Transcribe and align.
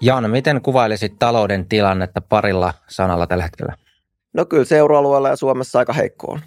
Jan, 0.00 0.30
miten 0.30 0.62
kuvailisit 0.62 1.18
talouden 1.18 1.68
tilannetta 1.68 2.20
parilla 2.20 2.74
sanalla 2.88 3.26
tällä 3.26 3.44
hetkellä? 3.44 3.74
No 4.32 4.44
kyllä 4.44 4.64
euroalueella 4.76 5.28
ja 5.28 5.36
Suomessa 5.36 5.78
aika 5.78 5.92
heikko 5.92 6.32
on. 6.32 6.40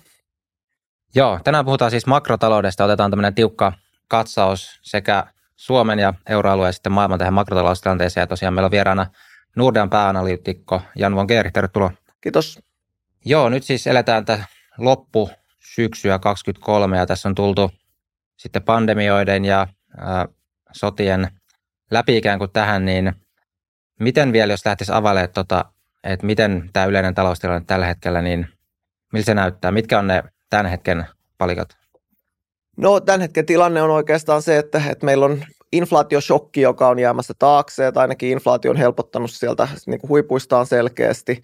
Joo, 1.16 1.40
tänään 1.44 1.66
puhutaan 1.66 1.92
siis 1.92 2.06
makrotaloudesta. 2.06 2.86
Otetaan 2.86 3.12
tämmöinen 3.12 3.36
tiukka 3.36 3.74
katsaus 4.08 4.80
sekä 4.82 5.24
Suomen 5.56 6.00
ja 6.00 6.14
euroalueen 6.30 6.70
ja 6.70 6.72
sitten 6.72 6.92
maailman 6.92 7.20
tähän 7.20 7.34
makrotaloustilanteeseen. 7.34 8.22
Ja 8.22 8.28
tosiaan 8.28 8.54
meillä 8.54 8.66
on 8.66 8.72
vieraana 8.72 9.06
Nordean 9.56 9.90
pääanalyytikko 9.90 10.82
Jan 10.96 11.16
von 11.16 11.26
Geer. 11.26 11.52
Tervetuloa. 11.52 11.92
Kiitos. 12.22 12.60
Joo, 13.26 13.50
nyt 13.50 13.64
siis 13.64 13.88
eletään 13.88 14.26
tätä 14.26 14.44
loppu 14.78 15.30
syksyä 15.60 16.20
2023 16.20 16.98
ja 16.98 17.06
tässä 17.06 17.30
on 17.30 17.36
tultu 17.36 17.72
sitten 18.38 18.64
pandemioiden 18.64 19.46
ja 19.46 19.68
ää, 19.98 20.28
sotien 20.72 21.28
läpi 21.92 22.18
ikään 22.18 22.40
kuin 22.40 22.52
tähän, 22.52 22.86
niin 22.86 23.14
miten 24.00 24.34
vielä, 24.34 24.54
jos 24.54 24.66
lähtisi 24.66 24.92
availemaan, 24.92 25.30
tota, 25.34 25.66
että 26.04 26.26
miten 26.26 26.70
tämä 26.74 26.86
yleinen 26.86 27.16
taloustilanne 27.16 27.64
tällä 27.68 27.86
hetkellä, 27.86 28.22
niin 28.22 28.48
miltä 29.14 29.26
se 29.26 29.34
näyttää? 29.34 29.72
Mitkä 29.72 30.00
on 30.00 30.08
ne 30.08 30.24
tämän 30.50 30.66
hetken 30.66 31.06
palikat? 31.38 31.70
No 32.78 33.00
tämän 33.00 33.22
hetken 33.22 33.46
tilanne 33.46 33.82
on 33.82 33.92
oikeastaan 33.92 34.42
se, 34.42 34.58
että, 34.58 34.82
että 34.90 35.06
meillä 35.06 35.26
on 35.26 35.44
inflaatiosokki, 35.72 36.62
joka 36.62 36.88
on 36.88 37.00
jäämässä 37.00 37.34
taakse, 37.40 37.92
tai 37.92 38.02
ainakin 38.02 38.30
inflaatio 38.30 38.72
on 38.72 38.78
helpottanut 38.78 39.32
sieltä 39.32 39.68
niin 39.86 40.00
kuin 40.00 40.10
huipuistaan 40.10 40.66
selkeästi. 40.66 41.42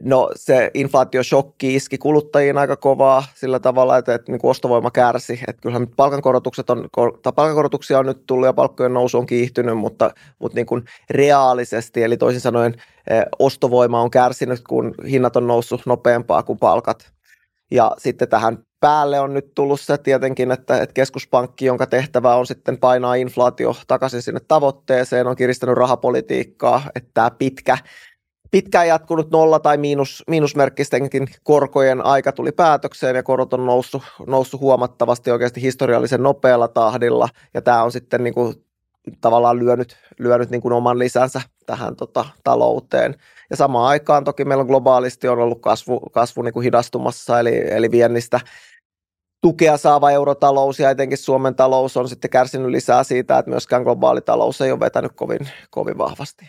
No 0.00 0.30
se 0.36 0.70
inflaatiosokki 0.74 1.74
iski 1.74 1.98
kuluttajiin 1.98 2.58
aika 2.58 2.76
kovaa 2.76 3.24
sillä 3.34 3.60
tavalla, 3.60 3.96
että, 3.96 4.14
että 4.14 4.32
niin 4.32 4.40
ostovoima 4.42 4.90
kärsi. 4.90 5.40
Että 5.48 5.62
kyllähän 5.62 5.88
palkankorotukset 5.88 6.70
on, 6.70 6.88
tai 7.22 7.32
palkankorotuksia 7.32 7.98
on 7.98 8.06
nyt 8.06 8.26
tullut 8.26 8.46
ja 8.46 8.52
palkkojen 8.52 8.94
nousu 8.94 9.18
on 9.18 9.26
kiihtynyt, 9.26 9.78
mutta, 9.78 10.10
mutta 10.38 10.56
niin 10.56 10.66
kuin 10.66 10.84
reaalisesti, 11.10 12.02
eli 12.02 12.16
toisin 12.16 12.40
sanoen 12.40 12.74
ostovoima 13.38 14.02
on 14.02 14.10
kärsinyt, 14.10 14.60
kun 14.68 14.94
hinnat 15.10 15.36
on 15.36 15.46
noussut 15.46 15.86
nopeampaa 15.86 16.42
kuin 16.42 16.58
palkat. 16.58 17.12
Ja 17.70 17.90
sitten 17.98 18.28
tähän 18.28 18.58
päälle 18.80 19.20
on 19.20 19.34
nyt 19.34 19.54
tullut 19.54 19.80
se 19.80 19.98
tietenkin, 19.98 20.52
että, 20.52 20.82
että 20.82 20.94
keskuspankki, 20.94 21.64
jonka 21.64 21.86
tehtävä 21.86 22.36
on 22.36 22.46
sitten 22.46 22.78
painaa 22.78 23.14
inflaatio 23.14 23.76
takaisin 23.86 24.22
sinne 24.22 24.40
tavoitteeseen, 24.48 25.26
on 25.26 25.36
kiristänyt 25.36 25.76
rahapolitiikkaa, 25.76 26.82
että 26.94 27.10
tämä 27.14 27.30
pitkä 27.30 27.78
pitkään 28.52 28.88
jatkunut 28.88 29.30
nolla- 29.30 29.60
tai 29.60 29.76
miinus, 29.76 30.24
miinusmerkkistenkin 30.26 31.28
korkojen 31.42 32.04
aika 32.04 32.32
tuli 32.32 32.52
päätökseen 32.52 33.16
ja 33.16 33.22
korot 33.22 33.54
on 33.54 33.66
noussut, 33.66 34.02
noussut 34.26 34.60
huomattavasti 34.60 35.30
oikeasti 35.30 35.62
historiallisen 35.62 36.22
nopealla 36.22 36.68
tahdilla 36.68 37.28
ja 37.54 37.62
tämä 37.62 37.82
on 37.82 37.92
sitten 37.92 38.24
niin 38.24 38.34
kuin 38.34 38.54
tavallaan 39.20 39.58
lyönyt, 39.58 39.96
lyönyt 40.18 40.50
niin 40.50 40.60
kuin 40.60 40.72
oman 40.72 40.98
lisänsä 40.98 41.40
tähän 41.66 41.96
tota, 41.96 42.24
talouteen. 42.44 43.14
Ja 43.50 43.56
samaan 43.56 43.88
aikaan 43.88 44.24
toki 44.24 44.44
meillä 44.44 44.64
globaalisti 44.64 45.28
on 45.28 45.38
ollut 45.38 45.60
kasvu, 45.60 46.00
kasvu 46.00 46.42
niin 46.42 46.54
kuin 46.54 46.64
hidastumassa, 46.64 47.40
eli, 47.40 47.64
eli 47.70 47.90
viennistä 47.90 48.40
tukea 49.40 49.76
saava 49.76 50.10
eurotalous 50.10 50.78
ja 50.78 50.90
etenkin 50.90 51.18
Suomen 51.18 51.54
talous 51.54 51.96
on 51.96 52.08
sitten 52.08 52.30
kärsinyt 52.30 52.70
lisää 52.70 53.04
siitä, 53.04 53.38
että 53.38 53.50
myöskään 53.50 53.82
globaali 53.82 54.20
talous 54.20 54.60
ei 54.60 54.72
ole 54.72 54.80
vetänyt 54.80 55.12
kovin, 55.14 55.48
kovin 55.70 55.98
vahvasti. 55.98 56.48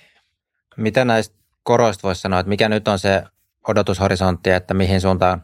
Mitä 0.78 1.06
näistä 1.06 1.43
koroista 1.64 2.08
voisi 2.08 2.22
sanoa, 2.22 2.40
että 2.40 2.50
mikä 2.50 2.70
nyt 2.70 2.88
on 2.88 3.00
se 3.00 3.24
odotushorisontti, 3.68 4.50
että 4.50 4.74
mihin 4.74 5.02
suuntaan 5.02 5.44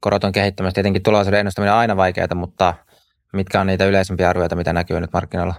korot 0.00 0.24
on 0.24 0.32
kehittämässä. 0.32 0.74
Tietenkin 0.74 1.02
tulevaisuuden 1.02 1.40
ennustaminen 1.40 1.72
on 1.72 1.78
aina 1.78 1.96
vaikeaa, 1.96 2.34
mutta 2.34 2.74
mitkä 3.32 3.60
on 3.60 3.66
niitä 3.66 3.86
yleisimpiä 3.86 4.30
arvioita, 4.30 4.56
mitä 4.56 4.72
näkyy 4.72 5.00
nyt 5.00 5.12
markkinoilla? 5.12 5.54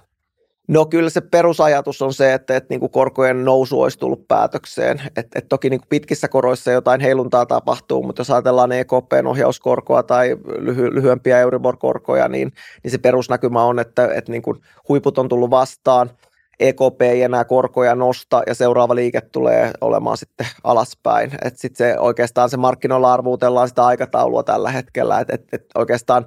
No 0.67 0.85
kyllä 0.85 1.09
se 1.09 1.21
perusajatus 1.21 2.01
on 2.01 2.13
se, 2.13 2.33
että, 2.33 2.55
että 2.55 2.67
niin 2.69 2.79
kuin 2.79 2.91
korkojen 2.91 3.45
nousu 3.45 3.81
olisi 3.81 3.99
tullut 3.99 4.27
päätökseen. 4.27 5.01
Et, 5.17 5.27
et 5.35 5.45
toki 5.49 5.69
niin 5.69 5.79
kuin 5.79 5.89
pitkissä 5.89 6.27
koroissa 6.27 6.71
jotain 6.71 7.01
heiluntaa 7.01 7.45
tapahtuu, 7.45 8.03
mutta 8.03 8.19
jos 8.19 8.31
ajatellaan 8.31 8.71
EKPn 8.71 9.27
ohjauskorkoa 9.27 10.03
tai 10.03 10.37
lyhy, 10.57 10.95
lyhyempiä 10.95 11.39
Euribor-korkoja, 11.39 12.27
niin, 12.27 12.53
niin 12.83 12.91
se 12.91 12.97
perusnäkymä 12.97 13.63
on, 13.63 13.79
että, 13.79 14.13
että 14.13 14.31
niin 14.31 14.41
kuin 14.41 14.61
huiput 14.89 15.17
on 15.17 15.29
tullut 15.29 15.49
vastaan– 15.49 16.09
EKP 16.59 17.01
ei 17.01 17.21
enää 17.21 17.45
korkoja 17.45 17.95
nosta 17.95 18.41
ja 18.47 18.55
seuraava 18.55 18.95
liike 18.95 19.21
tulee 19.21 19.71
olemaan 19.81 20.17
sitten 20.17 20.47
alaspäin. 20.63 21.31
Että 21.45 21.59
sitten 21.59 21.77
se 21.77 21.99
oikeastaan 21.99 22.49
se 22.49 22.57
markkinoilla 22.57 23.13
arvuutellaan 23.13 23.67
sitä 23.67 23.85
aikataulua 23.85 24.43
tällä 24.43 24.71
hetkellä, 24.71 25.19
että 25.19 25.35
et, 25.35 25.47
et 25.53 25.65
oikeastaan 25.75 26.25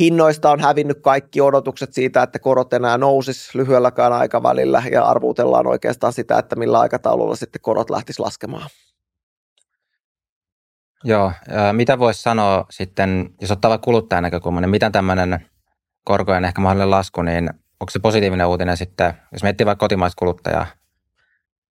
hinnoista 0.00 0.50
on 0.50 0.60
hävinnyt 0.60 1.00
kaikki 1.02 1.40
odotukset 1.40 1.92
siitä, 1.92 2.22
että 2.22 2.38
korot 2.38 2.72
enää 2.72 2.98
nousis 2.98 3.54
lyhyelläkään 3.54 4.12
aikavälillä 4.12 4.82
ja 4.92 5.04
arvuutellaan 5.04 5.66
oikeastaan 5.66 6.12
sitä, 6.12 6.38
että 6.38 6.56
millä 6.56 6.80
aikataululla 6.80 7.36
sitten 7.36 7.62
korot 7.62 7.90
lähtis 7.90 8.18
laskemaan. 8.18 8.70
Joo, 11.04 11.32
mitä 11.72 11.98
voisi 11.98 12.22
sanoa 12.22 12.66
sitten, 12.70 13.30
jos 13.40 13.50
ottaa 13.50 13.68
vaikka 13.68 13.84
kuluttajan 13.84 14.22
näkökulma, 14.22 14.60
niin 14.60 14.70
mitä 14.70 14.90
tämmöinen 14.90 15.46
korkojen 16.04 16.44
ehkä 16.44 16.60
mahdollinen 16.60 16.90
lasku, 16.90 17.22
niin 17.22 17.50
onko 17.80 17.90
se 17.90 17.98
positiivinen 17.98 18.46
uutinen 18.46 18.76
sitten, 18.76 19.14
jos 19.32 19.42
miettii 19.42 19.66
vaikka 19.66 19.84
kotimaista 19.84 20.18
kuluttajaa? 20.18 20.66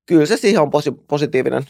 Kyllä 0.06 0.26
se 0.26 0.38
siihen 0.38 0.62
on 0.62 0.72
posi- 0.72 1.04
positiivinen 1.08 1.64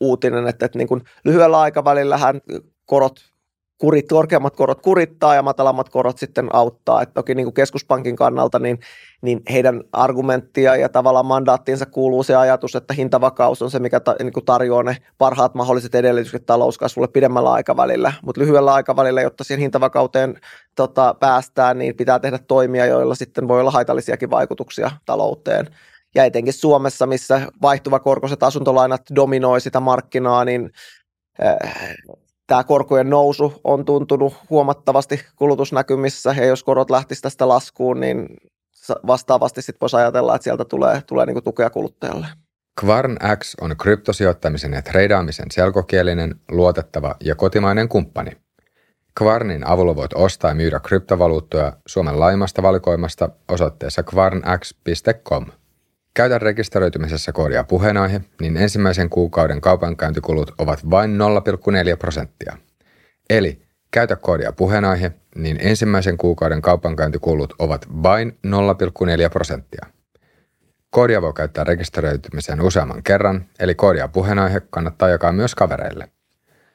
uutinen, 0.00 0.46
että, 0.48 0.66
että 0.66 0.78
niin 0.78 0.88
kuin 0.88 1.04
lyhyellä 1.24 1.60
aikavälillähän 1.60 2.40
korot 2.86 3.32
kurit, 3.78 4.08
korkeammat 4.08 4.56
korot 4.56 4.80
kurittaa 4.80 5.34
ja 5.34 5.42
matalammat 5.42 5.88
korot 5.88 6.18
sitten 6.18 6.48
auttaa. 6.52 7.02
Et 7.02 7.14
toki 7.14 7.34
niin 7.34 7.46
kuin 7.46 7.54
keskuspankin 7.54 8.16
kannalta 8.16 8.58
niin, 8.58 8.78
niin 9.22 9.40
heidän 9.52 9.82
argumenttia 9.92 10.76
ja 10.76 10.88
tavallaan 10.88 11.26
mandaattiinsa 11.26 11.86
kuuluu 11.86 12.22
se 12.22 12.36
ajatus, 12.36 12.76
että 12.76 12.94
hintavakaus 12.94 13.62
on 13.62 13.70
se, 13.70 13.78
mikä 13.78 14.00
ta, 14.00 14.16
niin 14.18 14.32
kuin 14.32 14.44
tarjoaa 14.44 14.82
ne 14.82 14.96
parhaat 15.18 15.54
mahdolliset 15.54 15.94
edellytykset 15.94 16.46
talouskasvulle 16.46 17.08
pidemmällä 17.08 17.52
aikavälillä. 17.52 18.12
Mutta 18.22 18.40
lyhyellä 18.40 18.74
aikavälillä, 18.74 19.22
jotta 19.22 19.44
siihen 19.44 19.60
hintavakauteen 19.60 20.40
tota, 20.76 21.14
päästään, 21.20 21.78
niin 21.78 21.96
pitää 21.96 22.18
tehdä 22.18 22.38
toimia, 22.38 22.86
joilla 22.86 23.14
sitten 23.14 23.48
voi 23.48 23.60
olla 23.60 23.70
haitallisiakin 23.70 24.30
vaikutuksia 24.30 24.90
talouteen. 25.06 25.66
Ja 26.14 26.24
etenkin 26.24 26.52
Suomessa, 26.52 27.06
missä 27.06 27.40
vaihtuva 27.62 27.98
korkoiset 27.98 28.42
asuntolainat 28.42 29.02
dominoi 29.14 29.60
sitä 29.60 29.80
markkinaa, 29.80 30.44
niin 30.44 30.70
tämä 32.48 32.64
korkojen 32.64 33.10
nousu 33.10 33.60
on 33.64 33.84
tuntunut 33.84 34.34
huomattavasti 34.50 35.24
kulutusnäkymissä 35.36 36.34
ja 36.38 36.44
jos 36.44 36.64
korot 36.64 36.90
lähtisivät 36.90 37.22
tästä 37.22 37.48
laskuun, 37.48 38.00
niin 38.00 38.26
vastaavasti 39.06 39.62
sitten 39.62 39.80
voisi 39.80 39.96
ajatella, 39.96 40.34
että 40.34 40.44
sieltä 40.44 40.64
tulee, 40.64 41.02
tulee 41.06 41.26
niin 41.26 41.44
tukea 41.44 41.70
kuluttajalle. 41.70 42.26
Kvarn 42.80 43.16
X 43.38 43.54
on 43.60 43.76
kryptosijoittamisen 43.76 44.72
ja 44.72 44.82
treidaamisen 44.82 45.50
selkokielinen, 45.50 46.34
luotettava 46.50 47.14
ja 47.20 47.34
kotimainen 47.34 47.88
kumppani. 47.88 48.30
Kvarnin 49.18 49.66
avulla 49.66 49.96
voit 49.96 50.12
ostaa 50.14 50.50
ja 50.50 50.54
myydä 50.54 50.80
kryptovaluuttoja 50.80 51.72
Suomen 51.86 52.20
laimasta 52.20 52.62
valikoimasta 52.62 53.28
osoitteessa 53.48 54.02
kvarnx.com. 54.02 55.46
Käytä 56.18 56.38
rekisteröitymisessä 56.38 57.32
koodia 57.32 57.64
puheenaihe, 57.64 58.20
niin 58.40 58.56
ensimmäisen 58.56 59.10
kuukauden 59.10 59.60
kaupankäyntikulut 59.60 60.52
ovat 60.58 60.90
vain 60.90 61.10
0,4 61.90 61.96
prosenttia. 61.98 62.56
Eli 63.30 63.62
käytä 63.90 64.16
koodia 64.16 64.52
puheenaihe, 64.52 65.12
niin 65.34 65.58
ensimmäisen 65.60 66.16
kuukauden 66.16 66.62
kaupankäyntikulut 66.62 67.54
ovat 67.58 67.86
vain 68.02 68.38
0,4 68.46 69.30
prosenttia. 69.30 69.86
Koodia 70.90 71.22
voi 71.22 71.32
käyttää 71.32 71.64
rekisteröitymiseen 71.64 72.62
useamman 72.62 73.02
kerran, 73.02 73.46
eli 73.58 73.74
koodia 73.74 74.08
puheenaihe 74.08 74.60
kannattaa 74.70 75.08
jakaa 75.08 75.32
myös 75.32 75.54
kavereille. 75.54 76.08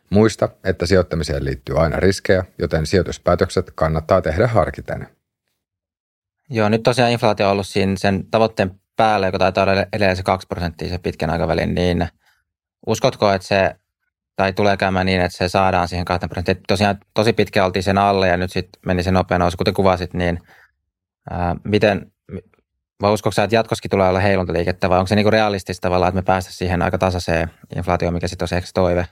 Muista, 0.09 0.49
että 0.63 0.85
sijoittamiseen 0.85 1.45
liittyy 1.45 1.79
aina 1.79 1.99
riskejä, 1.99 2.45
joten 2.57 2.85
sijoituspäätökset 2.85 3.71
kannattaa 3.75 4.21
tehdä 4.21 4.47
harkiten. 4.47 5.07
Joo, 6.49 6.69
nyt 6.69 6.83
tosiaan 6.83 7.11
inflaatio 7.11 7.45
on 7.45 7.51
ollut 7.51 7.67
siinä 7.67 7.95
sen 7.97 8.25
tavoitteen 8.31 8.82
päälle, 8.95 9.25
joka 9.25 9.39
taitaa 9.39 9.63
olla 9.63 9.85
edelleen 9.93 10.15
se 10.15 10.23
2 10.23 10.47
prosenttia 10.47 10.89
se 10.89 10.97
pitkän 10.97 11.29
aikavälin, 11.29 11.75
niin 11.75 12.07
uskotko, 12.87 13.31
että 13.31 13.47
se, 13.47 13.75
tai 14.35 14.53
tulee 14.53 14.77
käymään 14.77 15.05
niin, 15.05 15.21
että 15.21 15.37
se 15.37 15.49
saadaan 15.49 15.87
siihen 15.87 16.05
2 16.05 16.27
prosenttia? 16.27 16.55
Tosiaan 16.67 16.97
tosi 17.13 17.33
pitkä 17.33 17.65
oltiin 17.65 17.83
sen 17.83 17.97
alle 17.97 18.27
ja 18.27 18.37
nyt 18.37 18.51
sitten 18.51 18.79
meni 18.85 19.03
se 19.03 19.11
nopea 19.11 19.39
nousu, 19.39 19.57
kuten 19.57 19.73
kuvasit, 19.73 20.13
niin 20.13 20.39
ää, 21.29 21.55
miten, 21.63 22.11
vai 23.01 23.13
uskotko 23.13 23.41
että 23.41 23.55
jatkoskin 23.55 23.91
tulee 23.91 24.09
olla 24.09 24.19
heiluntaliikettä 24.19 24.89
vai 24.89 24.99
onko 24.99 25.07
se 25.07 25.15
niinku 25.15 25.31
realistista 25.31 25.87
tavallaan, 25.87 26.09
että 26.09 26.21
me 26.21 26.25
päästä 26.25 26.51
siihen 26.51 26.81
aika 26.81 26.97
tasaiseen 26.97 27.51
inflaatioon, 27.75 28.13
mikä 28.13 28.27
sitten 28.27 28.43
on 28.43 28.47
se 28.47 28.61
toive? 28.73 29.07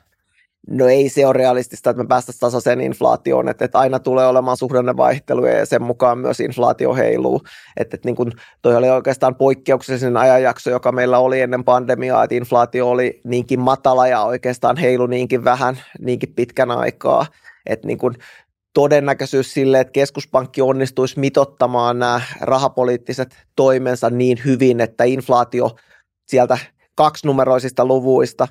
No 0.67 0.87
ei 0.87 1.09
se 1.09 1.25
ole 1.25 1.33
realistista, 1.33 1.89
että 1.89 2.03
me 2.03 2.07
päästäisiin 2.07 2.39
tasaiseen 2.39 2.81
inflaatioon, 2.81 3.49
että, 3.49 3.65
että 3.65 3.79
aina 3.79 3.99
tulee 3.99 4.27
olemaan 4.27 4.57
suhdannevaihteluja 4.57 5.57
ja 5.57 5.65
sen 5.65 5.83
mukaan 5.83 6.17
myös 6.17 6.39
inflaatio 6.39 6.93
heiluu. 6.95 7.41
Että, 7.77 7.95
että 7.95 8.07
niin 8.07 8.15
kuin 8.15 8.31
toi 8.61 8.75
oli 8.75 8.89
oikeastaan 8.89 9.35
poikkeuksellinen 9.35 10.17
ajanjakso, 10.17 10.69
joka 10.69 10.91
meillä 10.91 11.19
oli 11.19 11.41
ennen 11.41 11.63
pandemiaa, 11.63 12.23
että 12.23 12.35
inflaatio 12.35 12.89
oli 12.89 13.21
niinkin 13.23 13.59
matala 13.59 14.07
ja 14.07 14.21
oikeastaan 14.21 14.77
heilu 14.77 15.07
niinkin 15.07 15.43
vähän, 15.43 15.79
niinkin 15.99 16.33
pitkän 16.33 16.71
aikaa. 16.71 17.25
Että 17.65 17.87
niin 17.87 17.97
kuin 17.97 18.15
todennäköisyys 18.73 19.53
sille, 19.53 19.79
että 19.79 19.91
keskuspankki 19.91 20.61
onnistuisi 20.61 21.19
mitottamaan 21.19 21.99
nämä 21.99 22.21
rahapoliittiset 22.41 23.35
toimensa 23.55 24.09
niin 24.09 24.41
hyvin, 24.45 24.81
että 24.81 25.03
inflaatio 25.03 25.71
sieltä 26.27 26.57
kaksinumeroisista 26.95 27.85
luvuista 27.85 28.47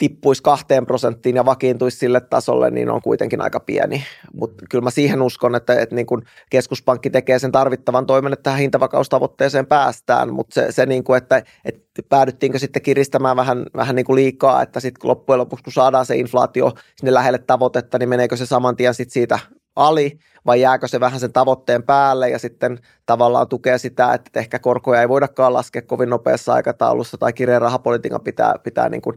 tippuisi 0.00 0.42
kahteen 0.42 0.86
prosenttiin 0.86 1.36
ja 1.36 1.44
vakiintuisi 1.44 1.96
sille 1.96 2.20
tasolle, 2.20 2.70
niin 2.70 2.90
on 2.90 3.02
kuitenkin 3.02 3.40
aika 3.40 3.60
pieni. 3.60 4.04
Mutta 4.34 4.64
kyllä 4.70 4.82
mä 4.82 4.90
siihen 4.90 5.22
uskon, 5.22 5.54
että, 5.54 5.80
että 5.80 5.94
niin 5.94 6.06
kun 6.06 6.22
keskuspankki 6.50 7.10
tekee 7.10 7.38
sen 7.38 7.52
tarvittavan 7.52 8.06
toimen, 8.06 8.32
että 8.32 8.42
tähän 8.42 8.60
hintavakaustavoitteeseen 8.60 9.66
päästään, 9.66 10.32
mutta 10.32 10.54
se, 10.54 10.72
se 10.72 10.86
niin 10.86 11.04
kuin, 11.04 11.18
että, 11.18 11.42
että 11.64 12.02
päädyttiinkö 12.08 12.58
sitten 12.58 12.82
kiristämään 12.82 13.36
vähän, 13.36 13.66
vähän 13.76 13.96
niin 13.96 14.06
kuin 14.06 14.16
liikaa, 14.16 14.62
että 14.62 14.80
sitten 14.80 15.08
loppujen 15.08 15.38
lopuksi, 15.38 15.64
kun 15.64 15.72
saadaan 15.72 16.06
se 16.06 16.16
inflaatio 16.16 16.72
sinne 16.96 17.14
lähelle 17.14 17.38
tavoitetta, 17.38 17.98
niin 17.98 18.08
meneekö 18.08 18.36
se 18.36 18.46
saman 18.46 18.76
tien 18.76 18.94
sitten 18.94 19.12
siitä 19.12 19.38
ali 19.76 20.18
vai 20.46 20.60
jääkö 20.60 20.88
se 20.88 21.00
vähän 21.00 21.20
sen 21.20 21.32
tavoitteen 21.32 21.82
päälle 21.82 22.30
ja 22.30 22.38
sitten 22.38 22.78
tavallaan 23.06 23.48
tukee 23.48 23.78
sitä, 23.78 24.14
että 24.14 24.40
ehkä 24.40 24.58
korkoja 24.58 25.00
ei 25.00 25.08
voidakaan 25.08 25.52
laskea 25.52 25.82
kovin 25.82 26.10
nopeassa 26.10 26.54
aikataulussa 26.54 27.18
tai 27.18 27.32
kirjeen 27.32 27.62
rahapolitiikan 27.62 28.20
pitää, 28.20 28.54
pitää 28.64 28.88
niin 28.88 29.02
kuin 29.02 29.16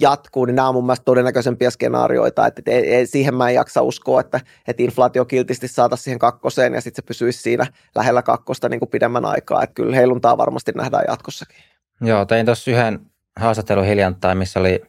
jatkuu, 0.00 0.44
niin 0.44 0.56
nämä 0.56 0.68
on 0.68 0.74
mun 0.74 0.86
mielestä 0.86 1.04
todennäköisempiä 1.04 1.70
skenaarioita, 1.70 2.46
että 2.46 2.62
ei, 2.66 2.94
ei, 2.94 3.06
siihen 3.06 3.34
mä 3.34 3.48
en 3.48 3.54
jaksa 3.54 3.82
uskoa, 3.82 4.20
että, 4.20 4.40
että 4.68 4.82
inflaatio 4.82 5.24
kiltisti 5.24 5.68
saataisiin 5.68 6.04
siihen 6.04 6.18
kakkoseen 6.18 6.74
ja 6.74 6.80
sitten 6.80 7.02
se 7.02 7.06
pysyisi 7.06 7.42
siinä 7.42 7.66
lähellä 7.94 8.22
kakkosta 8.22 8.68
niin 8.68 8.80
kuin 8.80 8.90
pidemmän 8.90 9.24
aikaa, 9.24 9.62
että 9.62 9.74
kyllä 9.74 9.96
heiluntaa 9.96 10.38
varmasti 10.38 10.72
nähdään 10.72 11.04
jatkossakin. 11.08 11.56
Joo, 12.00 12.24
tein 12.24 12.46
tuossa 12.46 12.70
yhden 12.70 13.00
haastattelun 13.40 13.84
hiljattain, 13.84 14.38
missä 14.38 14.60
oli 14.60 14.82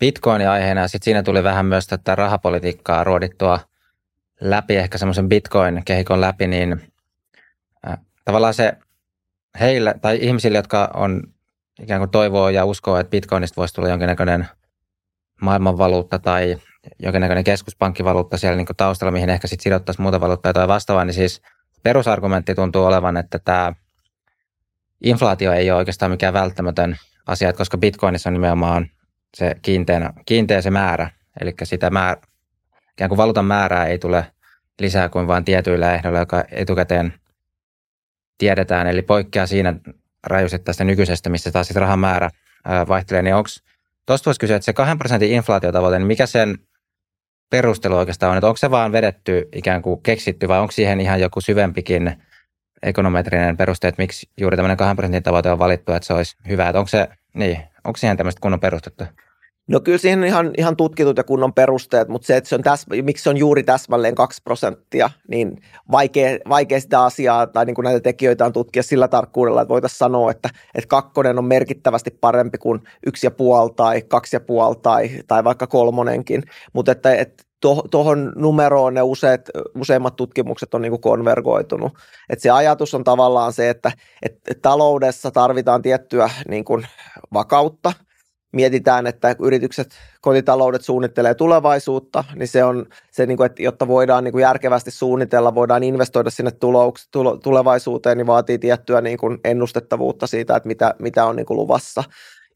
Bitcoin 0.00 0.48
aiheena 0.48 0.80
ja 0.80 0.88
sitten 0.88 1.04
siinä 1.04 1.22
tuli 1.22 1.42
vähän 1.42 1.66
myös 1.66 1.86
tätä 1.86 2.14
rahapolitiikkaa 2.14 3.04
ruodittua 3.04 3.60
läpi, 4.40 4.76
ehkä 4.76 4.98
semmoisen 4.98 5.28
Bitcoin-kehikon 5.28 6.20
läpi, 6.20 6.46
niin 6.46 6.92
äh, 7.88 7.98
tavallaan 8.24 8.54
se 8.54 8.72
heille 9.60 9.94
tai 10.02 10.18
ihmisille, 10.20 10.58
jotka 10.58 10.90
on 10.94 11.22
ikään 11.82 12.00
kuin 12.00 12.10
toivoo 12.10 12.48
ja 12.48 12.64
uskoo, 12.64 12.98
että 12.98 13.10
Bitcoinista 13.10 13.56
voisi 13.56 13.74
tulla 13.74 13.88
jonkinnäköinen 13.88 14.48
maailmanvaluutta 15.40 16.18
tai 16.18 16.56
jonkinnäköinen 16.98 17.44
keskuspankkivaluutta 17.44 18.36
siellä 18.38 18.56
niin 18.56 18.66
taustalla, 18.76 19.12
mihin 19.12 19.30
ehkä 19.30 19.46
sitten 19.46 19.62
sidottaisiin 19.62 20.02
muuta 20.02 20.20
valuuttaa 20.20 20.52
tai 20.52 20.68
vastaavaa, 20.68 21.04
niin 21.04 21.14
siis 21.14 21.42
perusargumentti 21.82 22.54
tuntuu 22.54 22.84
olevan, 22.84 23.16
että 23.16 23.38
tämä 23.38 23.72
inflaatio 25.04 25.52
ei 25.52 25.70
ole 25.70 25.78
oikeastaan 25.78 26.10
mikään 26.10 26.34
välttämätön 26.34 26.96
asia, 27.26 27.52
koska 27.52 27.78
Bitcoinissa 27.78 28.28
on 28.28 28.34
nimenomaan 28.34 28.90
se 29.34 29.56
kiinteä, 29.62 30.12
kiinteä 30.26 30.60
se 30.60 30.70
määrä, 30.70 31.10
eli 31.40 31.54
sitä 31.62 31.90
määrä, 31.90 32.20
ikään 32.96 33.08
kuin 33.08 33.16
valuutan 33.16 33.44
määrää 33.44 33.86
ei 33.86 33.98
tule 33.98 34.26
lisää 34.80 35.08
kuin 35.08 35.26
vain 35.26 35.44
tietyillä 35.44 35.94
ehdoilla, 35.94 36.18
joka 36.18 36.44
etukäteen 36.50 37.12
tiedetään, 38.38 38.86
eli 38.86 39.02
poikkeaa 39.02 39.46
siinä 39.46 39.74
rajuisesti 40.26 40.64
tästä 40.64 40.84
nykyisestä, 40.84 41.30
missä 41.30 41.52
taas 41.52 41.66
sitten 41.66 41.80
rahan 41.80 41.98
määrä 41.98 42.30
vaihtelee, 42.88 43.22
niin 43.22 43.34
onko, 43.34 43.48
tuosta 44.06 44.26
voisi 44.26 44.40
kysyä, 44.40 44.56
että 44.56 44.64
se 44.64 44.72
2 44.72 44.96
prosentin 44.96 45.32
inflaatiotavoite, 45.32 45.98
niin 45.98 46.06
mikä 46.06 46.26
sen 46.26 46.58
perustelu 47.50 47.96
oikeastaan 47.96 48.30
on, 48.30 48.36
että 48.36 48.46
onko 48.46 48.56
se 48.56 48.70
vaan 48.70 48.92
vedetty 48.92 49.48
ikään 49.52 49.82
kuin 49.82 50.02
keksitty 50.02 50.48
vai 50.48 50.58
onko 50.58 50.72
siihen 50.72 51.00
ihan 51.00 51.20
joku 51.20 51.40
syvempikin 51.40 52.22
ekonometrinen 52.82 53.56
peruste, 53.56 53.88
että 53.88 54.02
miksi 54.02 54.30
juuri 54.40 54.56
tämmöinen 54.56 54.76
2 54.76 54.96
prosentin 54.96 55.22
tavoite 55.22 55.50
on 55.50 55.58
valittu, 55.58 55.92
että 55.92 56.06
se 56.06 56.12
olisi 56.12 56.36
hyvä, 56.48 56.68
että 56.68 56.78
onko 56.78 56.88
se, 56.88 57.08
niin, 57.34 57.62
onko 57.84 57.96
siihen 57.96 58.16
tämmöistä 58.16 58.40
kunnon 58.40 58.60
perustetta? 58.60 59.06
No 59.68 59.80
kyllä 59.80 59.98
siihen 59.98 60.18
on 60.18 60.24
ihan, 60.24 60.50
ihan 60.58 60.76
tutkitut 60.76 61.16
ja 61.16 61.24
kunnon 61.24 61.52
perusteet, 61.52 62.08
mutta 62.08 62.26
se, 62.26 62.36
että 62.36 62.48
se 62.48 62.54
on 62.54 62.62
täs, 62.62 62.86
miksi 63.02 63.22
se 63.22 63.30
on 63.30 63.36
juuri 63.36 63.62
täsmälleen 63.62 64.14
2 64.14 64.42
prosenttia, 64.44 65.10
niin 65.28 65.62
vaikea, 65.90 66.38
vaikea 66.48 66.80
sitä 66.80 67.04
asiaa 67.04 67.46
tai 67.46 67.64
niin 67.64 67.74
kuin 67.74 67.84
näitä 67.84 68.00
tekijöitä 68.00 68.44
on 68.44 68.52
tutkia 68.52 68.82
sillä 68.82 69.08
tarkkuudella, 69.08 69.62
että 69.62 69.72
voitaisiin 69.72 69.98
sanoa, 69.98 70.30
että, 70.30 70.48
että 70.74 70.88
kakkonen 70.88 71.38
on 71.38 71.44
merkittävästi 71.44 72.10
parempi 72.10 72.58
kuin 72.58 72.80
yksi 73.06 73.26
ja 73.26 73.30
puoli 73.30 73.70
tai 73.76 74.02
kaksi 74.02 74.36
ja 74.36 74.40
puoli 74.40 74.76
tai, 74.82 75.10
tai 75.26 75.44
vaikka 75.44 75.66
kolmonenkin, 75.66 76.42
mutta 76.72 76.92
että, 76.92 77.14
että 77.14 77.44
tuohon 77.90 78.32
numeroon 78.36 78.94
ne 78.94 79.02
useat, 79.02 79.40
useimmat 79.74 80.16
tutkimukset 80.16 80.74
on 80.74 80.82
niin 80.82 80.92
kuin 80.92 81.00
konvergoitunut. 81.00 81.92
Et 82.30 82.40
se 82.40 82.50
ajatus 82.50 82.94
on 82.94 83.04
tavallaan 83.04 83.52
se, 83.52 83.70
että, 83.70 83.92
että 84.22 84.54
taloudessa 84.62 85.30
tarvitaan 85.30 85.82
tiettyä 85.82 86.30
niin 86.48 86.64
kuin 86.64 86.86
vakautta– 87.32 87.92
mietitään, 88.56 89.06
että 89.06 89.36
yritykset, 89.38 89.90
kotitaloudet 90.20 90.84
suunnittelee 90.84 91.34
tulevaisuutta, 91.34 92.24
niin 92.34 92.48
se 92.48 92.64
on 92.64 92.86
se, 93.10 93.26
niin 93.26 93.36
kuin, 93.36 93.46
että 93.46 93.62
jotta 93.62 93.88
voidaan 93.88 94.24
niin 94.24 94.32
kuin 94.32 94.42
järkevästi 94.42 94.90
suunnitella, 94.90 95.54
voidaan 95.54 95.82
investoida 95.82 96.30
sinne 96.30 96.50
tulouks, 96.50 97.08
tulo, 97.10 97.36
tulevaisuuteen, 97.36 98.18
niin 98.18 98.26
vaatii 98.26 98.58
tiettyä 98.58 99.00
niin 99.00 99.18
kuin 99.18 99.38
ennustettavuutta 99.44 100.26
siitä, 100.26 100.56
että 100.56 100.66
mitä, 100.66 100.94
mitä 100.98 101.24
on 101.24 101.36
niin 101.36 101.46
kuin 101.46 101.56
luvassa. 101.56 102.04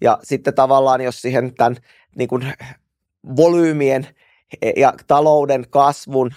Ja 0.01 0.19
sitten 0.23 0.55
tavallaan, 0.55 1.01
jos 1.01 1.23
siihen 1.23 1.55
tämän 1.55 1.77
niin 2.17 2.29
kuin 2.29 2.53
volyymien 3.37 4.07
ja 4.77 4.93
talouden 5.07 5.65
kasvun 5.71 6.31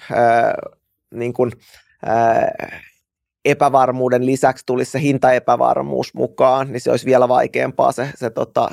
niin 1.14 1.34
kuin, 1.34 1.52
epävarmuuden 3.46 4.26
lisäksi 4.26 4.66
tulisi 4.66 4.92
se 4.92 5.02
hintaepävarmuus 5.02 6.14
mukaan, 6.14 6.72
niin 6.72 6.82
se 6.82 6.92
olisi 6.92 7.06
vielä 7.06 7.28
vaikeampaa 7.28 7.92
se, 7.92 8.10
se 8.16 8.30
tota, 8.30 8.70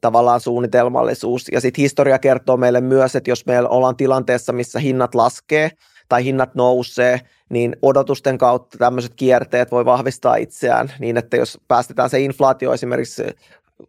tavallaan 0.00 0.40
suunnitelmallisuus. 0.40 1.48
Ja 1.52 1.60
sitten 1.60 1.82
historia 1.82 2.18
kertoo 2.18 2.56
meille 2.56 2.80
myös, 2.80 3.16
että 3.16 3.30
jos 3.30 3.46
meillä 3.46 3.68
ollaan 3.68 3.96
tilanteessa, 3.96 4.52
missä 4.52 4.78
hinnat 4.78 5.14
laskee 5.14 5.70
tai 6.08 6.24
hinnat 6.24 6.54
nousee, 6.54 7.20
niin 7.48 7.76
odotusten 7.82 8.38
kautta 8.38 8.78
tämmöiset 8.78 9.14
kierteet 9.14 9.70
voi 9.70 9.84
vahvistaa 9.84 10.36
itseään 10.36 10.92
niin, 10.98 11.16
että 11.16 11.36
jos 11.36 11.58
päästetään 11.68 12.10
se 12.10 12.20
inflaatio 12.20 12.72
esimerkiksi 12.72 13.22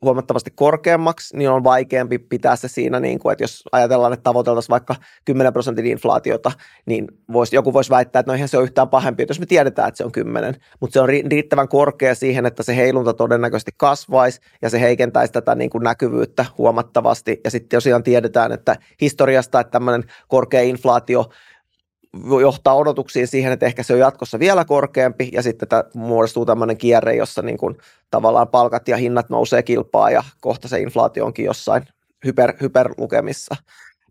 huomattavasti 0.01 0.51
korkeammaksi, 0.55 1.37
niin 1.37 1.49
on 1.49 1.63
vaikeampi 1.63 2.19
pitää 2.19 2.55
se 2.55 2.67
siinä, 2.67 2.99
niin 2.99 3.19
kuin, 3.19 3.31
että 3.31 3.43
jos 3.43 3.63
ajatellaan, 3.71 4.13
että 4.13 4.23
tavoiteltaisiin 4.23 4.69
vaikka 4.69 4.95
10 5.25 5.53
prosentin 5.53 5.85
inflaatiota, 5.85 6.51
niin 6.85 7.07
voisi, 7.33 7.55
joku 7.55 7.73
voisi 7.73 7.89
väittää, 7.89 8.19
että 8.19 8.31
no 8.31 8.33
eihän 8.33 8.49
se 8.49 8.57
ole 8.57 8.63
yhtään 8.63 8.89
pahempi, 8.89 9.25
jos 9.27 9.39
me 9.39 9.45
tiedetään, 9.45 9.87
että 9.87 9.97
se 9.97 10.05
on 10.05 10.11
10, 10.11 10.55
mutta 10.79 10.93
se 10.93 10.99
on 10.99 11.09
riittävän 11.09 11.67
korkea 11.67 12.15
siihen, 12.15 12.45
että 12.45 12.63
se 12.63 12.75
heilunta 12.75 13.13
todennäköisesti 13.13 13.71
kasvaisi 13.77 14.41
ja 14.61 14.69
se 14.69 14.81
heikentäisi 14.81 15.33
tätä 15.33 15.55
niin 15.55 15.69
kuin 15.69 15.83
näkyvyyttä 15.83 16.45
huomattavasti. 16.57 17.41
Ja 17.43 17.51
sitten 17.51 17.77
tosiaan 17.77 18.03
tiedetään, 18.03 18.51
että 18.51 18.75
historiasta, 19.01 19.59
että 19.59 19.71
tämmöinen 19.71 20.03
korkea 20.27 20.61
inflaatio 20.61 21.29
johtaa 22.41 22.75
odotuksiin 22.75 23.27
siihen, 23.27 23.51
että 23.51 23.65
ehkä 23.65 23.83
se 23.83 23.93
on 23.93 23.99
jatkossa 23.99 24.39
vielä 24.39 24.65
korkeampi 24.65 25.29
ja 25.33 25.43
sitten 25.43 25.67
tämä 25.67 25.83
muodostuu 25.93 26.45
tämmöinen 26.45 26.77
kierre, 26.77 27.15
jossa 27.15 27.41
niin 27.41 27.57
kuin 27.57 27.77
tavallaan 28.11 28.47
palkat 28.47 28.87
ja 28.87 28.97
hinnat 28.97 29.29
nousee 29.29 29.63
kilpaa 29.63 30.09
ja 30.09 30.23
kohta 30.41 30.67
se 30.67 30.79
inflaatio 30.79 31.25
onkin 31.25 31.45
jossain 31.45 31.83
hyper, 32.25 32.53
hyperlukemissa. 32.61 33.55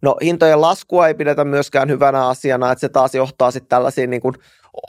No 0.03 0.17
hintojen 0.23 0.61
laskua 0.61 1.09
ei 1.09 1.15
pidetä 1.15 1.45
myöskään 1.45 1.89
hyvänä 1.89 2.29
asiana, 2.29 2.73
että 2.73 2.81
se 2.81 2.89
taas 2.89 3.15
johtaa 3.15 3.51
sitten 3.51 3.69
tällaisiin 3.69 4.11
niin 4.11 4.23
kuin 4.23 4.35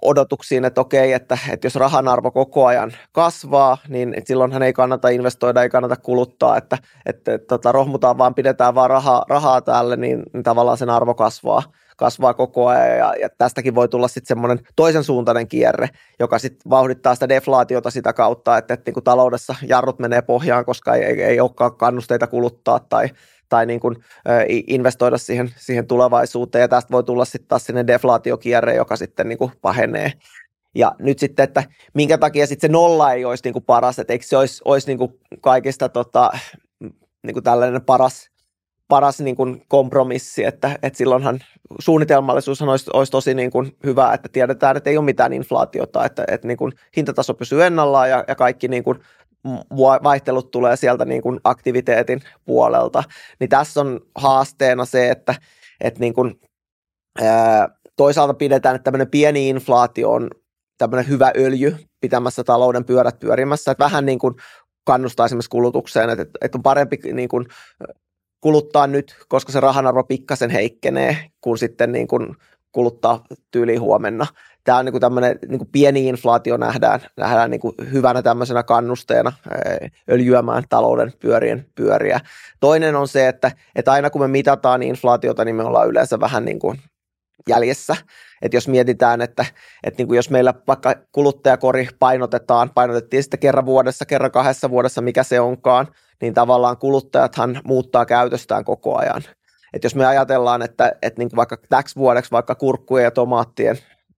odotuksiin, 0.02 0.66
että 0.66 0.82
okei, 0.82 1.14
että, 1.14 1.38
että 1.50 1.66
jos 1.66 1.76
rahan 1.76 2.08
arvo 2.08 2.32
koko 2.32 2.66
ajan 2.66 2.92
kasvaa, 3.12 3.78
niin 3.88 4.14
silloinhan 4.26 4.64
ei 4.64 4.74
kannata 4.74 5.10
investoida, 5.10 5.64
ei 5.64 5.70
kannata 5.70 5.96
kuluttaa, 5.96 6.58
että, 6.58 6.78
että, 7.06 7.34
että 7.34 7.48
tota, 7.48 7.72
rohmutaan 7.72 8.18
vaan, 8.18 8.36
pidetään 8.36 8.76
vaan 8.76 8.90
rahaa, 8.90 9.26
rahaa 9.30 9.62
täällä, 9.62 9.96
niin, 9.96 10.24
niin 10.34 10.44
tavallaan 10.44 10.78
sen 10.78 10.90
arvo 10.90 11.14
kasvaa 11.14 11.64
kasvaa 11.96 12.34
koko 12.34 12.68
ajan 12.68 12.98
ja, 12.98 13.16
ja 13.22 13.30
tästäkin 13.38 13.76
voi 13.76 13.88
tulla 13.88 14.08
sitten 14.08 14.28
semmoinen 14.28 14.60
toisen 14.76 15.04
suuntainen 15.04 15.48
kierre, 15.48 15.90
joka 16.20 16.40
sitten 16.40 16.70
vauhdittaa 16.70 17.14
sitä 17.16 17.30
deflaatiota 17.30 17.92
sitä 17.92 18.14
kautta, 18.14 18.58
että, 18.58 18.74
että 18.74 18.90
niin 18.90 18.94
kuin 18.94 19.04
taloudessa 19.04 19.56
jarrut 19.68 20.00
menee 20.00 20.22
pohjaan, 20.22 20.66
koska 20.66 20.96
ei, 20.96 21.04
ei, 21.04 21.22
ei 21.24 21.40
olekaan 21.40 21.76
kannusteita 21.76 22.28
kuluttaa 22.28 22.80
tai, 22.80 23.10
tai 23.50 23.66
niin 23.66 23.80
kuin, 23.80 23.96
investoida 24.68 25.18
siihen, 25.18 25.54
siihen 25.58 25.88
tulevaisuuteen 25.88 26.62
ja 26.62 26.68
tästä 26.68 26.92
voi 26.92 27.04
tulla 27.04 27.26
sitten 27.26 27.48
taas 27.48 27.66
sinne 27.66 27.88
deflaatiokierre, 27.88 28.76
joka 28.76 28.96
sitten 28.96 29.30
niin 29.30 29.38
kuin 29.38 29.52
pahenee. 29.62 30.14
Ja 30.76 30.96
nyt 31.00 31.20
sitten, 31.20 31.44
että 31.44 31.64
minkä 31.94 32.18
takia 32.18 32.48
sitten 32.48 32.68
se 32.68 32.72
nolla 32.72 33.14
ei 33.14 33.26
olisi 33.26 33.44
niin 33.44 33.54
kuin 33.54 33.66
paras, 33.66 34.00
että 34.00 34.14
eikö 34.14 34.26
se 34.26 34.38
olisi, 34.38 34.62
olisi 34.66 34.88
niin 34.88 34.98
kuin 34.98 35.20
kaikista 35.42 35.90
tota, 35.90 36.32
niin 37.24 37.34
kuin 37.34 37.44
tällainen 37.44 37.82
paras, 37.82 38.30
paras 38.88 39.20
niin 39.20 39.36
kuin 39.36 39.66
kompromissi, 39.68 40.44
että, 40.46 40.80
että 40.84 40.98
silloinhan 40.98 41.40
suunnitelmallisuus 41.80 42.62
olisi, 42.62 42.90
olisi 42.94 43.12
tosi 43.12 43.34
niin 43.34 43.52
kuin 43.52 43.78
hyvä, 43.84 44.14
että 44.14 44.30
tiedetään, 44.32 44.78
että 44.78 44.90
ei 44.90 44.98
ole 44.98 45.06
mitään 45.06 45.34
inflaatiota, 45.34 46.06
että, 46.06 46.26
että 46.28 46.48
niin 46.48 46.58
kuin 46.58 46.74
hintataso 46.98 47.34
pysyy 47.34 47.64
ennallaan 47.64 48.10
ja, 48.10 48.24
ja 48.28 48.36
kaikki 48.36 48.68
niin 48.68 48.84
kuin 48.84 49.00
vaihtelut 50.04 50.52
tulee 50.52 50.76
sieltä 50.76 51.06
niin 51.06 51.22
kuin 51.22 51.40
aktiviteetin 51.44 52.22
puolelta. 52.46 53.04
Niin 53.40 53.50
tässä 53.50 53.82
on 53.82 54.00
haasteena 54.16 54.86
se, 54.86 55.10
että, 55.10 55.36
että 55.82 56.00
niin 56.00 56.14
kuin, 56.14 56.40
toisaalta 57.96 58.34
pidetään, 58.34 58.76
että 58.76 58.84
tämmöinen 58.84 59.10
pieni 59.10 59.50
inflaatio 59.50 60.12
on 60.12 60.30
tämmöinen 60.78 61.08
hyvä 61.08 61.32
öljy 61.38 61.76
pitämässä 62.02 62.44
talouden 62.44 62.86
pyörät 62.86 63.20
pyörimässä, 63.20 63.72
että 63.72 63.84
vähän 63.84 64.06
niin 64.06 64.20
kuin 64.20 64.36
kannustaa 64.84 65.26
esimerkiksi 65.26 65.50
kulutukseen, 65.50 66.10
että, 66.10 66.26
että 66.42 66.58
on 66.58 66.64
parempi 66.64 67.00
niin 67.14 67.30
kuin 67.30 67.46
kuluttaa 68.46 68.88
nyt, 68.88 69.16
koska 69.28 69.52
se 69.52 69.60
rahanarvo 69.60 70.04
pikkasen 70.04 70.50
heikkenee, 70.50 71.18
kun 71.42 71.58
sitten 71.58 71.92
niin 71.92 72.08
kuin 72.08 72.36
kuluttaa 72.72 73.24
tyyliin 73.52 73.82
huomenna. 73.82 74.28
Tämä 74.64 74.78
on 74.78 74.86
niin 74.86 74.94
kuin 74.94 75.02
tämmöinen 75.02 75.40
niin 75.48 75.58
kuin 75.58 75.70
pieni 75.72 76.08
inflaatio 76.08 76.58
nähdään, 76.58 77.00
nähdään 77.18 77.52
niin 77.52 77.62
kuin 77.62 77.76
hyvänä 77.92 78.22
tämmöisenä 78.22 78.64
kannusteena 78.64 79.34
öljyämään 80.12 80.64
talouden 80.70 81.14
pyörien 81.20 81.66
pyöriä. 81.76 82.20
Toinen 82.60 82.96
on 82.96 83.08
se, 83.08 83.28
että, 83.28 83.52
että 83.76 83.92
aina 83.92 84.10
kun 84.10 84.22
me 84.22 84.28
mitataan 84.28 84.84
inflaatiota, 84.84 85.46
niin 85.46 85.56
me 85.56 85.64
ollaan 85.64 85.90
yleensä 85.90 86.20
vähän 86.20 86.46
niin 86.46 86.60
kuin 86.60 86.80
jäljessä. 87.50 87.96
Että 88.42 88.58
jos 88.58 88.68
mietitään, 88.68 89.22
että, 89.22 89.46
että 89.84 89.98
niin 89.98 90.08
kuin 90.08 90.16
jos 90.16 90.30
meillä 90.30 90.54
vaikka 90.68 90.96
kuluttajakori 91.12 91.88
painotetaan, 92.00 92.70
painotettiin 92.70 93.24
sitten 93.24 93.40
kerran 93.40 93.66
vuodessa, 93.66 94.06
kerran 94.06 94.32
kahdessa 94.32 94.70
vuodessa, 94.70 95.02
mikä 95.02 95.24
se 95.24 95.40
onkaan, 95.40 95.88
niin 96.22 96.34
tavallaan 96.34 96.78
kuluttajathan 96.78 97.62
muuttaa 97.64 98.06
käytöstään 98.06 98.66
koko 98.66 98.98
ajan. 98.98 99.24
Että 99.74 99.86
jos 99.86 99.96
me 99.96 100.06
ajatellaan, 100.06 100.62
että, 100.62 100.92
että 101.02 101.22
niin 101.22 101.30
kuin 101.30 101.38
vaikka 101.38 101.58
täksi 101.70 101.96
vuodeksi 101.96 102.32
vaikka 102.32 102.56
kurkkujen 102.56 103.04
ja 103.04 103.12
tomaattien 103.12 103.78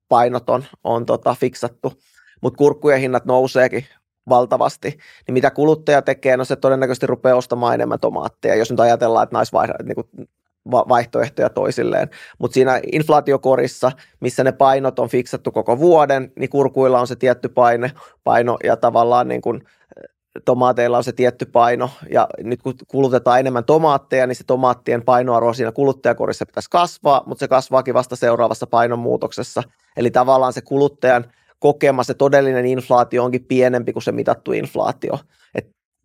painot 0.10 0.50
on, 0.50 0.63
on 0.84 1.06
tota 1.06 1.36
fiksattu, 1.39 1.94
mutta 2.42 2.58
kurkkujen 2.58 3.00
hinnat 3.00 3.25
nouseekin 3.25 3.86
valtavasti, 4.30 4.98
niin 5.27 5.34
mitä 5.34 5.51
kuluttaja 5.51 6.01
tekee, 6.01 6.38
no 6.38 6.46
se 6.46 6.56
todennäköisesti 6.56 7.08
rupeaa 7.08 7.38
ostamaan 7.38 7.74
enemmän 7.74 8.00
tomaatteja, 8.00 8.56
jos 8.56 8.72
nyt 8.72 8.80
ajatellaan, 8.80 9.24
että 9.24 9.36
naisvaihtoehtoja 9.36 9.96
niin 10.16 10.27
vaihtoehtoja 10.72 11.50
toisilleen. 11.50 12.10
Mutta 12.39 12.54
siinä 12.54 12.82
inflaatiokorissa, 12.92 13.92
missä 14.20 14.44
ne 14.44 14.51
painot 14.51 15.00
on 15.00 15.10
fiksattu 15.10 15.51
koko 15.51 15.80
vuoden, 15.80 16.32
niin 16.39 16.50
kurkuilla 16.50 17.00
on 17.00 17.08
se 17.08 17.16
tietty 17.16 17.50
paine, 17.50 17.92
paino 18.24 18.58
ja 18.63 18.77
tavallaan 18.77 19.27
niin 19.27 19.42
kun 19.42 19.63
tomaateilla 20.46 20.98
on 20.98 21.03
se 21.03 21.12
tietty 21.12 21.46
paino, 21.46 21.89
ja 22.12 22.27
nyt 22.44 22.62
kun 22.62 22.74
kulutetaan 22.88 23.39
enemmän 23.39 23.65
tomaatteja, 23.65 24.27
niin 24.27 24.36
se 24.36 24.44
tomaattien 24.44 25.03
painoarvo 25.03 25.53
siinä 25.53 25.72
kuluttajakorissa 25.72 26.46
pitäisi 26.46 26.70
kasvaa, 26.70 27.24
mutta 27.25 27.39
se 27.39 27.48
kasvaakin 27.48 27.94
vasta 27.94 28.15
seuraavassa 28.15 28.67
painonmuutoksessa. 28.67 29.63
Eli 29.98 30.12
tavallaan 30.12 30.53
se 30.53 30.62
kuluttajan 30.62 31.25
kokema 31.60 32.03
se 32.03 32.13
todellinen 32.13 32.65
inflaatio 32.65 33.24
onkin 33.24 33.46
pienempi 33.46 33.94
kuin 33.94 34.03
se 34.03 34.12
mitattu 34.12 34.51
inflaatio. 34.51 35.20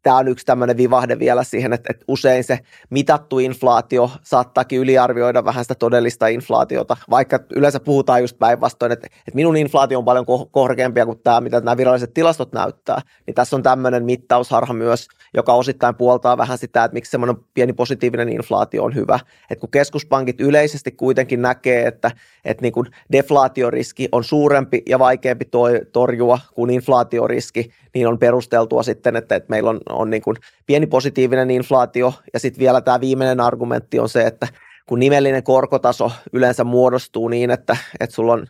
Tämä 0.02 0.16
on 0.16 0.28
yksi 0.28 0.46
tämmöinen 0.46 0.76
vivahde 0.76 1.18
vielä 1.18 1.44
siihen, 1.44 1.72
että, 1.72 1.86
että 1.90 2.04
usein 2.08 2.44
se 2.44 2.58
mitattu 2.90 3.38
inflaatio 3.38 4.10
saattaakin 4.22 4.78
yliarvioida 4.78 5.44
vähän 5.44 5.64
sitä 5.64 5.74
todellista 5.74 6.26
inflaatiota, 6.26 6.96
vaikka 7.10 7.38
yleensä 7.54 7.80
puhutaan 7.80 8.20
just 8.20 8.38
päinvastoin, 8.38 8.92
että, 8.92 9.06
että 9.06 9.34
minun 9.34 9.56
inflaatio 9.56 9.98
on 9.98 10.04
paljon 10.04 10.26
korkeampia 10.50 11.06
kuin 11.06 11.20
tämä, 11.24 11.40
mitä 11.40 11.60
nämä 11.60 11.76
viralliset 11.76 12.14
tilastot 12.14 12.52
näyttää, 12.52 13.00
niin 13.26 13.34
tässä 13.34 13.56
on 13.56 13.62
tämmöinen 13.62 14.04
mittausharha 14.04 14.74
myös, 14.74 15.08
joka 15.34 15.52
osittain 15.52 15.94
puoltaa 15.94 16.38
vähän 16.38 16.58
sitä, 16.58 16.84
että 16.84 16.94
miksi 16.94 17.10
semmoinen 17.10 17.36
pieni 17.54 17.72
positiivinen 17.72 18.28
inflaatio 18.28 18.84
on 18.84 18.94
hyvä, 18.94 19.20
että 19.50 19.60
kun 19.60 19.70
keskuspankit 19.70 20.40
yleisesti 20.40 20.90
kuitenkin 20.90 21.42
näkee, 21.42 21.86
että, 21.86 22.10
että 22.44 22.62
niin 22.62 22.72
kuin 22.72 22.86
deflaatioriski 23.12 24.08
on 24.12 24.24
suurempi 24.24 24.82
ja 24.88 24.98
vaikeampi 24.98 25.44
torjua 25.92 26.38
kuin 26.54 26.70
inflaatioriski, 26.70 27.70
niin 27.94 28.08
on 28.08 28.18
perusteltua 28.18 28.82
sitten, 28.82 29.16
että, 29.16 29.36
että 29.36 29.50
meillä 29.50 29.70
on, 29.70 29.80
on 29.92 30.10
niin 30.10 30.22
kuin 30.22 30.36
pieni 30.66 30.86
positiivinen 30.86 31.50
inflaatio 31.50 32.14
ja 32.32 32.40
sitten 32.40 32.60
vielä 32.60 32.80
tämä 32.80 33.00
viimeinen 33.00 33.40
argumentti 33.40 33.98
on 33.98 34.08
se, 34.08 34.22
että 34.22 34.48
kun 34.86 34.98
nimellinen 34.98 35.42
korkotaso 35.42 36.12
yleensä 36.32 36.64
muodostuu 36.64 37.28
niin, 37.28 37.50
että, 37.50 37.76
että 38.00 38.14
sulla 38.14 38.32
on 38.32 38.46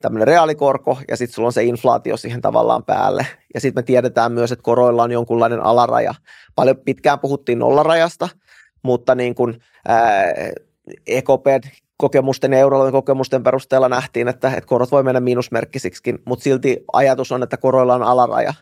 tämmöinen 0.00 0.28
reaalikorko 0.28 0.98
ja 1.08 1.16
sitten 1.16 1.34
sulla 1.34 1.46
on 1.46 1.52
se 1.52 1.64
inflaatio 1.64 2.16
siihen 2.16 2.40
tavallaan 2.40 2.84
päälle. 2.84 3.26
Ja 3.54 3.60
sitten 3.60 3.82
me 3.82 3.86
tiedetään 3.86 4.32
myös, 4.32 4.52
että 4.52 4.62
koroilla 4.62 5.02
on 5.02 5.12
jonkunlainen 5.12 5.60
alaraja. 5.60 6.14
Paljon 6.54 6.76
pitkään 6.76 7.18
puhuttiin 7.18 7.58
nollarajasta, 7.58 8.28
mutta 8.82 9.14
niin 9.14 9.34
kuin, 9.34 9.58
ää, 9.88 10.24
EKP 11.06 11.46
kokemusten 11.96 12.52
ja 12.52 12.58
euroalueen 12.58 12.92
kokemusten 12.92 13.42
perusteella 13.42 13.88
nähtiin, 13.88 14.28
että, 14.28 14.48
että 14.48 14.68
korot 14.68 14.92
voi 14.92 15.02
mennä 15.02 15.20
miinusmerkkisiksikin, 15.20 16.18
mutta 16.24 16.42
silti 16.42 16.84
ajatus 16.92 17.32
on, 17.32 17.42
että 17.42 17.56
koroilla 17.56 17.94
on 17.94 18.02
alaraja 18.02 18.54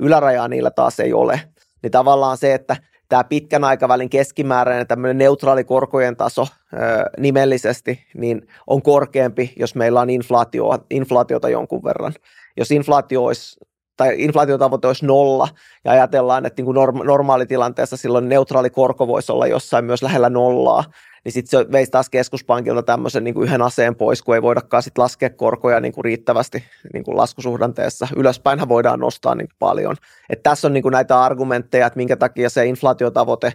ylärajaa 0.00 0.48
niillä 0.48 0.70
taas 0.70 1.00
ei 1.00 1.12
ole. 1.12 1.40
Niin 1.82 1.90
tavallaan 1.90 2.36
se, 2.36 2.54
että 2.54 2.76
tämä 3.08 3.24
pitkän 3.24 3.64
aikavälin 3.64 4.10
keskimääräinen 4.10 4.86
tämmöinen 4.86 5.18
neutraali 5.18 5.64
korkojen 5.64 6.16
taso 6.16 6.42
ö, 6.42 6.76
nimellisesti, 7.18 8.06
niin 8.14 8.46
on 8.66 8.82
korkeampi, 8.82 9.52
jos 9.56 9.74
meillä 9.74 10.00
on 10.00 10.10
inflaatio, 10.10 10.78
inflaatiota 10.90 11.48
jonkun 11.48 11.84
verran. 11.84 12.12
Jos 12.56 12.70
inflaatio 12.70 13.24
olisi 13.24 13.60
tai 13.96 14.14
inflaatiotavoite 14.18 14.86
olisi 14.86 15.06
nolla, 15.06 15.48
ja 15.84 15.92
ajatellaan, 15.92 16.46
että 16.46 16.62
niin 16.62 16.74
kuin 16.74 17.04
normaalitilanteessa 17.04 17.96
silloin 17.96 18.28
neutraali 18.28 18.70
korko 18.70 19.06
voisi 19.06 19.32
olla 19.32 19.46
jossain 19.46 19.84
myös 19.84 20.02
lähellä 20.02 20.30
nollaa, 20.30 20.84
niin 21.24 21.32
sitten 21.32 21.60
se 21.60 21.72
veisi 21.72 21.90
taas 21.90 22.10
keskuspankilta 22.10 22.82
tämmöisen 22.82 23.24
niin 23.24 23.34
kuin 23.34 23.44
yhden 23.48 23.62
aseen 23.62 23.94
pois, 23.94 24.22
kun 24.22 24.34
ei 24.34 24.42
voidakaan 24.42 24.82
sit 24.82 24.98
laskea 24.98 25.30
korkoja 25.30 25.80
niin 25.80 25.92
kuin 25.92 26.04
riittävästi 26.04 26.64
niin 26.92 27.04
kuin 27.04 27.16
laskusuhdanteessa. 27.16 28.08
Ylöspäinhän 28.16 28.68
voidaan 28.68 29.00
nostaa 29.00 29.34
niin 29.34 29.48
paljon. 29.58 29.96
Et 30.30 30.42
tässä 30.42 30.68
on 30.68 30.72
niin 30.72 30.82
kuin 30.82 30.92
näitä 30.92 31.22
argumentteja, 31.22 31.86
että 31.86 31.96
minkä 31.96 32.16
takia 32.16 32.50
se 32.50 32.66
inflaatiotavoite 32.66 33.52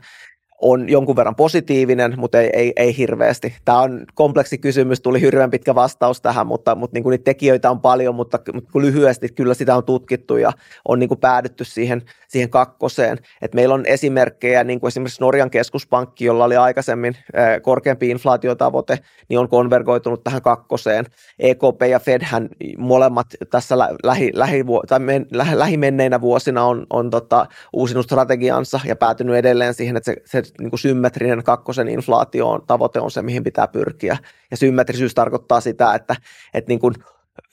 on 0.66 0.90
jonkun 0.90 1.16
verran 1.16 1.36
positiivinen, 1.36 2.14
mutta 2.18 2.42
ei, 2.42 2.50
ei, 2.54 2.74
ei 2.76 2.98
hirveästi. 2.98 3.56
Tämä 3.66 3.80
on 3.80 4.06
kompleksi 4.14 4.58
kysymys, 4.58 5.02
tuli 5.02 5.22
hirveän 5.22 5.52
pitkä 5.52 5.76
vastaus 5.76 6.22
tähän, 6.22 6.48
mutta, 6.48 6.76
mutta 6.76 6.96
niin 6.96 7.04
kuin 7.04 7.12
niitä 7.12 7.24
tekijöitä 7.24 7.72
on 7.72 7.82
paljon, 7.82 8.16
mutta, 8.16 8.40
mutta 8.54 8.80
lyhyesti 8.82 9.30
kyllä 9.30 9.54
sitä 9.54 9.76
on 9.76 9.84
tutkittu 9.84 10.38
ja 10.38 10.52
on 10.88 11.00
niin 11.00 11.08
kuin 11.08 11.20
päädytty 11.20 11.64
siihen, 11.64 12.02
siihen 12.28 12.50
kakkoseen. 12.50 13.18
Et 13.42 13.54
meillä 13.54 13.76
on 13.76 13.86
esimerkkejä, 13.86 14.64
niin 14.64 14.80
kuin 14.80 14.88
esimerkiksi 14.88 15.22
Norjan 15.22 15.50
keskuspankki, 15.50 16.26
jolla 16.26 16.44
oli 16.44 16.58
aikaisemmin 16.58 17.18
korkeampi 17.62 18.10
inflaatiotavoite, 18.10 19.00
niin 19.30 19.40
on 19.40 19.50
konvergoitunut 19.50 20.24
tähän 20.24 20.42
kakkoseen. 20.42 21.06
EKP 21.40 21.82
ja 21.90 22.00
Fedhän 22.00 22.50
molemmat 22.78 23.28
tässä 23.50 23.78
lähi, 24.04 24.32
lähi, 24.34 24.64
tai 24.88 25.00
men, 25.00 25.26
lähi, 25.32 25.60
lähimenneinä 25.60 26.22
vuosina 26.22 26.66
on, 26.66 26.86
on 26.90 27.10
tota, 27.10 27.46
uusinut 27.74 28.06
strategiansa 28.06 28.80
ja 28.86 28.96
päätynyt 28.96 29.36
edelleen 29.36 29.74
siihen, 29.74 29.98
että 29.98 30.12
se, 30.26 30.42
se 30.44 30.55
niin 30.60 30.70
kuin 30.70 30.80
symmetrinen 30.80 31.44
kakkosen 31.44 31.88
inflaatio 31.88 32.64
tavoite 32.68 33.00
on 33.00 33.12
se, 33.12 33.22
mihin 33.22 33.44
pitää 33.44 33.68
pyrkiä. 33.68 34.18
Ja 34.52 34.58
symmetrisyys 34.58 35.14
tarkoittaa 35.14 35.62
sitä, 35.62 35.94
että, 35.94 36.16
että 36.54 36.70
niin 36.70 36.80
kuin 36.80 36.94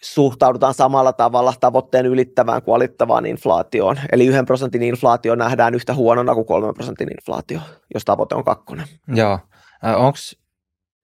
suhtaudutaan 0.02 0.74
samalla 0.74 1.12
tavalla 1.12 1.54
tavoitteen 1.60 2.06
ylittävään 2.06 2.62
kuin 2.62 2.74
alittavaan 2.74 3.26
inflaatioon. 3.26 3.98
Eli 4.12 4.26
yhden 4.26 4.46
prosentin 4.46 4.82
inflaatio 4.82 5.34
nähdään 5.34 5.74
yhtä 5.74 5.94
huonona 5.94 6.34
kuin 6.34 6.46
kolmen 6.46 6.74
prosentin 6.74 7.08
inflaatio, 7.12 7.60
jos 7.94 8.04
tavoite 8.04 8.34
on 8.34 8.44
kakkonen. 8.44 8.86
Joo. 9.08 9.38
Onko 9.82 10.18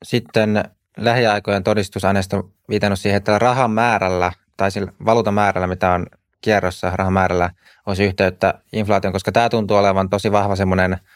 sitten 0.05 0.65
lähiaikojen 0.97 1.65
todistusaineisto 1.65 2.51
viitannut 2.69 2.99
siihen, 2.99 3.17
että 3.17 3.39
rahan 3.39 3.71
määrällä 3.71 4.33
tai 4.57 4.71
sillä 4.71 4.93
valuutamäärällä, 5.05 5.67
mitä 5.67 5.91
on 5.91 6.07
kierrossa 6.41 6.93
rahan 6.95 7.13
määrällä, 7.13 7.51
olisi 7.87 8.05
yhteyttä 8.05 8.55
inflaation, 8.73 9.13
koska 9.13 9.33
tämä 9.33 9.49
tuntuu 9.49 9.77
olevan 9.77 10.11
tosi 10.11 10.33
vahva 10.33 10.57
semmoinen– 10.57 10.97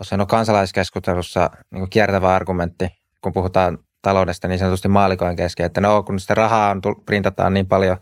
voisi 0.00 0.08
sanoa 0.10 0.26
kansalaiskeskustelussa 0.26 1.50
niin 1.70 1.90
kiertävä 1.90 2.34
argumentti, 2.34 2.88
kun 3.20 3.32
puhutaan 3.32 3.78
taloudesta 4.02 4.48
niin 4.48 4.58
sanotusti 4.58 4.88
maalikojen 4.88 5.36
kesken, 5.36 5.66
että 5.66 5.80
no 5.80 6.02
kun 6.02 6.20
sitä 6.20 6.34
rahaa 6.34 6.70
on, 6.70 6.80
printataan 7.06 7.54
niin 7.54 7.66
paljon, 7.66 7.96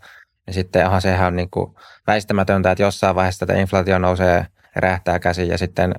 niin 0.45 0.53
sitten 0.53 0.85
aha, 0.85 0.99
sehän 0.99 1.27
on 1.27 1.35
niin 1.35 1.49
väistämätöntä, 2.07 2.71
että 2.71 2.83
jossain 2.83 3.15
vaiheessa 3.15 3.45
tätä 3.45 3.59
inflaatio 3.59 3.99
nousee 3.99 4.45
ja 4.75 4.81
räjähtää 4.81 5.19
käsi 5.19 5.47
ja 5.47 5.57
sitten 5.57 5.95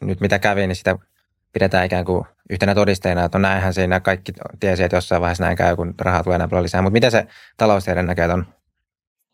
nyt 0.00 0.20
mitä 0.20 0.38
kävi, 0.38 0.66
niin 0.66 0.76
sitä 0.76 0.96
pidetään 1.52 1.86
ikään 1.86 2.04
kuin 2.04 2.24
yhtenä 2.50 2.74
todisteena, 2.74 3.24
että 3.24 3.38
no 3.38 3.42
näinhän 3.42 3.74
siinä 3.74 4.00
kaikki 4.00 4.32
tiesi, 4.60 4.82
että 4.82 4.96
jossain 4.96 5.22
vaiheessa 5.22 5.44
näin 5.44 5.56
käy, 5.56 5.76
kun 5.76 5.94
rahaa 5.98 6.22
tulee 6.22 6.34
enää 6.34 6.48
paljon 6.48 6.62
lisää. 6.62 6.82
Mutta 6.82 6.92
miten 6.92 7.10
se 7.10 7.26
taloustiede 7.56 8.02
näkee 8.02 8.32
on? 8.32 8.46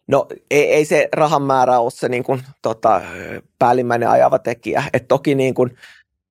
No 0.09 0.27
ei, 0.51 0.73
ei 0.73 0.85
se 0.85 1.09
rahan 1.13 1.43
määrä 1.43 1.79
ole 1.79 1.91
se 1.91 2.09
niin 2.09 2.25
kuin, 2.25 2.43
tota, 2.63 3.01
päällimmäinen 3.59 4.11
ajava 4.11 4.39
tekijä. 4.39 4.85
Et 4.93 5.09
toki 5.09 5.35
niin 5.35 5.55
kuin, 5.55 5.77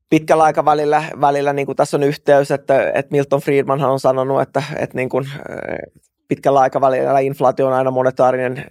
pitkällä 0.10 0.44
aikavälillä 0.44 1.04
välillä, 1.22 1.54
niin 1.54 1.66
kuin 1.66 1.76
tässä 1.76 1.98
on 1.98 2.04
yhteys, 2.04 2.52
että, 2.52 2.92
että 2.96 3.12
Milton 3.12 3.42
Friedman 3.42 3.84
on 3.84 4.00
sanonut, 4.00 4.42
että, 4.42 4.64
että 4.76 4.96
niin 4.98 5.10
kuin, 5.10 5.30
pitkällä 6.28 6.60
aikavälillä 6.60 7.20
inflaatio 7.20 7.68
on 7.68 7.74
aina 7.74 7.92
monetaarinen 7.92 8.66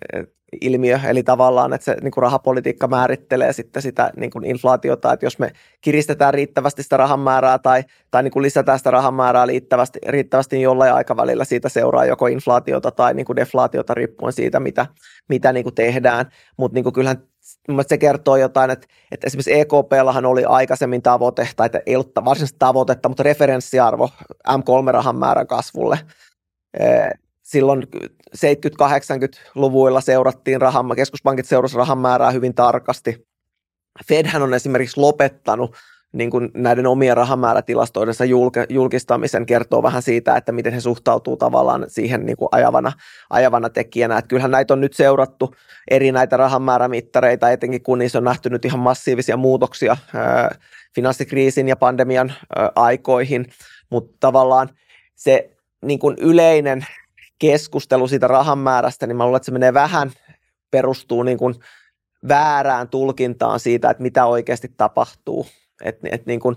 ilmiö, 0.60 1.00
eli 1.08 1.22
tavallaan, 1.22 1.72
että 1.72 1.84
se 1.84 1.96
niin 2.02 2.10
kuin 2.10 2.22
rahapolitiikka 2.22 2.88
määrittelee 2.88 3.52
sitten 3.52 3.82
sitä 3.82 4.10
niin 4.16 4.30
kuin 4.30 4.44
inflaatiota, 4.44 5.12
että 5.12 5.26
jos 5.26 5.38
me 5.38 5.52
kiristetään 5.80 6.34
riittävästi 6.34 6.82
sitä 6.82 6.96
rahan 6.96 7.20
määrää 7.20 7.58
tai, 7.58 7.82
tai 8.10 8.22
niin 8.22 8.32
kuin 8.32 8.42
lisätään 8.42 8.78
sitä 8.78 8.90
rahan 8.90 9.14
määrää 9.14 9.46
riittävästi, 9.46 9.98
riittävästi 10.08 10.56
niin 10.56 10.64
jollain 10.64 10.92
aikavälillä 10.92 11.44
siitä 11.44 11.68
seuraa 11.68 12.04
joko 12.04 12.26
inflaatiota 12.26 12.90
tai 12.90 13.14
niin 13.14 13.26
kuin 13.26 13.36
deflaatiota 13.36 13.94
riippuen 13.94 14.32
siitä, 14.32 14.60
mitä, 14.60 14.86
mitä 15.28 15.52
niin 15.52 15.64
kuin 15.64 15.74
tehdään, 15.74 16.26
mutta 16.56 16.74
niin 16.74 16.84
kuin 16.84 16.92
kyllähän 16.92 17.22
se 17.86 17.98
kertoo 17.98 18.36
jotain, 18.36 18.70
että, 18.70 18.86
että 19.12 19.26
esimerkiksi 19.26 19.60
EKPllahan 19.60 20.26
oli 20.26 20.44
aikaisemmin 20.44 21.02
tavoite, 21.02 21.48
tai 21.56 21.66
että 21.66 21.80
ei 21.86 21.96
ollut 21.96 22.12
varsinaista 22.24 22.58
tavoitetta, 22.58 23.08
mutta 23.08 23.22
referenssiarvo 23.22 24.10
M3-rahan 24.48 25.18
määrän 25.18 25.46
kasvulle. 25.46 25.98
Silloin 27.46 27.82
70-80-luvuilla 28.36 30.00
seurattiin 30.00 30.60
rahan, 30.60 30.86
keskuspankit 30.96 31.46
seurasivat 31.46 31.78
rahan 31.78 31.98
määrää 31.98 32.30
hyvin 32.30 32.54
tarkasti. 32.54 33.26
Fedhän 34.08 34.42
on 34.42 34.54
esimerkiksi 34.54 35.00
lopettanut 35.00 35.76
niin 36.12 36.30
kuin 36.30 36.50
näiden 36.54 36.86
omien 36.86 37.16
rahamäärätilastoidensa 37.16 38.24
julk- 38.24 38.66
julkistamisen 38.68 39.46
kertoo 39.46 39.82
vähän 39.82 40.02
siitä, 40.02 40.36
että 40.36 40.52
miten 40.52 40.72
he 40.72 40.80
suhtautuu 40.80 41.36
tavallaan 41.36 41.84
siihen 41.88 42.26
niin 42.26 42.36
kuin 42.36 42.48
ajavana, 42.52 42.92
ajavana 43.30 43.70
tekijänä. 43.70 44.18
Että 44.18 44.28
kyllähän 44.28 44.50
näitä 44.50 44.74
on 44.74 44.80
nyt 44.80 44.92
seurattu 44.92 45.54
eri 45.90 46.12
näitä 46.12 46.36
rahamäärämittareita, 46.36 47.50
etenkin 47.50 47.82
kun 47.82 47.98
niissä 47.98 48.18
on 48.18 48.24
nähty 48.24 48.50
nyt 48.50 48.64
ihan 48.64 48.80
massiivisia 48.80 49.36
muutoksia 49.36 49.96
ää, 50.14 50.58
finanssikriisin 50.94 51.68
ja 51.68 51.76
pandemian 51.76 52.32
ää, 52.56 52.70
aikoihin, 52.76 53.46
mutta 53.90 54.16
tavallaan 54.20 54.68
se 55.14 55.50
niin 55.84 55.98
kuin 55.98 56.16
yleinen 56.18 56.86
keskustelu 57.38 58.08
siitä 58.08 58.26
rahan 58.26 58.58
määrästä, 58.58 59.06
niin 59.06 59.16
mä 59.16 59.24
luulen, 59.24 59.36
että 59.36 59.46
se 59.46 59.52
menee 59.52 59.74
vähän, 59.74 60.10
perustuu 60.70 61.22
niin 61.22 61.38
kuin 61.38 61.54
väärään 62.28 62.88
tulkintaan 62.88 63.60
siitä, 63.60 63.90
että 63.90 64.02
mitä 64.02 64.26
oikeasti 64.26 64.74
tapahtuu. 64.76 65.46
Et, 65.84 65.98
et 66.10 66.26
niin 66.26 66.40
kuin 66.40 66.56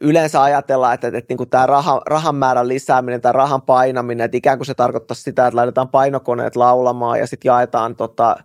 yleensä 0.00 0.42
ajatellaan, 0.42 0.94
että, 0.94 1.06
että, 1.06 1.18
että 1.18 1.30
niin 1.30 1.36
kuin 1.36 1.50
tämä 1.50 1.66
raha, 1.66 2.02
rahan 2.06 2.34
määrän 2.34 2.68
lisääminen 2.68 3.20
tai 3.20 3.32
rahan 3.32 3.62
painaminen, 3.62 4.24
että 4.24 4.36
ikään 4.36 4.58
kuin 4.58 4.66
se 4.66 4.74
tarkoittaa 4.74 5.14
sitä, 5.14 5.46
että 5.46 5.56
laitetaan 5.56 5.88
painokoneet 5.88 6.56
laulamaan 6.56 7.18
ja 7.18 7.26
sitten 7.26 7.48
jaetaan 7.48 7.96
tota, 7.96 8.36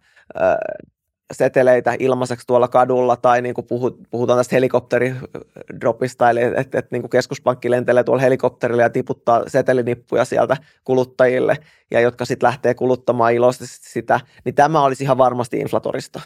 seteleitä 1.31 1.95
ilmaiseksi 1.99 2.47
tuolla 2.47 2.67
kadulla 2.67 3.15
tai 3.15 3.41
niin 3.41 3.55
kuin 3.55 3.67
puhutaan 4.09 4.39
tästä 4.39 4.55
helikopteridropista, 4.55 6.29
eli 6.29 6.41
että, 6.41 6.61
että, 6.61 6.79
että 6.79 6.95
niin 6.95 7.01
kuin 7.01 7.09
keskuspankki 7.09 7.71
lentelee 7.71 8.03
tuolla 8.03 8.21
helikopterilla 8.21 8.81
ja 8.81 8.89
tiputtaa 8.89 9.43
setelinippuja 9.47 10.25
sieltä 10.25 10.57
kuluttajille 10.83 11.57
ja 11.91 11.99
jotka 11.99 12.25
sitten 12.25 12.47
lähtee 12.47 12.73
kuluttamaan 12.73 13.33
iloisesti 13.33 13.89
sitä, 13.89 14.19
niin 14.45 14.55
tämä 14.55 14.83
olisi 14.83 15.03
ihan 15.03 15.17
varmasti 15.17 15.57
inflatorista. 15.57 16.21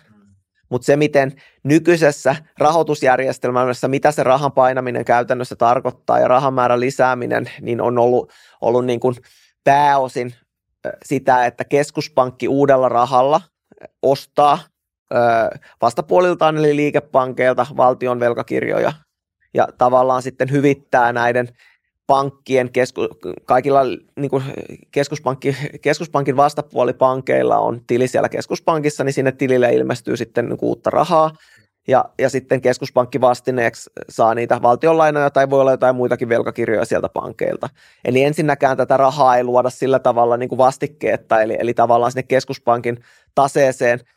Mutta 0.69 0.85
se, 0.85 0.95
miten 0.95 1.33
nykyisessä 1.63 2.35
rahoitusjärjestelmässä, 2.57 3.87
mitä 3.87 4.11
se 4.11 4.23
rahan 4.23 4.51
painaminen 4.51 5.05
käytännössä 5.05 5.55
tarkoittaa 5.55 6.19
ja 6.19 6.27
rahan 6.27 6.53
määrän 6.53 6.79
lisääminen, 6.79 7.49
niin 7.61 7.81
on 7.81 7.97
ollut, 7.97 8.31
ollut 8.61 8.85
niin 8.85 8.99
kuin 8.99 9.15
pääosin 9.63 10.33
sitä, 11.05 11.45
että 11.45 11.63
keskuspankki 11.63 12.47
uudella 12.47 12.89
rahalla 12.89 13.41
ostaa 14.01 14.59
vastapuoliltaan 15.81 16.57
eli 16.57 16.75
liikepankeilta 16.75 17.65
valtion 17.77 18.19
velkakirjoja 18.19 18.93
ja 19.53 19.67
tavallaan 19.77 20.21
sitten 20.21 20.51
hyvittää 20.51 21.13
näiden 21.13 21.49
pankkien, 22.07 22.71
kesku, 22.71 23.01
kaikilla 23.45 23.81
niin 24.15 24.29
kuin 24.29 24.43
keskuspankki, 24.91 25.55
keskuspankin 25.81 26.37
vastapuolipankeilla 26.37 27.57
on 27.57 27.81
tili 27.87 28.07
siellä 28.07 28.29
keskuspankissa, 28.29 29.03
niin 29.03 29.13
sinne 29.13 29.31
tilille 29.31 29.73
ilmestyy 29.73 30.17
sitten 30.17 30.49
niin 30.49 30.57
uutta 30.61 30.89
rahaa, 30.89 31.31
ja, 31.87 32.05
ja 32.19 32.29
sitten 32.29 32.61
keskuspankki 32.61 33.21
vastineeksi 33.21 33.89
saa 34.09 34.35
niitä 34.35 34.61
valtionlainoja 34.61 35.29
tai 35.29 35.49
voi 35.49 35.61
olla 35.61 35.71
jotain 35.71 35.95
muitakin 35.95 36.29
velkakirjoja 36.29 36.85
sieltä 36.85 37.09
pankeilta. 37.09 37.69
Eli 38.05 38.23
ensinnäkään 38.23 38.77
tätä 38.77 38.97
rahaa 38.97 39.37
ei 39.37 39.43
luoda 39.43 39.69
sillä 39.69 39.99
tavalla 39.99 40.37
niin 40.37 40.49
kuin 40.49 40.57
vastikkeetta, 40.57 41.41
eli, 41.41 41.57
eli 41.59 41.73
tavallaan 41.73 42.11
sinne 42.11 42.23
keskuspankin 42.23 43.03
taseeseen– 43.35 43.99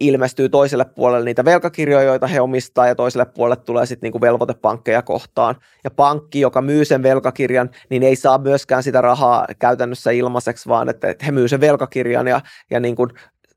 ilmestyy 0.00 0.48
toiselle 0.48 0.84
puolelle 0.84 1.24
niitä 1.24 1.44
velkakirjoja, 1.44 2.04
joita 2.04 2.26
he 2.26 2.40
omistaa, 2.40 2.86
ja 2.86 2.94
toiselle 2.94 3.24
puolelle 3.24 3.62
tulee 3.64 3.86
sitten 3.86 4.06
niinku 4.06 4.20
velvoitepankkeja 4.20 5.02
kohtaan. 5.02 5.54
Ja 5.84 5.90
pankki, 5.90 6.40
joka 6.40 6.62
myy 6.62 6.84
sen 6.84 7.02
velkakirjan, 7.02 7.70
niin 7.90 8.02
ei 8.02 8.16
saa 8.16 8.38
myöskään 8.38 8.82
sitä 8.82 9.00
rahaa 9.00 9.46
käytännössä 9.58 10.10
ilmaiseksi, 10.10 10.68
vaan 10.68 10.88
että 10.88 11.14
he 11.26 11.32
myy 11.32 11.48
sen 11.48 11.60
velkakirjan 11.60 12.26
ja, 12.26 12.40
ja 12.70 12.80
niin 12.80 12.96
kuin 12.96 13.10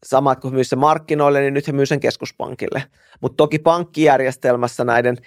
sama 0.04 0.36
kuin 0.36 0.54
myy 0.54 0.64
sen 0.64 0.80
markkinoille, 0.80 1.42
niin 1.42 1.54
nyt 1.54 1.68
he 1.68 1.72
myy 1.72 1.86
sen 1.86 2.00
keskuspankille. 2.00 2.84
Mutta 3.22 3.38
toki 3.38 3.60
pankkijärjestelmässä 3.60 4.84
näiden 4.84 5.18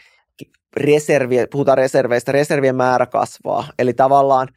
reservien, 0.77 1.47
puhutaan 1.51 1.79
reserveistä, 1.79 2.33
reservien 2.33 2.77
määrä 2.77 3.07
kasvaa. 3.07 3.69
Eli 3.79 3.95
tavallaan 3.95 4.49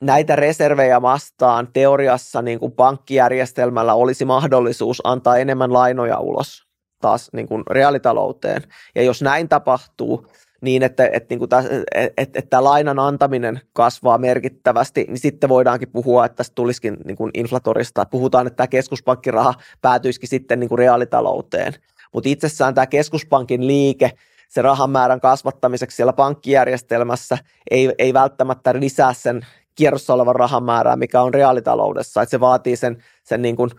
näitä 0.00 0.36
reservejä 0.36 1.02
vastaan 1.02 1.68
teoriassa 1.72 2.42
niin 2.42 2.60
kuin 2.60 2.72
pankkijärjestelmällä 2.72 3.94
olisi 3.94 4.24
mahdollisuus 4.24 5.00
antaa 5.04 5.36
enemmän 5.36 5.72
lainoja 5.72 6.18
ulos 6.18 6.68
taas 7.00 7.30
niin 7.32 7.48
kuin 7.48 7.62
reaalitalouteen. 7.70 8.62
Ja 8.94 9.02
jos 9.02 9.22
näin 9.22 9.48
tapahtuu, 9.48 10.26
niin 10.60 10.82
että, 10.82 11.08
että, 11.12 11.26
niin 11.30 11.38
kuin 11.38 11.48
tämä, 11.48 11.62
että, 11.94 12.38
että 12.38 12.64
lainan 12.64 12.98
antaminen 12.98 13.60
kasvaa 13.72 14.18
merkittävästi, 14.18 15.04
niin 15.08 15.18
sitten 15.18 15.48
voidaankin 15.48 15.92
puhua, 15.92 16.24
että 16.24 16.36
tästä 16.36 16.54
tulisikin 16.54 16.96
niin 17.04 17.16
kuin 17.16 17.30
inflatorista. 17.34 18.06
Puhutaan, 18.10 18.46
että 18.46 18.56
tämä 18.56 18.66
keskuspankkiraha 18.66 19.54
päätyisikin 19.80 20.28
sitten 20.28 20.60
niin 20.60 20.68
kuin 20.68 20.78
reaalitalouteen. 20.78 21.74
Mutta 22.14 22.28
itsessään 22.28 22.74
tämä 22.74 22.86
keskuspankin 22.86 23.66
liike, 23.66 24.10
se 24.48 24.62
rahan 24.62 24.90
määrän 24.90 25.20
kasvattamiseksi 25.20 25.96
siellä 25.96 26.12
pankkijärjestelmässä 26.12 27.38
ei, 27.70 27.92
ei 27.98 28.14
välttämättä 28.14 28.80
lisää 28.80 29.12
sen 29.12 29.46
kierrossa 29.78 30.14
olevan 30.14 30.36
rahan 30.36 30.64
määrää, 30.64 30.96
mikä 30.96 31.22
on 31.22 31.34
reaalitaloudessa. 31.34 32.22
Että 32.22 32.30
se 32.30 32.40
vaatii 32.40 32.76
sen, 32.76 33.02
sen 33.24 33.42
niin 33.42 33.56
kuin, 33.56 33.70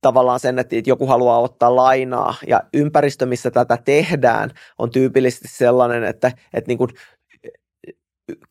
tavallaan 0.00 0.40
sen, 0.40 0.58
että 0.58 0.76
joku 0.86 1.06
haluaa 1.06 1.38
ottaa 1.38 1.76
lainaa 1.76 2.34
ja 2.46 2.62
ympäristö, 2.74 3.26
missä 3.26 3.50
tätä 3.50 3.78
tehdään, 3.84 4.50
on 4.78 4.90
tyypillisesti 4.90 5.48
sellainen, 5.48 6.04
että, 6.04 6.32
että 6.54 6.68
niin 6.68 6.78
kuin 6.78 6.90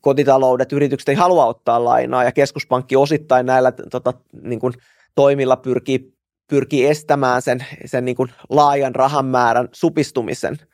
kotitaloudet, 0.00 0.72
yritykset 0.72 1.08
ei 1.08 1.14
halua 1.14 1.46
ottaa 1.46 1.84
lainaa 1.84 2.24
ja 2.24 2.32
keskuspankki 2.32 2.96
osittain 2.96 3.46
näillä 3.46 3.72
tota, 3.72 4.12
niin 4.42 4.60
kuin, 4.60 4.72
toimilla 5.14 5.56
pyrkii, 5.56 6.12
pyrkii 6.50 6.86
estämään 6.86 7.42
sen, 7.42 7.66
sen 7.84 8.04
niin 8.04 8.16
kuin 8.16 8.32
laajan 8.50 8.94
rahan 8.94 9.26
määrän 9.26 9.68
supistumisen– 9.72 10.56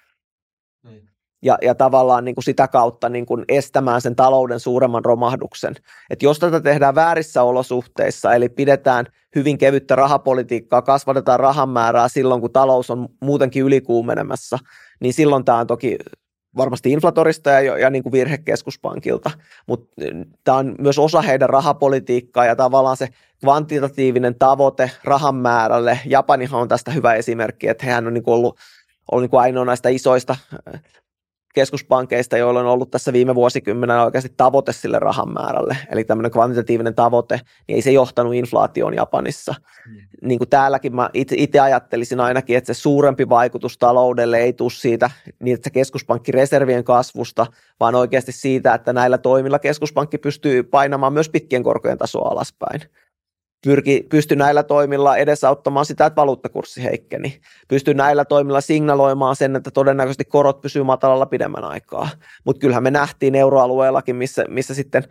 ja, 1.42 1.58
ja 1.62 1.74
tavallaan 1.74 2.24
niin 2.24 2.34
kuin 2.34 2.44
sitä 2.44 2.68
kautta 2.68 3.08
niin 3.08 3.26
kuin 3.26 3.44
estämään 3.48 4.00
sen 4.00 4.16
talouden 4.16 4.60
suuremman 4.60 5.04
romahduksen. 5.04 5.74
Et 6.10 6.22
jos 6.22 6.38
tätä 6.38 6.60
tehdään 6.60 6.94
väärissä 6.94 7.42
olosuhteissa, 7.42 8.34
eli 8.34 8.48
pidetään 8.48 9.06
hyvin 9.34 9.58
kevyttä 9.58 9.96
rahapolitiikkaa, 9.96 10.82
kasvatetaan 10.82 11.40
rahan 11.40 11.68
määrää 11.68 12.08
silloin, 12.08 12.40
kun 12.40 12.52
talous 12.52 12.90
on 12.90 13.08
muutenkin 13.20 13.62
ylikuumenemassa, 13.62 14.58
niin 15.00 15.14
silloin 15.14 15.44
tämä 15.44 15.58
on 15.58 15.66
toki 15.66 15.98
varmasti 16.56 16.92
inflatorista 16.92 17.50
ja, 17.50 17.78
ja 17.78 17.90
niin 17.90 18.02
kuin 18.02 18.12
virhe 18.12 18.38
keskuspankilta, 18.38 19.30
mutta 19.66 19.94
tämä 20.44 20.58
on 20.58 20.74
myös 20.78 20.98
osa 20.98 21.22
heidän 21.22 21.50
rahapolitiikkaa 21.50 22.46
ja 22.46 22.56
tavallaan 22.56 22.96
se 22.96 23.08
kvantitatiivinen 23.40 24.34
tavoite 24.38 24.90
rahan 25.04 25.34
määrälle. 25.34 25.98
Japanihan 26.06 26.60
on 26.60 26.68
tästä 26.68 26.90
hyvä 26.90 27.14
esimerkki, 27.14 27.68
että 27.68 27.86
hehän 27.86 28.06
on 28.06 28.14
niin 28.14 28.24
kuin 28.24 28.34
ollut, 28.34 28.58
ollut 29.12 29.22
niin 29.22 29.30
kuin 29.30 29.40
ainoa 29.40 29.64
näistä 29.64 29.88
isoista 29.88 30.36
keskuspankeista, 31.52 32.36
joilla 32.36 32.60
on 32.60 32.66
ollut 32.66 32.90
tässä 32.90 33.12
viime 33.12 33.34
vuosikymmenellä 33.34 34.04
oikeasti 34.04 34.32
tavoite 34.36 34.72
sille 34.72 34.98
rahan 34.98 35.32
määrälle, 35.32 35.76
eli 35.90 36.04
tämmöinen 36.04 36.30
kvantitatiivinen 36.30 36.94
tavoite, 36.94 37.40
niin 37.68 37.76
ei 37.76 37.82
se 37.82 37.92
johtanut 37.92 38.34
inflaatioon 38.34 38.94
Japanissa. 38.94 39.54
Mm. 39.86 39.96
Niin 40.22 40.38
kuin 40.38 40.50
täälläkin 40.50 40.96
mä 40.96 41.10
itse 41.14 41.60
ajattelisin 41.60 42.20
ainakin, 42.20 42.56
että 42.56 42.74
se 42.74 42.80
suurempi 42.80 43.28
vaikutus 43.28 43.78
taloudelle 43.78 44.38
ei 44.38 44.52
tule 44.52 44.70
siitä 44.70 45.10
niin, 45.40 45.54
että 45.54 45.64
se 45.64 45.70
keskuspankkireservien 45.70 46.84
kasvusta, 46.84 47.46
vaan 47.80 47.94
oikeasti 47.94 48.32
siitä, 48.32 48.74
että 48.74 48.92
näillä 48.92 49.18
toimilla 49.18 49.58
keskuspankki 49.58 50.18
pystyy 50.18 50.62
painamaan 50.62 51.12
myös 51.12 51.28
pitkien 51.28 51.62
korkojen 51.62 51.98
tasoa 51.98 52.28
alaspäin 52.28 52.80
pyrki, 53.64 54.06
pysty 54.10 54.36
näillä 54.36 54.62
toimilla 54.62 55.16
edesauttamaan 55.16 55.86
sitä, 55.86 56.06
että 56.06 56.20
valuuttakurssi 56.20 56.82
heikkeni. 56.82 57.40
Pysty 57.68 57.94
näillä 57.94 58.24
toimilla 58.24 58.60
signaloimaan 58.60 59.36
sen, 59.36 59.56
että 59.56 59.70
todennäköisesti 59.70 60.24
korot 60.24 60.60
pysyy 60.60 60.82
matalalla 60.82 61.26
pidemmän 61.26 61.64
aikaa. 61.64 62.08
Mutta 62.44 62.60
kyllähän 62.60 62.82
me 62.82 62.90
nähtiin 62.90 63.34
euroalueellakin, 63.34 64.16
missä, 64.16 64.44
missä 64.48 64.74
sitten 64.74 65.04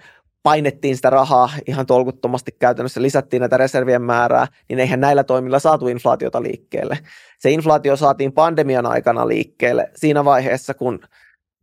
painettiin 0.43 0.95
sitä 0.95 1.09
rahaa 1.09 1.49
ihan 1.67 1.85
tolkuttomasti 1.85 2.51
käytännössä, 2.59 3.01
lisättiin 3.01 3.39
näitä 3.39 3.57
reservien 3.57 4.01
määrää, 4.01 4.47
niin 4.69 4.79
eihän 4.79 4.99
näillä 4.99 5.23
toimilla 5.23 5.59
saatu 5.59 5.87
inflaatiota 5.87 6.41
liikkeelle. 6.41 6.99
Se 7.39 7.51
inflaatio 7.51 7.95
saatiin 7.95 8.33
pandemian 8.33 8.85
aikana 8.85 9.27
liikkeelle 9.27 9.91
siinä 9.95 10.25
vaiheessa, 10.25 10.73
kun, 10.73 10.99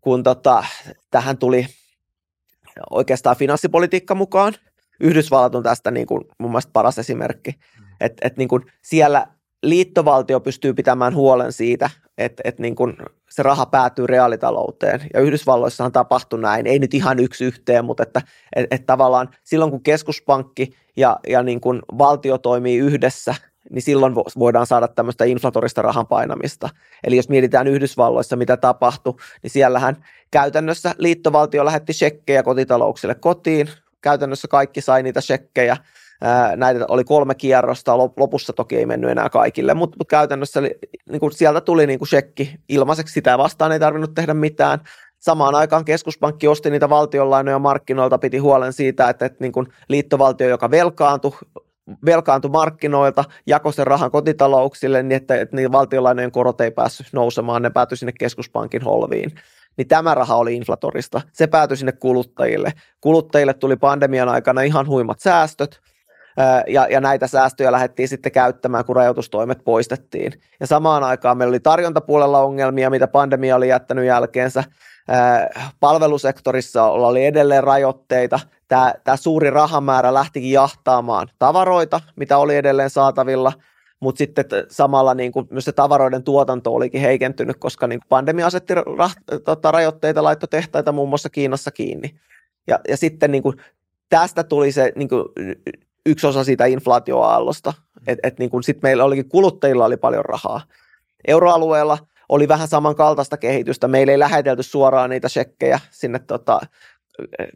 kun 0.00 0.22
tota, 0.22 0.64
tähän 1.10 1.38
tuli 1.38 1.66
oikeastaan 2.90 3.36
finanssipolitiikka 3.36 4.14
mukaan– 4.14 4.54
Yhdysvallat 5.00 5.54
on 5.54 5.62
tästä 5.62 5.90
niin 5.90 6.06
kuin 6.06 6.24
mun 6.38 6.50
mielestä 6.50 6.72
paras 6.72 6.98
esimerkki, 6.98 7.50
mm. 7.50 7.84
että 8.00 8.28
et 8.28 8.36
niin 8.36 8.48
kuin 8.48 8.62
siellä 8.82 9.26
liittovaltio 9.62 10.40
pystyy 10.40 10.74
pitämään 10.74 11.14
huolen 11.14 11.52
siitä, 11.52 11.90
että, 12.18 12.42
että 12.44 12.62
niin 12.62 12.74
kuin 12.74 12.96
se 13.30 13.42
raha 13.42 13.66
päätyy 13.66 14.06
reaalitalouteen. 14.06 15.00
Ja 15.14 15.20
Yhdysvalloissahan 15.20 15.92
tapahtui 15.92 16.40
näin, 16.40 16.66
ei 16.66 16.78
nyt 16.78 16.94
ihan 16.94 17.18
yksi 17.18 17.44
yhteen, 17.44 17.84
mutta 17.84 18.02
että, 18.02 18.22
että, 18.56 18.74
että 18.74 18.86
tavallaan 18.86 19.28
silloin 19.44 19.70
kun 19.70 19.82
keskuspankki 19.82 20.70
ja, 20.96 21.20
ja 21.28 21.42
niin 21.42 21.60
kuin 21.60 21.80
valtio 21.98 22.38
toimii 22.38 22.78
yhdessä, 22.78 23.34
niin 23.70 23.82
silloin 23.82 24.14
voidaan 24.14 24.66
saada 24.66 24.88
tämmöistä 24.88 25.24
inflatorista 25.24 25.82
rahan 25.82 26.06
painamista. 26.06 26.68
Eli 27.04 27.16
jos 27.16 27.28
mietitään 27.28 27.66
Yhdysvalloissa, 27.66 28.36
mitä 28.36 28.56
tapahtui, 28.56 29.14
niin 29.42 29.50
siellähän 29.50 30.04
käytännössä 30.30 30.94
liittovaltio 30.98 31.64
lähetti 31.64 31.92
shekkejä 31.92 32.42
kotitalouksille 32.42 33.14
kotiin, 33.14 33.68
käytännössä 34.00 34.48
kaikki 34.48 34.80
sai 34.80 35.02
niitä 35.02 35.20
shekkejä 35.20 35.76
näitä 36.56 36.84
oli 36.88 37.04
kolme 37.04 37.34
kierrosta, 37.34 37.98
lopussa 37.98 38.52
toki 38.52 38.76
ei 38.76 38.86
mennyt 38.86 39.10
enää 39.10 39.28
kaikille, 39.30 39.74
mutta, 39.74 40.04
käytännössä 40.04 40.60
niin 40.60 41.20
kuin 41.20 41.32
sieltä 41.32 41.60
tuli 41.60 41.86
niin 41.86 41.98
kuin 41.98 42.08
shekki 42.08 42.60
ilmaiseksi, 42.68 43.12
sitä 43.12 43.38
vastaan 43.38 43.72
ei 43.72 43.80
tarvinnut 43.80 44.14
tehdä 44.14 44.34
mitään. 44.34 44.80
Samaan 45.18 45.54
aikaan 45.54 45.84
keskuspankki 45.84 46.48
osti 46.48 46.70
niitä 46.70 46.88
valtionlainoja 46.88 47.58
markkinoilta, 47.58 48.18
piti 48.18 48.38
huolen 48.38 48.72
siitä, 48.72 49.08
että, 49.08 49.26
että 49.26 49.38
niin 49.40 49.52
kuin 49.52 49.66
liittovaltio, 49.88 50.48
joka 50.48 50.70
velkaantui, 50.70 51.32
velkaantui 52.04 52.50
markkinoilta, 52.50 53.24
jakoi 53.46 53.72
sen 53.72 53.86
rahan 53.86 54.10
kotitalouksille 54.10 55.02
niin, 55.02 55.16
että, 55.16 55.40
että 55.40 55.56
niin 55.56 55.72
valtionlainojen 55.72 56.32
korot 56.32 56.60
ei 56.60 56.70
päässyt 56.70 57.06
nousemaan, 57.12 57.62
ne 57.62 57.70
päätyi 57.70 57.96
sinne 57.96 58.12
keskuspankin 58.18 58.82
holviin. 58.82 59.32
Niin 59.78 59.88
tämä 59.88 60.14
raha 60.14 60.36
oli 60.36 60.56
inflatorista. 60.56 61.20
Se 61.32 61.46
päätyi 61.46 61.76
sinne 61.76 61.92
kuluttajille. 61.92 62.72
Kuluttajille 63.00 63.54
tuli 63.54 63.76
pandemian 63.76 64.28
aikana 64.28 64.62
ihan 64.62 64.86
huimat 64.86 65.20
säästöt, 65.20 65.80
ja, 66.68 66.86
ja 66.90 67.00
näitä 67.00 67.26
säästöjä 67.26 67.72
lähdettiin 67.72 68.08
sitten 68.08 68.32
käyttämään, 68.32 68.84
kun 68.84 68.96
rajoitustoimet 68.96 69.64
poistettiin. 69.64 70.32
Ja 70.60 70.66
samaan 70.66 71.04
aikaan 71.04 71.38
meillä 71.38 71.52
oli 71.52 71.60
tarjontapuolella 71.60 72.40
ongelmia, 72.40 72.90
mitä 72.90 73.06
pandemia 73.06 73.56
oli 73.56 73.68
jättänyt 73.68 74.04
jälkeensä. 74.04 74.64
Palvelusektorissa 75.80 76.84
oli 76.84 77.26
edelleen 77.26 77.64
rajoitteita. 77.64 78.40
Tämä, 78.68 78.94
tämä 79.04 79.16
suuri 79.16 79.50
rahamäärä 79.50 80.14
lähtikin 80.14 80.52
jahtaamaan 80.52 81.28
tavaroita, 81.38 82.00
mitä 82.16 82.38
oli 82.38 82.56
edelleen 82.56 82.90
saatavilla, 82.90 83.52
mutta 84.00 84.18
sitten 84.18 84.44
samalla 84.70 85.14
niin 85.14 85.32
kuin 85.32 85.46
myös 85.50 85.64
se 85.64 85.72
tavaroiden 85.72 86.22
tuotanto 86.22 86.74
olikin 86.74 87.00
heikentynyt, 87.00 87.56
koska 87.56 87.86
niin 87.86 88.00
kuin 88.00 88.08
pandemia 88.08 88.46
asetti 88.46 88.74
ra- 88.74 89.40
tota, 89.44 89.70
rajoitteita, 89.70 90.22
laittoi 90.22 90.48
tehtaita 90.48 90.92
muun 90.92 91.08
muassa 91.08 91.30
Kiinassa 91.30 91.70
kiinni. 91.70 92.14
Ja, 92.66 92.80
ja 92.88 92.96
sitten 92.96 93.30
niin 93.30 93.42
kuin 93.42 93.56
tästä 94.08 94.44
tuli 94.44 94.72
se 94.72 94.92
niin 94.96 95.08
kuin 95.08 95.24
yksi 96.06 96.26
osa 96.26 96.44
siitä 96.44 96.66
inflaatioaallosta, 96.66 97.74
että 98.06 98.28
et 98.28 98.38
niin 98.38 98.62
sitten 98.62 98.88
meillä 98.88 99.04
olikin 99.04 99.28
kuluttajilla 99.28 99.84
oli 99.84 99.96
paljon 99.96 100.24
rahaa. 100.24 100.60
Euroalueella 101.28 101.98
oli 102.28 102.48
vähän 102.48 102.68
samankaltaista 102.68 103.36
kehitystä. 103.36 103.88
Meillä 103.88 104.12
ei 104.12 104.18
lähetelty 104.18 104.62
suoraan 104.62 105.10
niitä 105.10 105.28
shekkejä 105.28 105.80
sinne 105.90 106.18
tota, 106.18 106.60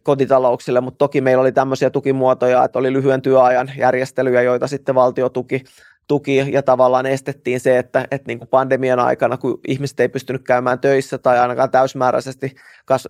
kotitalouksille, 0.03 0.81
mutta 0.81 0.99
toki 0.99 1.21
meillä 1.21 1.41
oli 1.41 1.53
tämmöisiä 1.53 1.91
tukimuotoja, 1.91 2.65
että 2.65 2.79
oli 2.79 2.93
lyhyen 2.93 3.23
työajan 3.23 3.73
järjestelyjä, 3.79 4.43
joita 4.43 4.67
sitten 4.67 4.95
valtio 4.95 5.29
tuki, 5.29 5.65
tuki 6.13 6.37
ja 6.53 6.63
tavallaan 6.63 7.07
estettiin 7.07 7.61
se, 7.61 7.79
että, 7.79 8.09
että 8.11 8.29
niin 8.29 8.39
kuin 8.39 8.49
pandemian 8.49 9.01
aikana, 9.01 9.37
kun 9.37 9.61
ihmiset 9.69 10.01
ei 10.01 10.09
pystynyt 10.09 10.43
käymään 10.43 10.79
töissä 10.79 11.19
tai 11.19 11.39
ainakaan 11.39 11.71
täysmääräisesti 11.71 12.55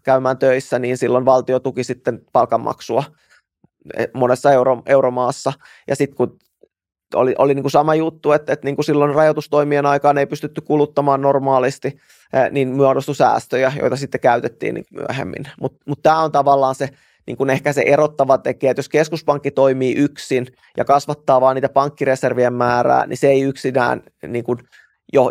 käymään 0.03 0.39
töissä, 0.39 0.79
niin 0.79 0.99
silloin 0.99 1.25
valtio 1.25 1.61
tuki 1.61 1.85
sitten 1.85 2.21
palkanmaksua 2.33 3.05
Eh, 3.97 4.09
monessa 4.15 4.53
euro, 4.53 4.83
euromaassa. 4.87 5.53
Ja 5.89 5.97
sitten 5.97 6.17
kun 6.17 6.39
oli, 7.15 7.35
oli 7.39 7.55
niin 7.55 7.63
kuin 7.63 7.71
sama 7.71 7.95
juttu, 7.95 8.33
että, 8.33 8.53
että 8.53 8.67
niin 8.67 8.77
kuin 8.77 8.85
silloin 8.85 9.15
rajoitustoimien 9.15 9.87
aikaan 9.87 10.19
ei 10.19 10.27
pystytty 10.27 10.61
kuluttamaan 10.61 11.21
normaalisti, 11.21 11.89
eh, 12.33 12.51
niin 12.51 12.69
muodostui 12.69 13.15
säästöjä, 13.15 13.73
joita 13.81 13.97
sitten 13.97 14.21
käytettiin 14.21 14.75
niin 14.75 14.85
myöhemmin. 14.91 15.45
Mutta 15.61 15.79
mut 15.87 16.03
tämä 16.03 16.21
on 16.21 16.33
tavallaan 16.33 16.75
se 16.75 16.89
niin 17.27 17.37
kuin 17.37 17.51
ehkä 17.51 17.73
se 17.73 17.83
erottava 17.87 18.39
tekijä, 18.39 18.71
että 18.71 18.79
jos 18.79 18.89
keskuspankki 18.89 19.51
toimii 19.51 19.95
yksin 19.95 20.47
ja 20.77 20.85
kasvattaa 20.85 21.41
vaan 21.41 21.55
niitä 21.55 21.69
pankkireservien 21.69 22.53
määrää, 22.53 23.07
niin 23.07 23.17
se 23.17 23.29
ei 23.29 23.43
yksinään 23.43 24.03
niin 24.27 24.45
kuin 24.45 24.59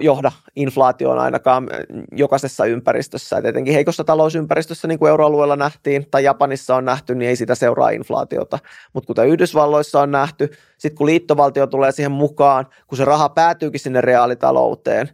johda 0.02 0.32
inflaatioon 0.56 1.20
ainakaan 1.20 1.70
jokaisessa 2.12 2.66
ympäristössä. 2.66 3.38
Et 3.38 3.46
etenkin 3.46 3.74
heikossa 3.74 4.04
talousympäristössä, 4.04 4.88
niin 4.88 5.00
kuin 5.00 5.10
euroalueella 5.10 5.56
nähtiin 5.56 6.06
tai 6.12 6.24
Japanissa 6.24 6.76
on 6.76 6.86
nähty, 6.86 7.16
niin 7.16 7.30
ei 7.30 7.36
sitä 7.36 7.56
seuraa 7.56 7.90
inflaatiota. 7.90 8.60
Mutta 8.94 9.08
kuten 9.08 9.28
Yhdysvalloissa 9.28 10.02
on 10.02 10.12
nähty, 10.12 10.52
sitten 10.78 10.98
kun 10.98 11.08
liittovaltio 11.08 11.68
tulee 11.68 11.92
siihen 11.92 12.12
mukaan, 12.12 12.68
kun 12.88 12.98
se 12.98 13.06
raha 13.06 13.30
päätyykin 13.30 13.80
sinne 13.80 14.02
reaalitalouteen 14.02 15.10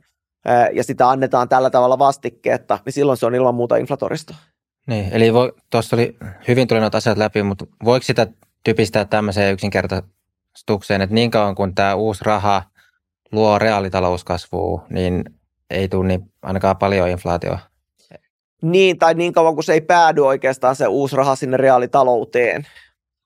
ja 0.74 0.84
sitä 0.84 1.10
annetaan 1.10 1.50
tällä 1.50 1.70
tavalla 1.70 2.00
vastikkeetta, 2.00 2.80
niin 2.86 2.94
silloin 2.94 3.18
se 3.18 3.26
on 3.26 3.36
ilman 3.36 3.56
muuta 3.56 3.78
inflatorista. 3.78 4.36
Niin, 4.88 5.10
eli 5.12 5.32
tuossa 5.70 5.96
oli, 5.96 6.18
hyvin 6.48 6.68
tuli 6.68 6.80
noita 6.80 6.98
asiat 6.98 7.18
läpi, 7.18 7.44
mutta 7.44 7.66
voiko 7.84 8.04
sitä 8.04 8.28
typistää 8.64 9.06
tämmöiseen 9.06 9.54
yksinkertaistukseen, 9.54 11.02
että 11.02 11.14
niin 11.14 11.32
kauan 11.32 11.56
kuin 11.56 11.76
tämä 11.76 11.96
uusi 11.96 12.26
raha– 12.26 12.64
luo 13.32 13.60
reaalitalouskasvua, 13.60 14.86
niin 14.90 15.24
ei 15.70 15.90
tule 15.90 16.08
niin 16.08 16.32
ainakaan 16.42 16.78
paljon 16.78 17.10
inflaatioa. 17.10 17.60
Niin, 18.62 18.98
tai 18.98 19.14
niin 19.14 19.34
kauan 19.34 19.54
kuin 19.54 19.64
se 19.64 19.74
ei 19.74 19.82
päädy 19.82 20.22
oikeastaan 20.22 20.76
se 20.76 20.88
uusi 20.88 21.16
raha 21.16 21.36
sinne 21.36 21.58
reaalitalouteen. 21.58 22.68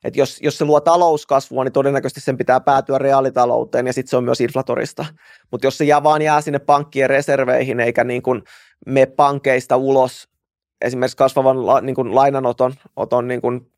Et 0.04 0.16
jos, 0.16 0.40
jos 0.42 0.58
se 0.58 0.66
luo 0.66 0.82
talouskasvua, 0.82 1.64
niin 1.64 1.72
todennäköisesti 1.72 2.22
sen 2.22 2.38
pitää 2.38 2.60
päätyä 2.60 2.98
reaalitalouteen 2.98 3.88
ja 3.88 3.94
sitten 3.94 4.10
se 4.10 4.18
on 4.18 4.24
myös 4.24 4.42
inflatorista. 4.42 5.06
Mutta 5.52 5.68
jos 5.68 5.78
se 5.78 5.86
jää, 5.86 6.04
vaan 6.04 6.22
jää 6.22 6.42
sinne 6.42 6.60
pankkien 6.60 7.10
reserveihin 7.10 7.80
eikä 7.80 8.04
niin 8.04 8.22
kuin 8.22 8.44
me 8.86 9.06
pankeista 9.06 9.78
ulos 9.78 10.30
esimerkiksi 10.82 11.18
kasvavan 11.18 11.66
la, 11.66 11.82
niin 11.82 11.96
kuin 11.96 12.16
lainanoton 12.16 12.74
oton 12.96 13.28
niin 13.28 13.42
kuin, 13.42 13.72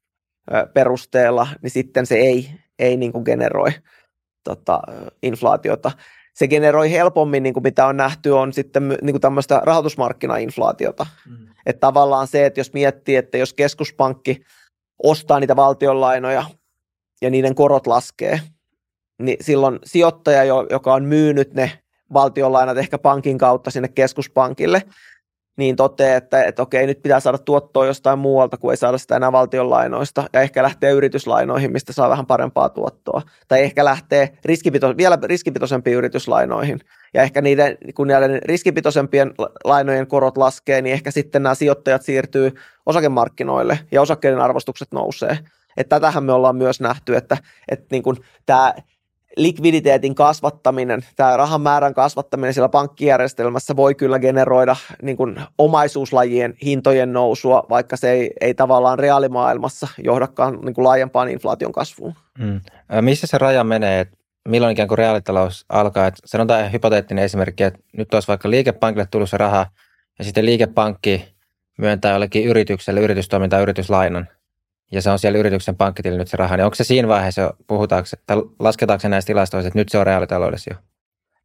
ö, 0.54 0.68
perusteella, 0.74 1.48
niin 1.62 1.72
sitten 1.72 2.06
se 2.06 2.16
ei, 2.16 2.50
ei 2.80 2.98
niin 2.98 3.12
kuin 3.12 3.24
generoi 3.24 3.72
tota, 4.44 4.82
inflaatiota. 5.24 5.92
Se 6.34 6.48
generoi 6.48 6.92
helpommin, 6.92 7.44
niin 7.44 7.54
kuin 7.54 7.64
mitä 7.64 7.86
on 7.88 7.98
nähty, 7.98 8.30
on 8.30 8.54
sitten 8.54 8.90
niin 8.90 9.14
kuin 9.14 9.22
tämmöistä 9.22 9.62
rahoitusmarkkinainflaatiota. 9.64 11.06
Mm. 11.30 11.48
Että 11.66 11.80
tavallaan 11.80 12.28
se, 12.28 12.46
että 12.46 12.60
jos 12.60 12.74
miettii, 12.74 13.16
että 13.16 13.38
jos 13.38 13.54
keskuspankki 13.54 14.42
ostaa 15.04 15.40
niitä 15.40 15.56
valtionlainoja 15.56 16.46
ja 17.22 17.30
niiden 17.30 17.56
korot 17.56 17.88
laskee, 17.88 18.42
niin 19.22 19.38
silloin 19.42 19.80
sijoittaja, 19.86 20.44
joka 20.70 20.94
on 20.94 21.06
myynyt 21.06 21.54
ne 21.54 21.72
valtionlainat 22.14 22.78
ehkä 22.78 22.98
pankin 22.98 23.38
kautta 23.38 23.72
sinne 23.72 23.88
keskuspankille, 23.88 24.82
niin 25.58 25.76
toteaa, 25.76 26.18
että, 26.18 26.44
että 26.44 26.62
okei, 26.62 26.88
nyt 26.88 27.02
pitää 27.02 27.20
saada 27.20 27.38
tuottoa 27.38 27.86
jostain 27.86 28.20
muualta, 28.20 28.58
kun 28.58 28.72
ei 28.72 28.78
saada 28.78 28.98
sitä 28.98 29.16
enää 29.16 29.32
valtionlainoista, 29.32 30.24
ja 30.34 30.42
ehkä 30.42 30.64
lähtee 30.64 30.92
yrityslainoihin, 30.92 31.72
mistä 31.72 31.94
saa 31.94 32.10
vähän 32.10 32.26
parempaa 32.26 32.70
tuottoa, 32.70 33.22
tai 33.48 33.62
ehkä 33.62 33.86
lähtee 33.86 34.38
riskipito, 34.46 34.98
vielä 34.98 35.18
riskipitoisempiin 35.24 35.98
yrityslainoihin, 35.98 36.80
ja 37.14 37.24
ehkä 37.24 37.42
niiden, 37.42 37.78
kun 37.96 38.08
näiden 38.08 38.42
riskipitoisempien 38.46 39.34
lainojen 39.64 40.08
korot 40.08 40.38
laskee, 40.38 40.82
niin 40.82 40.94
ehkä 40.94 41.12
sitten 41.12 41.44
nämä 41.44 41.56
sijoittajat 41.56 42.02
siirtyy 42.02 42.52
osakemarkkinoille, 42.86 43.80
ja 43.92 44.02
osakkeiden 44.02 44.42
arvostukset 44.42 44.92
nousee. 44.92 45.38
Että 45.78 45.96
tätähän 45.96 46.24
me 46.24 46.34
ollaan 46.34 46.56
myös 46.56 46.82
nähty, 46.82 47.16
että, 47.16 47.38
että 47.72 47.86
niin 47.92 48.04
kuin 48.04 48.18
tämä 48.46 48.74
likviditeetin 49.38 50.16
kasvattaminen, 50.16 51.02
tämä 51.16 51.38
rahan 51.38 51.62
määrän 51.62 51.94
kasvattaminen 51.94 52.54
siellä 52.54 52.70
pankkijärjestelmässä 52.70 53.76
voi 53.76 53.96
kyllä 53.96 54.20
generoida 54.20 54.76
niin 55.02 55.18
kuin 55.18 55.42
omaisuuslajien 55.58 56.54
hintojen 56.66 57.14
nousua, 57.14 57.64
vaikka 57.70 57.98
se 57.98 58.12
ei, 58.12 58.32
ei 58.42 58.54
tavallaan 58.54 59.00
reaalimaailmassa 59.00 59.88
johdakaan 59.98 60.60
niin 60.62 60.74
kuin 60.74 60.86
laajempaan 60.86 61.30
inflaation 61.30 61.72
kasvuun. 61.72 62.14
Hmm. 62.40 62.62
Missä 63.02 63.28
se 63.28 63.38
raja 63.38 63.64
menee, 63.64 64.00
että 64.00 64.18
milloin 64.48 64.72
ikään 64.72 64.88
kuin 64.88 64.98
reaalitalous 64.98 65.66
alkaa? 65.70 66.08
Että 66.08 66.22
sanotaan 66.26 66.72
hypoteettinen 66.72 67.24
esimerkki, 67.24 67.64
että 67.64 67.80
nyt 67.98 68.14
olisi 68.14 68.28
vaikka 68.28 68.50
liikepankille 68.50 69.08
tullut 69.12 69.30
se 69.30 69.38
raha 69.38 69.66
ja 70.20 70.26
sitten 70.26 70.46
liikepankki 70.46 71.34
myöntää 71.78 72.12
jollekin 72.12 72.46
yritykselle 72.46 73.02
yritystoimintaa 73.02 73.60
yrityslainan– 73.60 74.28
ja 74.92 75.02
se 75.02 75.10
on 75.10 75.20
siellä 75.20 75.40
yrityksen 75.40 75.76
pankkitilillä 75.76 76.20
nyt 76.20 76.28
se 76.28 76.38
raha, 76.38 76.58
niin 76.58 76.66
onko 76.66 76.76
se 76.76 76.84
siinä 76.84 77.08
vaiheessa, 77.08 77.54
puhutaanko, 77.68 78.10
tai 78.26 78.38
lasketaanko 78.60 79.02
se 79.02 79.10
näissä 79.10 79.28
tilastoissa, 79.28 79.68
että 79.68 79.80
nyt 79.80 79.90
se 79.90 79.98
on 79.98 80.06
reaalitaloudessa 80.06 80.74
jo? 80.74 80.78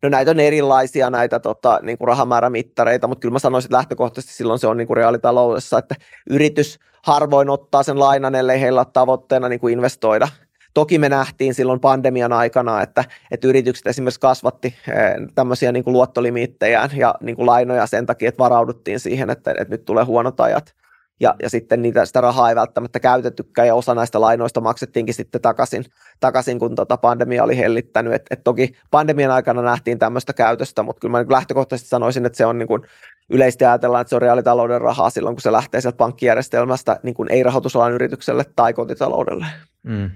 No 0.03 0.09
näitä 0.09 0.31
on 0.31 0.41
erilaisia 0.41 1.11
näitä 1.11 1.41
tota, 1.41 1.79
niin 1.83 1.99
kuin 1.99 2.09
rahamäärämittareita, 2.09 3.09
mutta 3.09 3.21
kyllä 3.21 3.33
mä 3.33 3.39
sanoisin, 3.39 3.67
että 3.67 3.77
lähtökohtaisesti 3.77 4.35
silloin 4.35 4.59
se 4.59 4.67
on 4.67 4.77
niin 4.77 4.87
kuin 4.87 4.97
reaalitaloudessa, 4.97 5.79
että 5.79 5.95
yritys 6.31 6.79
harvoin 7.03 7.51
ottaa 7.51 7.83
sen 7.83 7.99
lainan, 7.99 8.35
ellei 8.35 8.61
heillä 8.61 8.81
ole 8.81 8.87
tavoitteena 8.93 9.49
niin 9.49 9.61
kuin 9.61 9.73
investoida. 9.73 10.29
Toki 10.75 10.99
me 10.99 11.09
nähtiin 11.09 11.55
silloin 11.55 11.81
pandemian 11.81 12.33
aikana, 12.33 12.83
että, 12.83 13.05
että 13.31 13.49
yritykset 13.49 13.87
esimerkiksi 13.87 14.21
kasvatti 14.21 14.75
eh, 14.89 14.95
tämmöisiä 15.35 15.73
niin 15.73 15.85
kuin 15.85 15.93
luottolimiittejään 15.93 16.91
ja 16.97 17.15
niin 17.21 17.37
kuin 17.37 17.47
lainoja 17.47 17.87
sen 17.87 18.07
takia, 18.07 18.29
että 18.29 18.39
varauduttiin 18.39 19.01
siihen, 19.01 19.31
että, 19.31 19.51
että 19.51 19.69
nyt 19.69 19.85
tulee 19.85 20.05
huonot 20.05 20.41
ajat 20.41 20.75
ja, 21.21 21.35
ja 21.43 21.51
sitten 21.51 21.83
niitä, 21.83 22.07
sitä 22.07 22.21
rahaa 22.21 22.49
ei 22.49 22.57
välttämättä 22.57 23.01
käytettykään 23.01 23.69
ja 23.69 23.75
osa 23.75 23.95
näistä 23.95 24.21
lainoista 24.21 24.61
maksettiinkin 24.61 25.15
sitten 25.15 25.41
takaisin, 25.41 25.85
takaisin 26.21 26.59
kun 26.59 26.75
tota 26.75 26.97
pandemia 26.97 27.45
oli 27.45 27.57
hellittänyt. 27.57 28.13
Et, 28.13 28.27
et 28.31 28.45
toki 28.45 28.73
pandemian 28.91 29.31
aikana 29.31 29.63
nähtiin 29.63 29.99
tämmöistä 29.99 30.33
käytöstä, 30.33 30.83
mutta 30.83 31.01
kyllä 31.01 31.13
mä 31.13 31.23
niin 31.23 31.33
lähtökohtaisesti 31.33 31.89
sanoisin, 31.89 32.27
että 32.27 32.37
se 32.37 32.47
on 32.47 32.59
niin 32.59 32.69
kuin 32.69 32.83
yleisesti 33.31 33.65
ajatellaan, 33.65 34.01
että 34.01 34.09
se 34.09 34.17
on 34.17 34.23
reaalitalouden 34.23 34.81
rahaa 34.81 35.11
silloin, 35.11 35.37
kun 35.37 35.43
se 35.43 35.53
lähtee 35.53 35.81
sieltä 35.81 35.97
pankkijärjestelmästä 35.97 37.01
niin 37.03 37.15
kuin 37.15 37.33
ei-rahoitusalan 37.33 37.93
yritykselle 37.93 38.45
tai 38.57 38.73
kotitaloudelle. 38.73 39.47
Mm. 39.83 40.11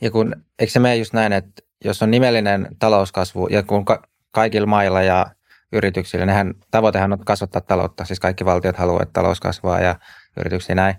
Ja 0.00 0.10
kun, 0.10 0.36
eikö 0.58 0.72
se 0.72 0.78
mene 0.78 0.96
just 0.96 1.12
näin, 1.12 1.32
että 1.32 1.62
jos 1.84 2.02
on 2.02 2.10
nimellinen 2.10 2.68
talouskasvu 2.78 3.46
ja 3.46 3.62
kun 3.62 3.84
ka- 3.84 4.02
kaikilla 4.30 4.66
mailla 4.66 5.02
ja 5.02 5.26
yrityksillä, 5.72 6.26
nehän 6.26 6.54
tavoitehan 6.70 7.12
on 7.12 7.18
kasvattaa 7.24 7.60
taloutta, 7.60 8.04
siis 8.04 8.20
kaikki 8.20 8.44
valtiot 8.44 8.76
haluavat, 8.76 9.02
että 9.02 9.12
talous 9.12 9.40
kasvaa 9.40 9.80
ja 9.80 9.94
yrityksiä 10.40 10.74
näin, 10.74 10.94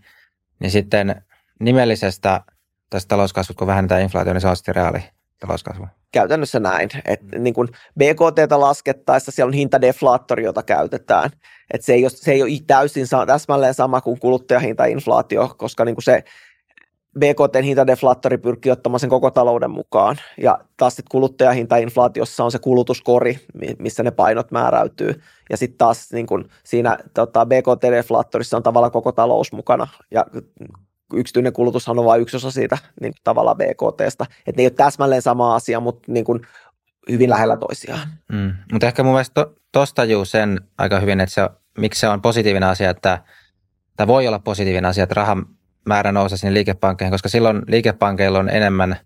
niin 0.60 0.72
sitten 0.72 1.22
nimellisestä 1.60 2.42
tästä 2.90 3.08
talouskasvusta, 3.10 3.60
kun 3.60 3.68
vähennetään 3.68 4.02
inflaatio, 4.02 4.34
niin 4.34 4.42
se 4.42 4.48
on 4.48 4.56
sitten 4.56 4.76
reaali 4.76 5.04
talouskasvu. 5.40 5.88
Käytännössä 6.12 6.60
näin. 6.60 6.90
että 7.06 7.38
mm. 7.38 7.44
niin 7.44 7.54
kun 7.54 7.68
BKT 8.00 8.52
laskettaessa 8.52 9.32
siellä 9.32 9.50
on 9.50 9.54
hintadeflaattori, 9.54 10.44
jota 10.44 10.64
käytetään. 10.64 11.30
Et 11.74 11.82
se, 11.82 11.94
ei 11.94 12.04
ole, 12.04 12.10
se 12.10 12.32
ei 12.32 12.42
ole 12.42 12.52
täysin 12.68 13.06
täsmälleen 13.28 13.74
sama 13.74 14.02
kuin 14.02 14.20
kuluttajahintainflaatio, 14.20 15.56
koska 15.58 15.86
niin 15.86 15.96
se 16.00 16.24
BKT 17.18 17.64
hintadeflaattori 17.64 18.38
pyrkii 18.38 18.72
ottamaan 18.72 19.00
sen 19.00 19.10
koko 19.10 19.32
talouden 19.32 19.72
mukaan. 19.72 20.18
Ja 20.42 20.60
taas 20.78 20.96
sitten 20.96 21.12
kuluttajahintainflaatiossa 21.12 22.44
on 22.44 22.52
se 22.52 22.60
kulutuskori, 22.60 23.40
missä 23.80 24.04
ne 24.04 24.12
painot 24.12 24.52
määräytyy. 24.52 25.22
Ja 25.50 25.58
sitten 25.58 25.78
taas 25.78 26.12
niin 26.14 26.28
kun 26.28 26.50
siinä 26.64 26.98
tota, 27.14 27.46
BKT-deflaattorissa 27.46 28.58
on 28.58 28.64
tavallaan 28.64 28.92
koko 28.92 29.12
talous 29.12 29.52
mukana. 29.52 29.88
Ja 30.12 30.26
yksityinen 31.14 31.54
kulutushan 31.54 32.00
on 32.00 32.06
vain 32.06 32.22
yksi 32.22 32.38
osa 32.38 32.52
siitä 32.52 32.78
niin 33.02 33.14
tavallaan 33.24 33.58
BKTstä. 33.58 34.24
Että 34.24 34.58
ne 34.58 34.64
ei 34.64 34.66
ole 34.66 34.70
täsmälleen 34.70 35.22
sama 35.22 35.56
asia, 35.56 35.80
mutta 35.80 36.12
niin 36.12 36.26
kuin 36.26 36.42
hyvin 37.10 37.30
lähellä 37.30 37.58
toisiaan. 37.58 38.08
Mm. 38.32 38.54
Mutta 38.72 38.88
ehkä 38.88 39.04
mun 39.04 39.14
mielestä 39.14 39.48
tuosta 39.72 40.02
to, 40.08 40.26
sen 40.26 40.62
aika 40.78 41.00
hyvin, 41.00 41.20
että 41.20 41.34
se, 41.34 41.50
miksi 41.78 42.00
se 42.00 42.08
on 42.08 42.22
positiivinen 42.22 42.70
asia, 42.70 42.90
että 42.90 43.24
tämä 43.96 44.08
voi 44.08 44.28
olla 44.28 44.40
positiivinen 44.40 44.90
asia, 44.90 45.04
että 45.04 45.16
rahan 45.16 45.46
määrä 45.86 46.12
nousee 46.12 46.38
sinne 46.38 46.54
liikepankkeihin, 46.54 47.12
koska 47.12 47.30
silloin 47.30 47.62
liikepankeilla 47.68 48.40
on 48.40 48.50
enemmän 48.50 48.98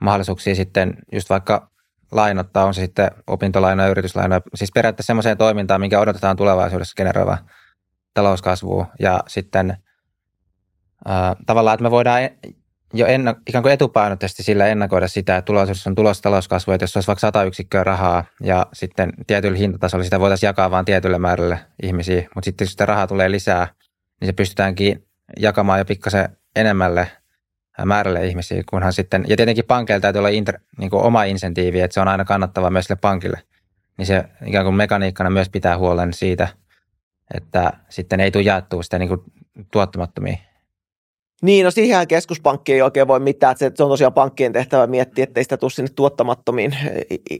mahdollisuuksia 0.00 0.54
sitten 0.54 0.94
just 1.12 1.30
vaikka 1.30 1.70
lainottaa, 2.12 2.64
on 2.64 2.74
se 2.74 2.80
sitten 2.80 3.10
opintolainoja, 3.26 3.88
yrityslainoja, 3.88 4.40
siis 4.54 4.70
periaatteessa 4.74 5.06
semmoiseen 5.06 5.38
toimintaan, 5.38 5.80
minkä 5.80 6.00
odotetaan 6.00 6.36
tulevaisuudessa 6.36 6.96
generoiva 6.96 7.38
talouskasvua 8.14 8.86
ja 9.00 9.20
sitten– 9.26 9.76
tavallaan, 11.46 11.74
että 11.74 11.82
me 11.82 11.90
voidaan 11.90 12.30
jo 12.94 13.06
enna, 13.06 13.34
ikään 13.46 13.62
kuin 13.62 13.72
etupainotteisesti 13.72 14.42
sillä 14.42 14.66
ennakoida 14.66 15.08
sitä, 15.08 15.36
että 15.36 15.46
tulevaisuudessa 15.46 15.90
on 15.90 15.94
tulossa 15.94 16.22
talouskasvu, 16.22 16.72
että 16.72 16.84
jos 16.84 16.96
olisi 16.96 17.06
vaikka 17.06 17.20
100 17.20 17.44
yksikköä 17.44 17.84
rahaa 17.84 18.24
ja 18.42 18.66
sitten 18.72 19.12
tietyllä 19.26 19.58
hintatasolla 19.58 20.04
sitä 20.04 20.20
voitaisiin 20.20 20.48
jakaa 20.48 20.70
vain 20.70 20.84
tietylle 20.84 21.18
määrälle 21.18 21.60
ihmisiä, 21.82 22.22
mutta 22.34 22.44
sitten 22.44 22.64
jos 22.64 22.70
sitä 22.70 22.86
rahaa 22.86 23.06
tulee 23.06 23.30
lisää, 23.30 23.68
niin 24.20 24.26
se 24.28 24.32
pystytäänkin 24.32 25.06
jakamaan 25.38 25.78
jo 25.78 25.84
pikkasen 25.84 26.36
enemmälle 26.56 27.10
määrälle 27.84 28.26
ihmisiä, 28.26 28.62
kunhan 28.70 28.92
sitten, 28.92 29.24
ja 29.28 29.36
tietenkin 29.36 29.64
pankeilla 29.64 30.00
täytyy 30.00 30.18
olla 30.18 30.28
inter, 30.28 30.58
niin 30.78 30.90
kuin 30.90 31.02
oma 31.02 31.24
insentiivi, 31.24 31.80
että 31.80 31.94
se 31.94 32.00
on 32.00 32.08
aina 32.08 32.24
kannattava 32.24 32.70
myös 32.70 32.84
sille 32.84 32.98
pankille, 33.00 33.42
niin 33.96 34.06
se 34.06 34.24
ikään 34.46 34.64
kuin 34.64 34.74
mekaniikkana 34.74 35.30
myös 35.30 35.48
pitää 35.48 35.78
huolen 35.78 36.12
siitä, 36.12 36.48
että 37.34 37.72
sitten 37.88 38.20
ei 38.20 38.30
tule 38.30 38.42
jaettua 38.42 38.82
sitä 38.82 38.98
niin 38.98 39.08
kuin 39.08 39.20
tuottamattomia 39.72 40.36
niin, 41.42 41.64
no 41.64 41.70
siihen 41.70 42.08
keskuspankki 42.08 42.72
ei 42.72 42.82
oikein 42.82 43.08
voi 43.08 43.20
mitään, 43.20 43.52
että 43.52 43.76
se 43.76 43.82
on 43.82 43.90
tosiaan 43.90 44.12
pankkien 44.12 44.52
tehtävä 44.52 44.86
miettiä, 44.86 45.24
ettei 45.24 45.42
sitä 45.44 45.56
tule 45.56 45.70
sinne 45.70 45.90
tuottamattomiin 45.96 46.76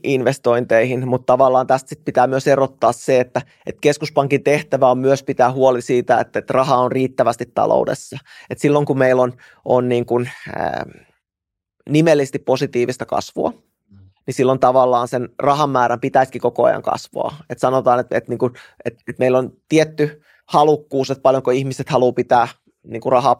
investointeihin, 0.04 1.08
mutta 1.08 1.32
tavallaan 1.32 1.66
tästä 1.66 1.88
sit 1.88 2.04
pitää 2.04 2.26
myös 2.26 2.46
erottaa 2.46 2.92
se, 2.92 3.20
että, 3.20 3.42
että 3.66 3.80
keskuspankin 3.80 4.44
tehtävä 4.44 4.90
on 4.90 4.98
myös 4.98 5.22
pitää 5.22 5.52
huoli 5.52 5.82
siitä, 5.82 6.18
että, 6.20 6.38
että 6.38 6.52
raha 6.52 6.76
on 6.76 6.92
riittävästi 6.92 7.46
taloudessa. 7.54 8.18
Et 8.50 8.58
silloin 8.58 8.86
kun 8.86 8.98
meillä 8.98 9.22
on, 9.22 9.32
on 9.64 9.88
niin 9.88 10.06
kuin, 10.06 10.30
ää, 10.56 10.86
nimellisesti 11.88 12.38
positiivista 12.38 13.06
kasvua, 13.06 13.52
niin 14.26 14.34
silloin 14.34 14.60
tavallaan 14.60 15.08
sen 15.08 15.28
rahan 15.38 15.70
määrän 15.70 16.00
pitäisikin 16.00 16.40
koko 16.40 16.64
ajan 16.64 16.82
kasvaa. 16.82 17.36
Et 17.50 17.58
sanotaan, 17.58 18.00
että, 18.00 18.16
että, 18.16 18.30
niin 18.30 18.38
kuin, 18.38 18.52
että, 18.84 19.00
että 19.08 19.20
meillä 19.20 19.38
on 19.38 19.52
tietty 19.68 20.22
halukkuus, 20.46 21.10
että 21.10 21.22
paljonko 21.22 21.50
ihmiset 21.50 21.88
haluaa 21.88 22.12
pitää 22.12 22.48
niin 22.85 23.01
kuin 23.01 23.12
rahaa 23.12 23.37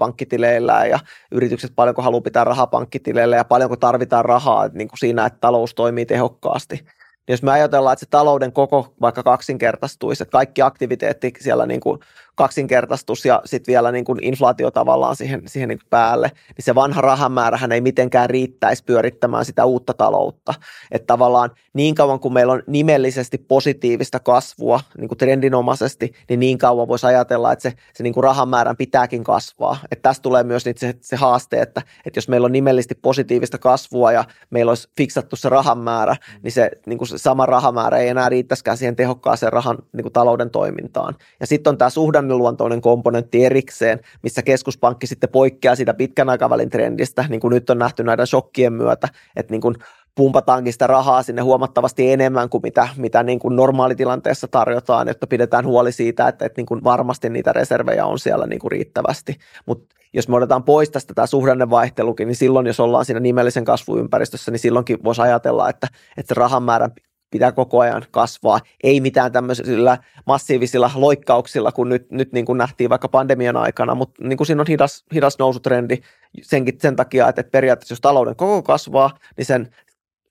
ja 0.91 0.99
yritykset 1.33 1.73
paljonko 1.77 2.03
haluaa 2.03 2.21
pitää 2.21 2.45
rahaa 2.45 2.67
pankkitileillä 2.67 3.37
ja 3.37 3.45
paljonko 3.45 3.77
tarvitaan 3.77 4.25
rahaa 4.25 4.69
niin 4.69 4.89
kuin 4.89 4.99
siinä, 4.99 5.27
että 5.27 5.39
talous 5.41 5.75
toimii 5.75 6.07
tehokkaasti. 6.07 6.85
Jos 7.29 7.43
me 7.43 7.53
ajatellaan, 7.53 7.93
että 7.93 8.05
se 8.05 8.11
talouden 8.11 8.53
koko 8.53 8.95
vaikka 9.01 9.23
kaksinkertaistuisi, 9.23 10.23
että 10.23 10.33
kaikki 10.33 10.63
aktiviteetti 10.63 11.33
siellä 11.41 11.67
niin 11.67 11.81
kuin 11.81 12.01
kaksinkertaistus 12.41 13.25
ja 13.25 13.43
sitten 13.45 13.73
vielä 13.73 13.93
niin 13.93 14.05
kuin 14.05 14.25
inflaatio 14.25 14.71
tavallaan 14.71 15.17
siihen, 15.17 15.43
siihen 15.47 15.69
niin 15.69 15.79
kuin 15.79 15.89
päälle, 15.91 16.33
niin 16.57 16.65
se 16.65 16.75
vanha 16.75 17.01
rahamäärähän 17.01 17.73
ei 17.73 17.81
mitenkään 17.81 18.31
riittäisi 18.31 18.85
pyörittämään 18.85 19.45
sitä 19.45 19.65
uutta 19.65 19.95
taloutta. 19.95 20.55
Että 20.91 21.07
tavallaan 21.07 21.51
niin 21.73 21.95
kauan 21.95 22.21
kuin 22.21 22.35
meillä 22.35 22.53
on 22.53 22.63
nimellisesti 22.67 23.39
positiivista 23.39 24.21
kasvua 24.21 24.81
niin 24.99 25.09
kuin 25.09 25.19
trendinomaisesti, 25.19 26.13
niin 26.29 26.41
niin 26.41 26.59
kauan 26.59 26.89
voisi 26.89 27.07
ajatella, 27.07 27.53
että 27.53 27.63
se, 27.63 27.73
se 27.95 28.03
niin 28.03 28.15
kuin 28.15 28.25
rahamäärän 28.25 28.77
pitääkin 28.77 29.25
kasvaa. 29.25 29.77
Että 29.91 30.03
tästä 30.03 30.23
tulee 30.23 30.43
myös 30.43 30.65
se, 30.77 30.95
se 31.01 31.17
haaste, 31.17 31.63
että, 31.63 31.83
että 32.07 32.19
jos 32.19 32.29
meillä 32.29 32.45
on 32.45 32.53
nimellisesti 32.53 32.95
positiivista 32.95 33.59
kasvua 33.59 34.13
ja 34.13 34.25
meillä 34.51 34.71
olisi 34.71 34.89
fiksattu 34.97 35.37
se 35.37 35.49
rahamäärä, 35.49 36.17
niin 36.43 36.53
se, 36.53 36.71
niin 36.87 36.99
kuin 36.99 37.09
se 37.09 37.19
sama 37.19 37.47
rahamäärä 37.47 37.99
ei 37.99 38.09
enää 38.09 38.29
riittäisikään 38.29 38.77
siihen 38.77 38.97
tehokkaaseen 38.97 39.53
rahan 39.53 39.79
niin 39.93 40.03
kuin 40.03 40.13
talouden 40.13 40.51
toimintaan. 40.51 41.17
Ja 41.41 41.47
sitten 41.47 41.71
on 41.71 41.79
tämä 41.79 41.91
suhdanne 41.91 42.30
luontoinen 42.39 42.81
komponentti 42.81 43.45
erikseen, 43.45 44.01
missä 44.23 44.43
keskuspankki 44.43 45.07
sitten 45.07 45.31
poikkeaa 45.31 45.75
siitä 45.75 45.95
pitkän 45.95 46.29
aikavälin 46.29 46.71
trendistä, 46.71 47.25
niin 47.29 47.41
kuin 47.41 47.51
nyt 47.51 47.71
on 47.71 47.79
nähty 47.79 48.05
näiden 48.05 48.27
shokkien 48.27 48.73
myötä, 48.73 49.09
että 49.37 49.53
niin 49.53 49.61
kuin 49.61 49.75
pumpataankin 50.15 50.73
sitä 50.73 50.87
rahaa 50.87 51.23
sinne 51.23 51.43
huomattavasti 51.43 52.13
enemmän 52.13 52.49
kuin 52.49 52.63
mitä, 52.63 52.89
mitä 52.97 53.23
niin 53.23 53.39
kuin 53.39 53.57
normaalitilanteessa 53.57 54.49
tarjotaan, 54.49 55.09
jotta 55.09 55.27
pidetään 55.27 55.67
huoli 55.67 55.93
siitä, 55.93 56.29
että, 56.29 56.45
että 56.45 56.59
niin 56.59 56.67
kuin 56.67 56.85
varmasti 56.85 57.31
niitä 57.31 57.53
reservejä 57.53 58.07
on 58.07 58.19
siellä 58.19 58.47
niin 58.47 58.59
kuin 58.59 58.73
riittävästi. 58.73 59.37
Mutta 59.67 59.97
jos 60.13 60.29
me 60.29 60.37
otetaan 60.37 60.65
pois 60.65 60.91
tästä 60.91 61.15
tämä 61.15 61.27
suhdannevaihtelukin, 61.27 62.29
niin 62.29 62.37
silloin 62.37 62.67
jos 62.67 62.81
ollaan 62.81 63.05
siinä 63.05 63.21
nimellisen 63.21 63.65
kasvuympäristössä, 63.65 64.51
niin 64.51 64.59
silloinkin 64.59 64.99
voisi 65.05 65.23
ajatella, 65.23 65.69
että, 65.69 65.87
että 66.17 66.35
se 66.35 66.39
rahan 66.39 66.63
määrän 66.63 66.91
pitää 67.31 67.53
koko 67.53 67.81
ajan 67.81 68.03
kasvaa, 68.11 68.61
ei 68.83 69.01
mitään 69.01 69.33
tämmöisillä 69.33 69.99
massiivisilla 70.27 70.91
loikkauksilla, 70.95 71.73
kun 71.73 71.89
nyt, 71.89 72.11
nyt 72.11 72.33
niin 72.33 72.45
kuin 72.45 72.59
nähtiin 72.59 72.91
vaikka 72.91 73.09
pandemian 73.09 73.57
aikana, 73.57 73.95
mutta 73.95 74.25
niin 74.25 74.37
kuin 74.37 74.47
siinä 74.47 74.63
on 74.63 74.67
hidas, 74.69 75.05
hidas 75.15 75.39
nousutrendi 75.39 75.99
senkin, 76.43 76.75
sen 76.81 76.97
takia, 76.97 77.29
että, 77.29 77.41
että 77.41 77.51
periaatteessa 77.51 77.93
jos 77.93 78.01
talouden 78.01 78.37
koko 78.37 78.63
kasvaa, 78.63 79.19
niin 79.37 79.47
sen, 79.47 79.75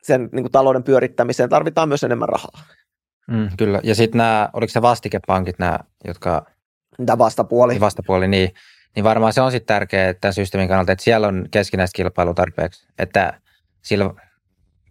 sen 0.02 0.30
niin 0.32 0.44
kuin 0.44 0.52
talouden 0.52 0.84
pyörittämiseen 0.84 1.50
tarvitaan 1.50 1.88
myös 1.90 2.04
enemmän 2.04 2.30
rahaa. 2.30 2.64
Mm, 3.28 3.50
kyllä, 3.58 3.80
ja 3.84 3.96
sitten 3.96 4.18
nämä, 4.18 4.50
oliko 4.54 4.72
se 4.72 4.82
vastikepankit 4.82 5.60
nämä, 5.60 5.80
jotka... 6.08 6.46
Tämä 7.06 7.18
vastapuoli. 7.18 7.74
Niin 7.74 7.82
vastapuoli, 7.82 8.28
niin, 8.28 8.54
niin 8.96 9.04
varmaan 9.04 9.34
se 9.34 9.42
on 9.42 9.52
sitten 9.52 9.76
tärkeää 9.76 10.14
tämän 10.14 10.34
systeemin 10.34 10.68
kannalta, 10.68 10.92
että 10.92 11.04
siellä 11.04 11.28
on 11.28 11.48
keskinäistä 11.52 11.96
kilpailua 11.96 12.34
tarpeeksi, 12.34 12.88
että 13.00 13.40
sillä 13.82 14.14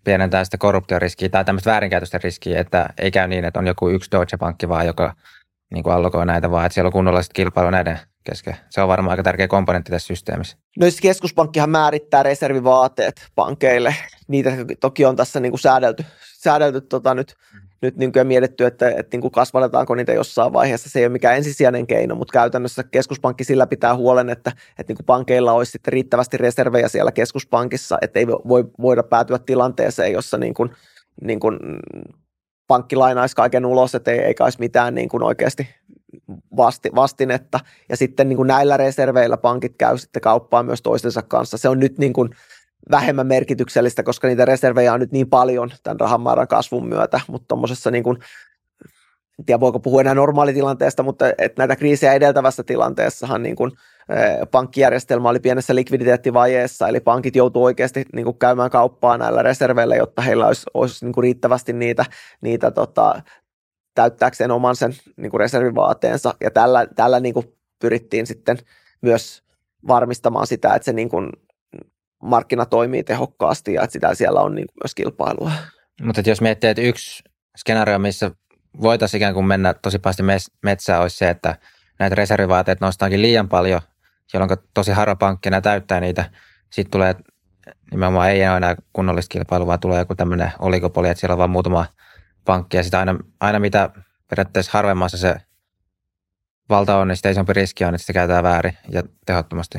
pienentää 0.04 0.44
sitä 0.44 0.58
korruptioriskiä 0.58 1.28
tai 1.28 1.44
tämmöistä 1.44 1.70
väärinkäytösten 1.70 2.22
riskiä, 2.22 2.60
että 2.60 2.88
ei 2.98 3.10
käy 3.10 3.28
niin, 3.28 3.44
että 3.44 3.58
on 3.58 3.66
joku 3.66 3.88
yksi 3.88 4.10
Deutsche 4.10 4.36
Pankki 4.36 4.68
vaan, 4.68 4.86
joka 4.86 5.14
niin 5.74 5.84
kuin 5.84 5.94
allokoi 5.94 6.26
näitä, 6.26 6.50
vaan 6.50 6.66
että 6.66 6.74
siellä 6.74 6.88
on 6.88 6.92
kunnollista 6.92 7.32
kilpailua 7.32 7.70
näiden 7.70 7.98
kesken. 8.24 8.56
Se 8.70 8.80
on 8.80 8.88
varmaan 8.88 9.10
aika 9.10 9.22
tärkeä 9.22 9.48
komponentti 9.48 9.90
tässä 9.90 10.06
systeemissä. 10.06 10.56
No 10.78 10.82
siis 10.82 11.00
keskuspankkihan 11.00 11.70
määrittää 11.70 12.22
reservivaateet 12.22 13.28
pankeille. 13.34 13.94
Niitä 14.28 14.50
toki 14.80 15.04
on 15.04 15.16
tässä 15.16 15.40
niin 15.40 15.52
kuin 15.52 15.60
säädelty, 15.60 16.04
säädelty 16.42 16.80
tota 16.80 17.14
nyt 17.14 17.34
nyt 17.82 17.94
kuin 18.12 18.26
mietitty, 18.26 18.66
että, 18.66 18.88
että 18.88 19.16
niin 19.16 19.20
kuin 19.20 19.32
kasvatetaanko 19.32 19.94
niitä 19.94 20.12
jossain 20.12 20.52
vaiheessa. 20.52 20.90
Se 20.90 20.98
ei 20.98 21.04
ole 21.04 21.12
mikään 21.12 21.36
ensisijainen 21.36 21.86
keino, 21.86 22.14
mutta 22.14 22.32
käytännössä 22.32 22.84
keskuspankki 22.84 23.44
sillä 23.44 23.66
pitää 23.66 23.96
huolen, 23.96 24.30
että, 24.30 24.52
että 24.78 24.90
niin 24.90 24.96
kuin 24.96 25.06
pankeilla 25.06 25.52
olisi 25.52 25.72
sitten 25.72 25.92
riittävästi 25.92 26.36
reservejä 26.36 26.88
siellä 26.88 27.12
keskuspankissa, 27.12 27.98
että 28.02 28.18
ei 28.18 28.26
voi, 28.26 28.64
voida 28.80 29.02
päätyä 29.02 29.38
tilanteeseen, 29.38 30.12
jossa 30.12 30.38
niin 30.38 30.54
kuin, 30.54 30.70
niin 31.22 31.40
kuin 31.40 31.58
pankki 32.66 32.96
lainaisi 32.96 33.36
kaiken 33.36 33.66
ulos, 33.66 33.94
että 33.94 34.10
ei, 34.10 34.18
eikä 34.18 34.44
olisi 34.44 34.60
mitään 34.60 34.94
niin 34.94 35.08
kuin 35.08 35.22
oikeasti 35.22 35.68
vasti, 36.56 36.90
vastinetta. 36.94 37.60
Ja 37.88 37.96
sitten 37.96 38.28
niin 38.28 38.36
kuin 38.36 38.46
näillä 38.46 38.76
reserveillä 38.76 39.36
pankit 39.36 39.74
käy 39.78 39.98
sitten 39.98 40.22
kauppaan 40.22 40.66
myös 40.66 40.82
toistensa 40.82 41.22
kanssa. 41.22 41.58
Se 41.58 41.68
on 41.68 41.78
nyt 41.78 41.98
niin 41.98 42.12
kuin 42.12 42.30
vähemmän 42.90 43.26
merkityksellistä, 43.26 44.02
koska 44.02 44.28
niitä 44.28 44.44
reservejä 44.44 44.92
on 44.92 45.00
nyt 45.00 45.12
niin 45.12 45.28
paljon 45.28 45.70
tämän 45.82 46.00
rahamäärän 46.00 46.48
kasvun 46.48 46.88
myötä, 46.88 47.20
mutta 47.28 47.48
tuommoisessa 47.48 47.90
niin 47.90 48.04
kuin, 48.04 48.18
en 49.38 49.44
tiedä 49.44 49.60
voiko 49.60 49.80
puhua 49.80 50.00
enää 50.00 50.14
normaalitilanteesta, 50.14 51.02
mutta 51.02 51.28
että 51.28 51.62
näitä 51.62 51.76
kriisejä 51.76 52.12
edeltävässä 52.12 52.62
tilanteessahan 52.64 53.42
niin 53.42 53.56
kuin, 53.56 53.72
pankkijärjestelmä 54.50 55.28
oli 55.28 55.40
pienessä 55.40 55.74
likviditeettivajeessa, 55.74 56.88
eli 56.88 57.00
pankit 57.00 57.36
joutuu 57.36 57.64
oikeasti 57.64 58.04
niin 58.12 58.24
kuin 58.24 58.38
käymään 58.38 58.70
kauppaa 58.70 59.18
näillä 59.18 59.42
reserveillä, 59.42 59.96
jotta 59.96 60.22
heillä 60.22 60.46
olisi, 60.46 60.66
olisi 60.74 61.04
niin 61.04 61.12
kuin 61.12 61.22
riittävästi 61.22 61.72
niitä, 61.72 62.04
niitä 62.40 62.70
tota, 62.70 63.22
täyttääkseen 63.94 64.50
oman 64.50 64.76
sen 64.76 64.92
niin 65.16 65.30
kuin 65.30 65.40
reservivaateensa, 65.40 66.34
ja 66.40 66.50
tällä, 66.50 66.86
tällä 66.96 67.20
niin 67.20 67.34
kuin 67.34 67.46
pyrittiin 67.80 68.26
sitten 68.26 68.58
myös 69.02 69.42
varmistamaan 69.88 70.46
sitä, 70.46 70.74
että 70.74 70.84
se 70.84 70.92
niin 70.92 71.08
kuin 71.08 71.30
markkina 72.22 72.66
toimii 72.66 73.04
tehokkaasti 73.04 73.74
ja 73.74 73.82
että 73.82 73.92
sitä 73.92 74.14
siellä 74.14 74.40
on 74.40 74.54
niin 74.54 74.66
myös 74.84 74.94
kilpailua. 74.94 75.52
Mutta 76.02 76.22
jos 76.26 76.40
miettii, 76.40 76.70
että 76.70 76.82
yksi 76.82 77.22
skenaario, 77.56 77.98
missä 77.98 78.30
voitaisiin 78.82 79.18
ikään 79.18 79.34
kuin 79.34 79.46
mennä 79.46 79.74
tosi 79.74 79.98
pahasti 79.98 80.22
metsään, 80.62 81.02
olisi 81.02 81.16
se, 81.16 81.30
että 81.30 81.56
näitä 81.98 82.14
reservivaateet 82.14 82.80
nostaankin 82.80 83.22
liian 83.22 83.48
paljon, 83.48 83.80
jolloin 84.34 84.58
tosi 84.74 84.92
harva 84.92 85.16
pankki 85.16 85.50
täyttää 85.62 86.00
niitä, 86.00 86.30
sitten 86.70 86.90
tulee 86.90 87.14
nimenomaan 87.90 88.30
ei 88.30 88.48
ole 88.48 88.56
enää 88.56 88.76
kunnollista 88.92 89.32
kilpailua, 89.32 89.66
vaan 89.66 89.80
tulee 89.80 89.98
joku 89.98 90.14
tämmöinen 90.14 90.52
oligopoli, 90.58 91.08
että 91.08 91.20
siellä 91.20 91.32
on 91.34 91.38
vain 91.38 91.50
muutama 91.50 91.86
pankki 92.44 92.76
ja 92.76 92.82
sitten 92.82 93.00
aina, 93.00 93.18
aina 93.40 93.58
mitä 93.58 93.90
periaatteessa 94.30 94.72
harvemmassa 94.74 95.18
se 95.18 95.36
valta 96.68 96.96
on, 96.96 97.08
niin 97.08 97.16
sitä 97.16 97.30
isompi 97.30 97.52
riski 97.52 97.84
on, 97.84 97.94
että 97.94 98.02
sitä 98.02 98.12
käytetään 98.12 98.44
väärin 98.44 98.76
ja 98.88 99.02
tehottomasti. 99.26 99.78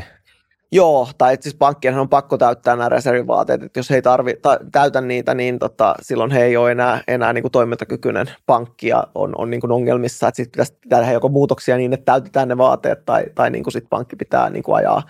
Joo, 0.71 1.09
tai 1.17 1.37
siis 1.39 1.55
pankkien 1.55 1.99
on 1.99 2.09
pakko 2.09 2.37
täyttää 2.37 2.75
nämä 2.75 2.89
reservivaateet, 2.89 3.63
että 3.63 3.79
jos 3.79 3.89
he 3.89 3.95
ei 3.95 4.01
tarvi, 4.01 4.33
ta, 4.41 4.59
täytä 4.71 5.01
niitä, 5.01 5.33
niin 5.33 5.59
tota, 5.59 5.95
silloin 6.01 6.31
he 6.31 6.43
ei 6.43 6.57
ole 6.57 6.71
enää, 6.71 7.01
enää 7.07 7.33
niin 7.33 7.41
kuin 7.41 7.51
toimintakykyinen 7.51 8.31
pankki 8.45 8.87
ja 8.87 9.07
on, 9.15 9.33
on 9.37 9.49
niin 9.49 9.61
kuin 9.61 9.71
ongelmissa, 9.71 10.27
että 10.27 10.35
sitten 10.35 10.51
pitäisi 10.51 10.77
tehdä 10.89 11.11
joko 11.11 11.29
muutoksia 11.29 11.77
niin, 11.77 11.93
että 11.93 12.05
täytetään 12.05 12.47
ne 12.47 12.57
vaateet 12.57 13.05
tai, 13.05 13.25
tai 13.35 13.49
niin 13.49 13.63
kuin 13.63 13.71
sit 13.71 13.85
pankki 13.89 14.15
pitää 14.15 14.49
niin 14.49 14.63
kuin 14.63 14.75
ajaa, 14.75 15.03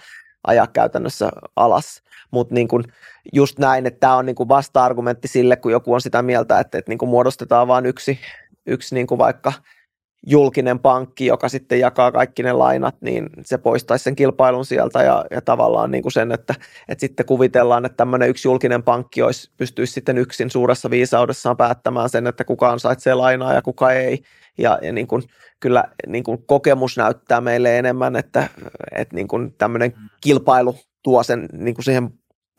ajaa 0.48 0.68
käytännössä 0.68 1.30
alas. 1.56 2.04
Mutta 2.32 2.54
niin 2.54 2.68
just 3.34 3.60
näin, 3.60 3.86
että 3.86 4.00
tämä 4.00 4.16
on 4.16 4.26
niin 4.26 4.36
kuin 4.36 4.50
vasta-argumentti 4.50 5.28
sille, 5.28 5.56
kun 5.56 5.72
joku 5.72 5.94
on 5.94 6.02
sitä 6.02 6.22
mieltä, 6.22 6.60
että, 6.60 6.78
että 6.78 6.92
niin 6.92 7.00
kuin 7.00 7.10
muodostetaan 7.10 7.68
vain 7.68 7.86
yksi, 7.86 8.20
yksi 8.66 8.96
niin 8.96 9.08
kuin 9.08 9.18
vaikka– 9.18 9.54
julkinen 10.28 10.80
pankki, 10.80 11.26
joka 11.26 11.50
sitten 11.50 11.80
jakaa 11.80 12.12
kaikki 12.12 12.44
ne 12.44 12.54
lainat, 12.54 12.96
niin 13.02 13.30
se 13.42 13.58
poistaisi 13.58 14.04
sen 14.04 14.16
kilpailun 14.16 14.66
sieltä 14.66 15.04
ja, 15.04 15.26
ja 15.32 15.42
tavallaan 15.42 15.92
niin 15.92 16.02
kuin 16.02 16.12
sen, 16.12 16.32
että, 16.32 16.56
että 16.88 17.00
sitten 17.00 17.26
kuvitellaan, 17.26 17.86
että 17.86 17.98
tämmöinen 17.98 18.30
yksi 18.30 18.48
julkinen 18.48 18.84
pankki 18.84 19.22
olisi, 19.22 19.52
pystyisi 19.58 19.94
sitten 19.94 20.18
yksin 20.18 20.52
suuressa 20.52 20.90
viisaudessaan 20.90 21.58
päättämään 21.58 22.10
sen, 22.10 22.28
että 22.28 22.44
kuka 22.44 22.70
ansaitsee 22.70 23.14
lainaa 23.14 23.54
ja 23.54 23.62
kuka 23.62 23.92
ei. 23.92 24.24
Ja, 24.58 24.80
ja 24.82 24.94
niin 24.94 25.08
kuin, 25.08 25.24
kyllä 25.60 25.84
niin 26.08 26.24
kuin 26.24 26.44
kokemus 26.46 26.98
näyttää 26.98 27.42
meille 27.42 27.80
enemmän, 27.80 28.16
että, 28.16 28.50
että 28.96 29.16
niin 29.16 29.28
kuin 29.28 29.54
tämmöinen 29.58 29.94
kilpailu 30.22 30.76
tuo 31.04 31.24
sen 31.24 31.50
niin 31.54 31.76
kuin 31.76 31.86
siihen 31.86 32.10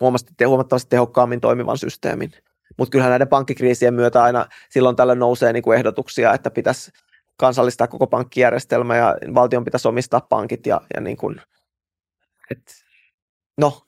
huomattavasti, 0.00 0.44
huomattavasti 0.44 0.90
tehokkaammin 0.90 1.40
toimivan 1.40 1.78
systeemin. 1.78 2.30
Mutta 2.78 2.90
kyllähän 2.90 3.10
näiden 3.10 3.28
pankkikriisien 3.28 3.94
myötä 3.94 4.22
aina 4.22 4.46
silloin 4.70 4.96
tällöin 4.96 5.18
nousee 5.18 5.52
niin 5.52 5.62
kuin 5.62 5.78
ehdotuksia, 5.78 6.34
että 6.34 6.50
pitäisi 6.50 6.92
kansallistaa 7.40 7.88
koko 7.88 8.06
pankkijärjestelmä 8.06 8.96
ja 8.96 9.16
valtion 9.34 9.64
pitäisi 9.64 9.88
omistaa 9.88 10.20
pankit 10.20 10.66
ja, 10.66 10.80
ja 10.94 11.00
niin 11.00 11.16
kuin, 11.16 11.40
et, 12.50 12.62
no 13.58 13.82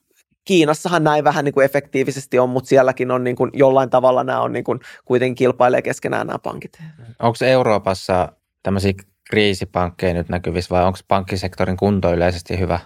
Kiinassahan 0.45 1.05
näin 1.05 1.25
vähän 1.25 1.45
niin 1.45 1.53
kuin 1.53 1.65
efektiivisesti 1.65 2.39
on, 2.39 2.51
mutta 2.51 2.69
sielläkin 2.69 3.11
on 3.11 3.25
niin 3.25 3.37
kuin, 3.37 3.51
jollain 3.55 3.91
tavalla 3.91 4.25
nämä 4.25 4.41
on 4.41 4.53
niin 4.53 4.65
kuin, 4.65 4.81
kuitenkin 5.05 5.35
kilpailee 5.35 5.83
keskenään 5.83 6.27
nämä 6.27 6.39
pankit. 6.39 6.73
Onko 7.19 7.37
Euroopassa 7.45 8.33
tämmöisiä 8.63 8.93
kriisipankkeja 9.31 10.15
nyt 10.15 10.29
näkyvissä 10.29 10.75
vai 10.75 10.85
onko 10.85 10.99
pankkisektorin 11.09 11.77
kunto 11.77 12.15
yleisesti 12.15 12.59
hyvä? 12.59 12.79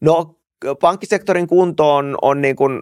No 0.00 0.40
pankkisektorin 0.80 1.46
kunto 1.46 1.94
on, 1.94 2.18
on 2.22 2.42
niin 2.42 2.56
kuin 2.56 2.80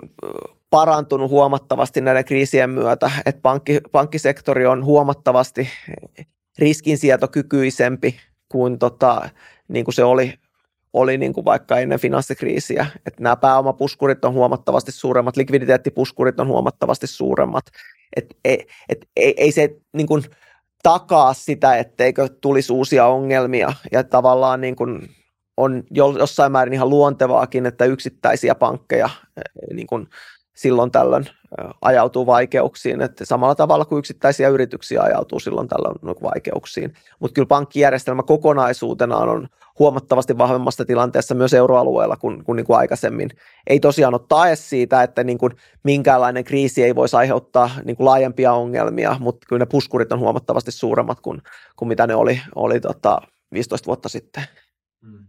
parantunut 0.70 1.31
huomattavasti 1.31 2.01
näiden 2.01 2.25
kriisien 2.25 2.70
myötä, 2.70 3.11
että 3.27 3.40
pankki, 3.42 3.81
pankkisektori 3.92 4.66
on 4.66 4.85
huomattavasti 4.85 5.68
riskinsietokykyisempi 6.59 8.17
kuin, 8.49 8.79
tota, 8.79 9.29
niin 9.69 9.85
kuin 9.85 9.95
se 9.95 10.05
oli, 10.05 10.35
oli 10.93 11.19
niin 11.19 11.33
kuin 11.33 11.45
vaikka 11.45 11.79
ennen 11.79 12.01
finanssikriisiä. 12.01 12.87
Että 13.07 13.23
nämä 13.23 13.37
pääomapuskurit 13.37 14.25
on 14.25 14.33
huomattavasti 14.33 14.93
suuremmat, 14.93 15.37
likviditeettipuskurit 15.37 16.41
on 16.41 16.49
huomattavasti 16.49 17.07
suuremmat. 17.07 17.65
Et, 18.17 18.37
et, 18.45 18.61
et, 18.88 19.09
ei, 19.17 19.35
ei 19.37 19.53
se 19.53 19.77
niin 19.93 20.07
kuin, 20.07 20.23
takaa 20.83 21.35
sitä, 21.35 21.77
etteikö 21.77 22.29
tulisi 22.41 22.73
uusia 22.73 23.07
ongelmia 23.07 23.73
ja 23.93 24.05
tavallaan 24.05 24.61
niin 24.61 24.77
kuin, 24.77 25.11
on 25.57 25.83
jossain 26.19 26.53
määrin 26.53 26.75
ihan 26.75 26.91
luontevaakin, 26.91 27.67
että 27.67 27.85
yksittäisiä 27.85 28.55
pankkeja 28.55 29.11
niin 29.73 29.87
kuin, 29.87 30.09
silloin 30.55 30.91
tällöin 30.91 31.27
ajautuu 31.81 32.27
vaikeuksiin, 32.27 33.03
että 33.03 33.25
samalla 33.25 33.55
tavalla 33.55 33.85
kuin 33.85 33.99
yksittäisiä 33.99 34.49
yrityksiä 34.49 35.03
ajautuu 35.03 35.41
silloin 35.41 35.69
tällöin 35.69 36.17
vaikeuksiin. 36.23 36.95
Mutta 37.21 37.35
kyllä 37.35 37.47
pankkijärjestelmä 37.47 38.23
kokonaisuutena 38.23 39.17
on 39.17 39.49
huomattavasti 39.79 40.38
vahvemmasta 40.38 40.85
tilanteessa 40.85 41.35
myös 41.35 41.55
euroalueella 41.55 42.17
kuin, 42.17 42.45
kuin, 42.45 42.57
niin 42.57 42.67
kuin 42.67 42.77
aikaisemmin. 42.77 43.31
Ei 43.67 43.81
tosiaan 43.81 44.15
ole 44.15 44.23
tae 44.29 44.57
siitä, 44.57 45.03
että 45.03 45.25
niin 45.25 45.38
kuin 45.38 45.53
minkäänlainen 45.85 46.45
kriisi 46.45 46.83
ei 46.83 46.95
voisi 46.95 47.17
aiheuttaa 47.17 47.71
niin 47.85 47.97
kuin 47.97 48.05
laajempia 48.05 48.53
ongelmia, 48.53 49.17
mutta 49.21 49.47
kyllä 49.49 49.61
ne 49.61 49.67
puskurit 49.67 50.12
on 50.12 50.19
huomattavasti 50.19 50.71
suuremmat 50.73 51.21
kuin, 51.21 51.43
kuin 51.77 51.88
mitä 51.88 52.07
ne 52.07 52.15
oli, 52.15 52.41
oli 52.55 52.81
tota 52.81 53.21
15 53.53 53.87
vuotta 53.87 54.09
sitten. 54.09 54.45
Mm. 55.01 55.27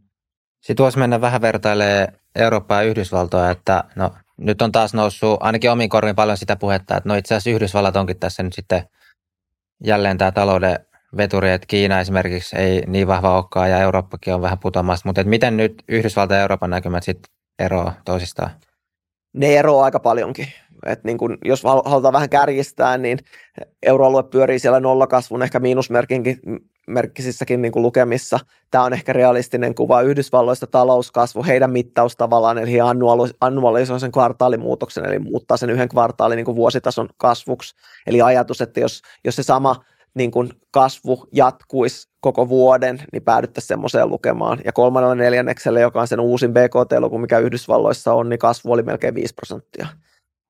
Sitten 0.61 0.83
voisi 0.83 0.99
mennä 0.99 1.21
vähän 1.21 1.41
vertailemaan 1.41 2.07
Eurooppaa 2.35 2.83
ja 2.83 2.89
Yhdysvaltoja, 2.89 3.51
että 3.51 3.83
no 3.95 4.11
nyt 4.43 4.61
on 4.61 4.71
taas 4.71 4.93
noussut 4.93 5.37
ainakin 5.39 5.71
omiin 5.71 5.89
korviin 5.89 6.15
paljon 6.15 6.37
sitä 6.37 6.55
puhetta, 6.55 6.97
että 6.97 7.09
no 7.09 7.15
itse 7.15 7.35
asiassa 7.35 7.49
Yhdysvallat 7.49 7.95
onkin 7.95 8.19
tässä 8.19 8.43
nyt 8.43 8.53
sitten 8.53 8.83
jälleen 9.83 10.17
tämä 10.17 10.31
talouden 10.31 10.79
veturi, 11.17 11.51
että 11.51 11.67
Kiina 11.67 11.99
esimerkiksi 11.99 12.55
ei 12.55 12.83
niin 12.87 13.07
vahva 13.07 13.35
olekaan 13.35 13.69
ja 13.69 13.79
Eurooppakin 13.79 14.33
on 14.33 14.41
vähän 14.41 14.59
putoamassa, 14.59 15.09
mutta 15.09 15.23
miten 15.23 15.57
nyt 15.57 15.83
Yhdysvalta 15.87 16.33
ja 16.33 16.41
Euroopan 16.41 16.69
näkymät 16.69 17.03
sitten 17.03 17.33
eroaa 17.59 17.93
toisistaan? 18.05 18.51
Ne 19.33 19.55
eroaa 19.55 19.85
aika 19.85 19.99
paljonkin. 19.99 20.47
Et 20.85 21.03
niin 21.03 21.17
kun, 21.17 21.37
jos 21.45 21.63
halutaan 21.85 22.13
vähän 22.13 22.29
kärjistää, 22.29 22.97
niin 22.97 23.19
euroalue 23.83 24.23
pyörii 24.23 24.59
siellä 24.59 24.79
nollakasvun, 24.79 25.43
ehkä 25.43 25.59
miinusmerkinkin 25.59 26.39
merkkisissäkin 26.87 27.61
niin 27.61 27.71
kuin 27.71 27.83
lukemissa. 27.83 28.39
Tämä 28.71 28.83
on 28.83 28.93
ehkä 28.93 29.13
realistinen 29.13 29.75
kuva 29.75 30.01
Yhdysvalloista 30.01 30.67
talouskasvu, 30.67 31.43
heidän 31.43 31.71
mittaus 31.71 32.15
tavallaan, 32.15 32.57
eli 32.57 32.71
he 32.71 32.79
annualisoi 33.41 33.99
sen 33.99 34.11
kvartaalimuutoksen, 34.11 35.05
eli 35.05 35.19
muuttaa 35.19 35.57
sen 35.57 35.69
yhden 35.69 35.89
kvartaalin 35.89 36.35
niin 36.35 36.45
kuin 36.45 36.55
vuositason 36.55 37.09
kasvuksi. 37.17 37.75
Eli 38.07 38.21
ajatus, 38.21 38.61
että 38.61 38.79
jos, 38.79 39.01
jos 39.25 39.35
se 39.35 39.43
sama 39.43 39.75
niin 40.15 40.31
kuin 40.31 40.49
kasvu 40.71 41.27
jatkuisi 41.31 42.09
koko 42.21 42.49
vuoden, 42.49 42.99
niin 43.11 43.23
päädyttäisiin 43.23 43.67
semmoiseen 43.67 44.09
lukemaan. 44.09 44.59
Ja 44.65 44.71
kolmannella 44.71 45.15
neljänneksellä, 45.15 45.79
joka 45.79 46.01
on 46.01 46.07
sen 46.07 46.19
uusin 46.19 46.53
BKT-luku, 46.53 47.17
mikä 47.17 47.39
Yhdysvalloissa 47.39 48.13
on, 48.13 48.29
niin 48.29 48.39
kasvu 48.39 48.71
oli 48.71 48.83
melkein 48.83 49.15
5 49.15 49.33
prosenttia. 49.33 49.87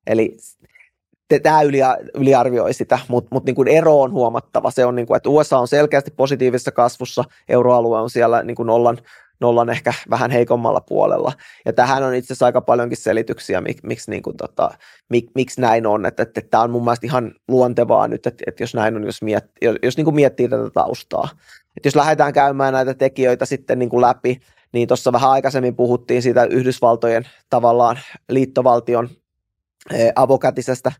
Eli 0.08 0.38
tämä 1.44 1.62
yli, 1.62 1.80
yliarvioi 2.14 2.74
sitä, 2.74 3.00
mutta 3.08 3.30
mut 3.32 3.46
niin 3.46 3.68
ero 3.68 4.02
on 4.02 4.12
huomattava. 4.12 4.72
Se 4.72 4.86
on, 4.86 4.96
niin 4.96 5.08
kuin, 5.08 5.18
että 5.18 5.30
USA 5.30 5.58
on 5.60 5.68
selkeästi 5.68 6.12
positiivisessa 6.12 6.72
kasvussa, 6.72 7.24
euroalue 7.50 8.00
on 8.00 8.10
siellä 8.10 8.44
niin 8.44 8.56
kuin 8.56 8.68
nollan, 8.68 8.98
nollan 9.40 9.70
ehkä 9.70 9.94
vähän 10.10 10.32
heikommalla 10.32 10.82
puolella. 10.82 11.34
Ja 11.66 11.74
tähän 11.74 12.04
on 12.04 12.16
itse 12.16 12.34
asiassa 12.34 12.46
aika 12.46 12.62
paljonkin 12.62 12.98
selityksiä, 12.98 13.62
mik, 13.62 13.84
miksi, 13.84 14.12
niin 14.12 14.24
kuin, 14.24 14.38
tota, 14.38 14.72
mik, 15.10 15.26
miksi 15.36 15.62
näin 15.62 15.88
on. 15.88 16.06
Että, 16.06 16.24
että, 16.24 16.40
että 16.40 16.50
tämä 16.50 16.64
on 16.64 16.72
mun 16.72 16.84
mielestä 16.84 17.08
ihan 17.08 17.34
luontevaa 17.48 18.08
nyt, 18.08 18.28
että, 18.28 18.44
että 18.48 18.64
jos 18.64 18.74
näin 18.74 18.96
on, 18.96 19.04
jos, 19.04 19.22
miet, 19.22 19.46
jos, 19.62 19.76
jos 19.84 19.98
niin 19.98 20.06
kuin 20.06 20.16
miettii 20.16 20.50
tätä 20.50 20.70
taustaa. 20.70 21.30
Että 21.78 21.88
jos 21.88 21.96
lähdetään 21.96 22.34
käymään 22.34 22.74
näitä 22.74 22.94
tekijöitä 22.94 23.46
sitten 23.46 23.80
niin 23.80 23.90
kuin 23.90 24.02
läpi, 24.02 24.40
niin 24.74 24.88
tuossa 24.88 25.12
vähän 25.12 25.32
aikaisemmin 25.32 25.76
puhuttiin 25.76 26.22
siitä 26.22 26.46
Yhdysvaltojen 26.46 27.24
tavallaan 27.50 28.00
liittovaltion 28.30 29.10
avokätisestä 30.16 30.92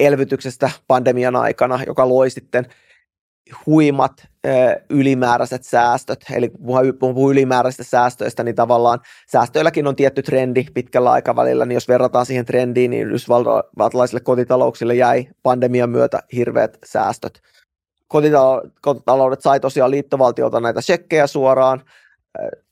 elvytyksestä 0.00 0.70
pandemian 0.88 1.36
aikana, 1.36 1.82
joka 1.86 2.08
loi 2.08 2.30
sitten 2.30 2.66
huimat 3.66 4.12
ylimääräiset 4.90 5.64
säästöt, 5.64 6.24
eli 6.32 6.48
kun 6.48 7.14
puhuu 7.14 7.30
ylimääräisistä 7.30 7.84
säästöistä, 7.84 8.44
niin 8.44 8.54
tavallaan 8.54 9.00
säästöilläkin 9.32 9.86
on 9.86 9.96
tietty 9.96 10.22
trendi 10.22 10.64
pitkällä 10.74 11.10
aikavälillä, 11.10 11.64
niin 11.64 11.74
jos 11.74 11.88
verrataan 11.88 12.26
siihen 12.26 12.44
trendiin, 12.44 12.90
niin 12.90 13.06
yhdysvaltalaisille 13.06 14.20
kotitalouksille 14.20 14.94
jäi 14.94 15.28
pandemian 15.42 15.90
myötä 15.90 16.22
hirveät 16.32 16.78
säästöt. 16.84 17.42
Kotitaloudet 18.80 19.40
sai 19.40 19.60
tosiaan 19.60 19.90
liittovaltiolta 19.90 20.60
näitä 20.60 20.80
shekkejä 20.80 21.26
suoraan, 21.26 21.82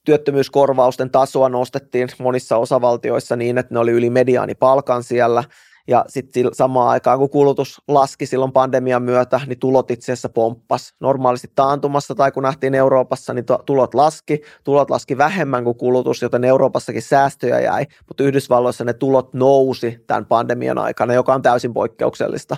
työttömyyskorvausten 0.05 1.11
tasoa 1.11 1.49
nostettiin 1.49 2.09
monissa 2.19 2.57
osavaltioissa 2.57 3.37
niin, 3.37 3.59
että 3.59 3.75
ne 3.75 3.81
oli 3.81 3.91
yli 3.91 4.11
mediaanipalkan 4.11 5.03
siellä, 5.03 5.45
ja 5.89 6.05
sitten 6.09 6.45
samaan 6.53 6.89
aikaan, 6.89 7.19
kun 7.19 7.31
kulutus 7.31 7.83
laski 7.89 8.27
silloin 8.27 8.53
pandemian 8.53 9.03
myötä, 9.03 9.41
niin 9.47 9.59
tulot 9.59 9.91
itse 9.91 10.13
asiassa 10.13 10.29
pomppas. 10.29 10.95
Normaalisti 11.01 11.53
taantumassa 11.55 12.15
tai 12.15 12.33
kun 12.33 12.43
nähtiin 12.43 12.75
Euroopassa, 12.75 13.35
niin 13.35 13.45
tulot 13.67 13.95
laski. 13.95 14.41
Tulot 14.65 14.91
laski 14.91 15.19
vähemmän 15.19 15.65
kuin 15.65 15.77
kulutus, 15.77 16.23
joten 16.23 16.45
Euroopassakin 16.45 17.03
säästöjä 17.03 17.61
jäi, 17.61 17.87
mutta 18.09 18.25
Yhdysvalloissa 18.25 18.85
ne 18.85 18.93
tulot 18.93 19.35
nousi 19.35 20.05
tämän 20.07 20.27
pandemian 20.27 20.79
aikana, 20.79 21.15
joka 21.15 21.35
on 21.35 21.43
täysin 21.43 21.75
poikkeuksellista 21.75 22.57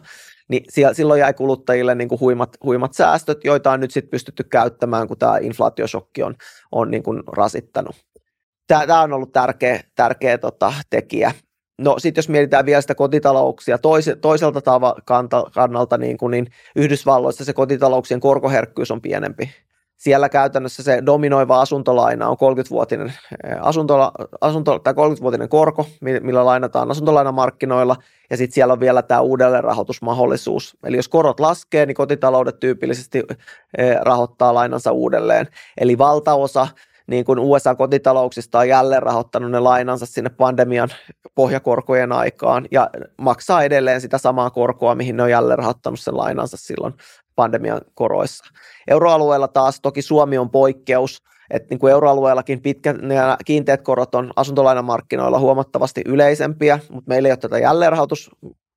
niin 0.49 0.65
silloin 0.93 1.21
jäi 1.21 1.35
kuluttajille 1.35 1.95
niin 1.95 2.09
kuin 2.09 2.21
huimat, 2.21 2.57
huimat 2.65 2.95
säästöt, 2.95 3.45
joita 3.45 3.71
on 3.71 3.81
nyt 3.81 3.91
sitten 3.91 4.11
pystytty 4.11 4.45
käyttämään, 4.45 5.09
kun 5.09 5.19
tämä 5.19 5.39
inflaatiosokki 5.39 6.23
on, 6.23 6.35
on 6.73 6.91
niin 6.91 7.03
kuin 7.03 7.23
rasittanut. 7.27 7.97
Tämä, 8.67 9.03
on 9.03 9.13
ollut 9.13 9.33
tärkeä, 9.33 9.81
tärkeä 9.95 10.39
tota, 10.39 10.73
tekijä. 10.91 11.33
No 11.79 11.99
sitten 11.99 12.19
jos 12.19 12.29
mietitään 12.29 12.67
vielä 12.67 12.81
sitä 12.81 12.95
kotitalouksia 12.95 13.79
tois, 13.79 14.11
toiselta 14.21 14.61
tava, 14.61 14.95
kannalta, 15.55 15.99
niin, 15.99 16.19
kuin, 16.19 16.31
niin 16.31 16.47
Yhdysvalloissa 16.77 17.45
se 17.45 17.53
kotitalouksien 17.53 18.21
korkoherkkyys 18.21 18.91
on 18.91 19.01
pienempi. 19.01 19.51
Siellä 20.03 20.29
käytännössä 20.29 20.83
se 20.83 21.03
dominoiva 21.07 21.61
asuntolaina 21.61 22.29
on 22.29 22.37
30-vuotinen, 22.37 23.13
asuntola, 23.61 24.13
asunto, 24.41 24.79
tai 24.79 24.93
30-vuotinen 24.93 25.49
korko, 25.49 25.87
millä 26.01 26.47
lainataan 26.47 26.91
asuntolainamarkkinoilla, 26.91 27.97
ja 28.31 28.37
sitten 28.37 28.55
siellä 28.55 28.73
on 28.73 28.81
vielä 28.81 29.03
tämä 29.03 29.21
uudelleenrahoitusmahdollisuus. 29.21 30.77
Eli 30.85 30.97
jos 30.97 31.09
korot 31.09 31.41
laskee, 31.41 31.87
niin 31.87 31.95
kotitaloudet 31.95 32.61
tyypillisesti 32.61 33.23
rahoittaa 34.01 34.55
lainansa 34.55 34.93
uudelleen. 34.93 35.49
Eli 35.81 35.99
valtaosa 35.99 36.67
niin 37.07 37.25
kuin 37.25 37.39
USA-kotitalouksista 37.39 38.59
on 38.59 38.69
jälleen 38.69 39.03
rahoittanut 39.03 39.51
ne 39.51 39.61
lainansa 39.61 40.07
sinne 40.07 40.31
pandemian 40.31 40.89
pohjakorkojen 41.35 42.13
aikaan 42.13 42.67
ja 42.71 42.91
maksaa 43.17 43.63
edelleen 43.63 44.01
sitä 44.01 44.19
samaa 44.19 44.51
korkoa, 44.51 44.95
mihin 44.95 45.17
ne 45.17 45.23
on 45.23 45.31
jälleen 45.31 45.59
rahoittanut 45.59 46.01
sen 46.01 46.17
lainansa 46.17 46.57
silloin 46.57 46.95
pandemian 47.37 47.81
koroissa. 47.95 48.45
Euroalueella 48.89 49.49
taas 49.49 49.81
toki 49.81 50.03
Suomi 50.03 50.39
on 50.39 50.51
poikkeus, 50.51 51.23
että 51.51 51.67
niin 51.71 51.79
kuin 51.79 51.91
euroalueellakin 51.91 52.63
pitkät 52.63 52.97
kiinteät 53.45 53.83
korot 53.83 54.15
on 54.15 54.33
asuntolainamarkkinoilla 54.37 55.39
huomattavasti 55.39 56.03
yleisempiä, 56.07 56.79
mutta 56.91 57.09
meillä 57.09 57.29
ei 57.29 57.33
ole 57.33 57.37
tätä 57.37 57.59
jälleenrahoitus 57.59 58.31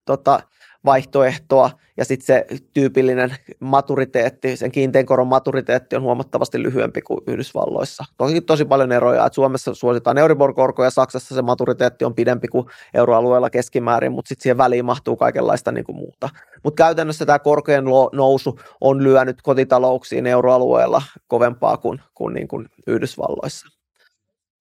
tota, 0.06 0.40
vaihtoehtoa 0.86 1.70
ja 1.98 2.06
sitten 2.06 2.26
se 2.26 2.46
tyypillinen 2.74 3.36
maturiteetti, 3.60 4.58
sen 4.58 4.72
kiinteän 4.72 5.06
koron 5.06 5.28
maturiteetti 5.28 5.96
on 5.96 6.02
huomattavasti 6.02 6.64
lyhyempi 6.64 7.02
kuin 7.02 7.20
Yhdysvalloissa. 7.28 8.06
Toki 8.18 8.42
tosi 8.42 8.66
paljon 8.66 8.92
eroja, 8.92 9.26
että 9.26 9.36
Suomessa 9.36 9.74
suositaan 9.74 10.18
Euribor-korkoja, 10.18 10.90
Saksassa 10.90 11.36
se 11.36 11.42
maturiteetti 11.42 12.06
on 12.06 12.16
pidempi 12.16 12.48
kuin 12.48 12.66
euroalueella 12.94 13.50
keskimäärin, 13.50 14.12
mutta 14.12 14.30
sitten 14.30 14.44
siihen 14.44 14.58
väliin 14.58 14.86
mahtuu 14.86 15.16
kaikenlaista 15.16 15.72
niin 15.72 15.86
kuin 15.86 15.96
muuta. 15.96 16.30
Mutta 16.64 16.84
käytännössä 16.84 17.26
tämä 17.26 17.40
korkojen 17.40 17.86
nousu 18.14 18.60
on 18.82 19.04
lyönyt 19.04 19.42
kotitalouksiin 19.42 20.28
euroalueella 20.28 21.02
kovempaa 21.28 21.78
kuin, 21.78 22.02
kuin, 22.14 22.34
niin 22.34 22.48
kuin 22.48 22.66
Yhdysvalloissa. 22.88 23.68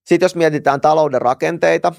Sitten 0.04 0.24
jos 0.24 0.36
mietitään 0.36 0.80
talouden 0.80 1.22
rakenteita, 1.22 1.92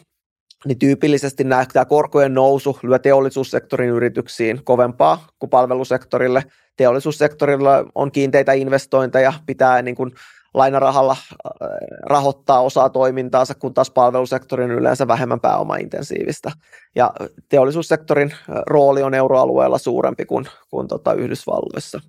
niin 0.66 0.80
tyypillisesti 0.80 1.44
nämä, 1.44 1.66
tämä 1.74 1.86
korkojen 1.86 2.34
nousu 2.34 2.80
lyö 2.84 3.00
teollisuussektorin 3.00 3.90
yrityksiin 3.90 4.64
kovempaa 4.64 5.28
kuin 5.40 5.50
palvelusektorille. 5.50 6.44
Teollisuussektorilla 6.78 7.86
on 7.96 8.12
kiinteitä 8.12 8.54
investointeja, 8.54 9.34
pitää 9.46 9.82
niin 9.82 9.96
kuin 9.96 10.12
lainarahalla 10.54 11.12
äh, 11.12 11.70
rahoittaa 12.02 12.62
osaa 12.62 12.90
toimintaansa, 12.90 13.56
kun 13.56 13.74
taas 13.74 13.92
palvelusektorin 13.92 14.72
yleensä 14.72 15.08
vähemmän 15.08 15.40
pääomaintensiivistä. 15.40 16.52
Ja 16.96 17.14
teollisuussektorin 17.50 18.32
äh, 18.32 18.56
rooli 18.68 19.04
on 19.04 19.14
euroalueella 19.14 19.78
suurempi 19.78 20.26
kuin, 20.26 20.46
kuin 20.70 20.88
tota 20.88 21.14
Yhdysvalloissa. 21.14 22.02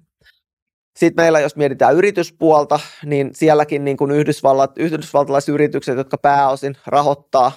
Sitten 0.96 1.24
meillä, 1.24 1.40
jos 1.40 1.56
mietitään 1.56 1.94
yrityspuolta, 1.94 2.80
niin 3.04 3.30
sielläkin 3.32 3.84
niin 3.84 3.96
kuin 3.96 4.10
Yhdysvallat, 4.10 4.78
yhdysvaltalaiset 4.78 5.48
yritykset, 5.48 5.96
jotka 5.96 6.18
pääosin 6.18 6.76
rahoittaa 6.86 7.52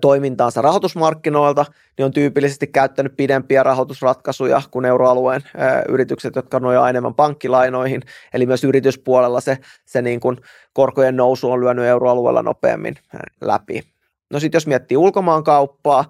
toimintaansa 0.00 0.62
rahoitusmarkkinoilta, 0.62 1.64
niin 1.98 2.04
on 2.06 2.12
tyypillisesti 2.12 2.66
käyttänyt 2.66 3.16
pidempiä 3.16 3.62
rahoitusratkaisuja 3.62 4.62
kuin 4.70 4.84
euroalueen 4.84 5.42
yritykset, 5.88 6.36
jotka 6.36 6.60
nojaa 6.60 6.90
enemmän 6.90 7.14
pankkilainoihin. 7.14 8.02
Eli 8.34 8.46
myös 8.46 8.64
yrityspuolella 8.64 9.40
se, 9.40 9.58
se 9.86 10.02
niin 10.02 10.20
kuin 10.20 10.36
korkojen 10.72 11.16
nousu 11.16 11.50
on 11.50 11.60
lyönyt 11.60 11.84
euroalueella 11.84 12.42
nopeammin 12.42 12.94
läpi. 13.40 13.82
No 14.30 14.40
sitten 14.40 14.56
jos 14.56 14.66
miettii 14.66 14.96
ulkomaankauppaa, 14.96 16.04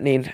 niin 0.00 0.32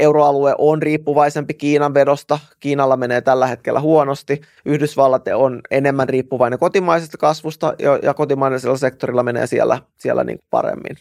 euroalue 0.00 0.54
on 0.58 0.82
riippuvaisempi 0.82 1.54
Kiinan 1.54 1.94
vedosta. 1.94 2.38
Kiinalla 2.60 2.96
menee 2.96 3.20
tällä 3.20 3.46
hetkellä 3.46 3.80
huonosti. 3.80 4.40
Yhdysvallat 4.64 5.22
on 5.34 5.60
enemmän 5.70 6.08
riippuvainen 6.08 6.58
kotimaisesta 6.58 7.18
kasvusta 7.18 7.74
ja 8.02 8.14
kotimaisella 8.14 8.76
sektorilla 8.76 9.22
menee 9.22 9.46
siellä, 9.46 9.78
siellä 9.98 10.24
niin 10.24 10.38
paremmin. 10.50 10.96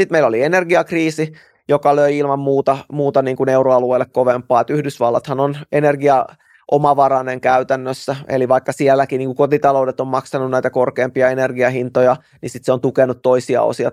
Sitten 0.00 0.14
meillä 0.14 0.26
oli 0.26 0.42
energiakriisi, 0.42 1.32
joka 1.68 1.96
löi 1.96 2.18
ilman 2.18 2.38
muuta, 2.38 2.78
muuta 2.92 3.22
niin 3.22 3.36
kuin 3.36 3.48
euroalueelle 3.48 4.06
kovempaa. 4.06 4.60
Että 4.60 4.72
Yhdysvallathan 4.72 5.40
on 5.40 5.56
energia 5.72 6.26
omavarainen 6.70 7.40
käytännössä, 7.40 8.16
eli 8.28 8.48
vaikka 8.48 8.72
sielläkin 8.72 9.18
niin 9.18 9.28
kuin 9.28 9.36
kotitaloudet 9.36 10.00
on 10.00 10.06
maksanut 10.06 10.50
näitä 10.50 10.70
korkeampia 10.70 11.30
energiahintoja, 11.30 12.16
niin 12.42 12.50
sitten 12.50 12.64
se 12.64 12.72
on 12.72 12.80
tukenut 12.80 13.22
toisia 13.22 13.62
osia 13.62 13.90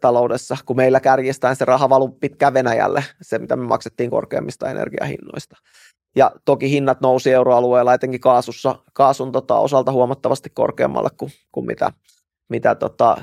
taloudessa, 0.00 0.56
kun 0.66 0.76
meillä 0.76 1.00
kärjestään 1.00 1.56
se 1.56 1.64
raha 1.64 1.88
valuu 1.88 2.08
pitkään 2.08 2.54
Venäjälle, 2.54 3.04
se 3.22 3.38
mitä 3.38 3.56
me 3.56 3.64
maksettiin 3.64 4.10
korkeammista 4.10 4.70
energiahinnoista. 4.70 5.56
Ja 6.16 6.30
toki 6.44 6.70
hinnat 6.70 7.00
nousi 7.00 7.32
euroalueella, 7.32 7.94
etenkin 7.94 8.20
kaasussa, 8.20 8.74
kaasun 8.92 9.32
tota, 9.32 9.58
osalta 9.58 9.92
huomattavasti 9.92 10.50
korkeammalle 10.50 11.10
kuin, 11.16 11.32
kuin 11.52 11.66
mitä, 11.66 11.92
mitä 12.48 12.74
tota, 12.74 13.16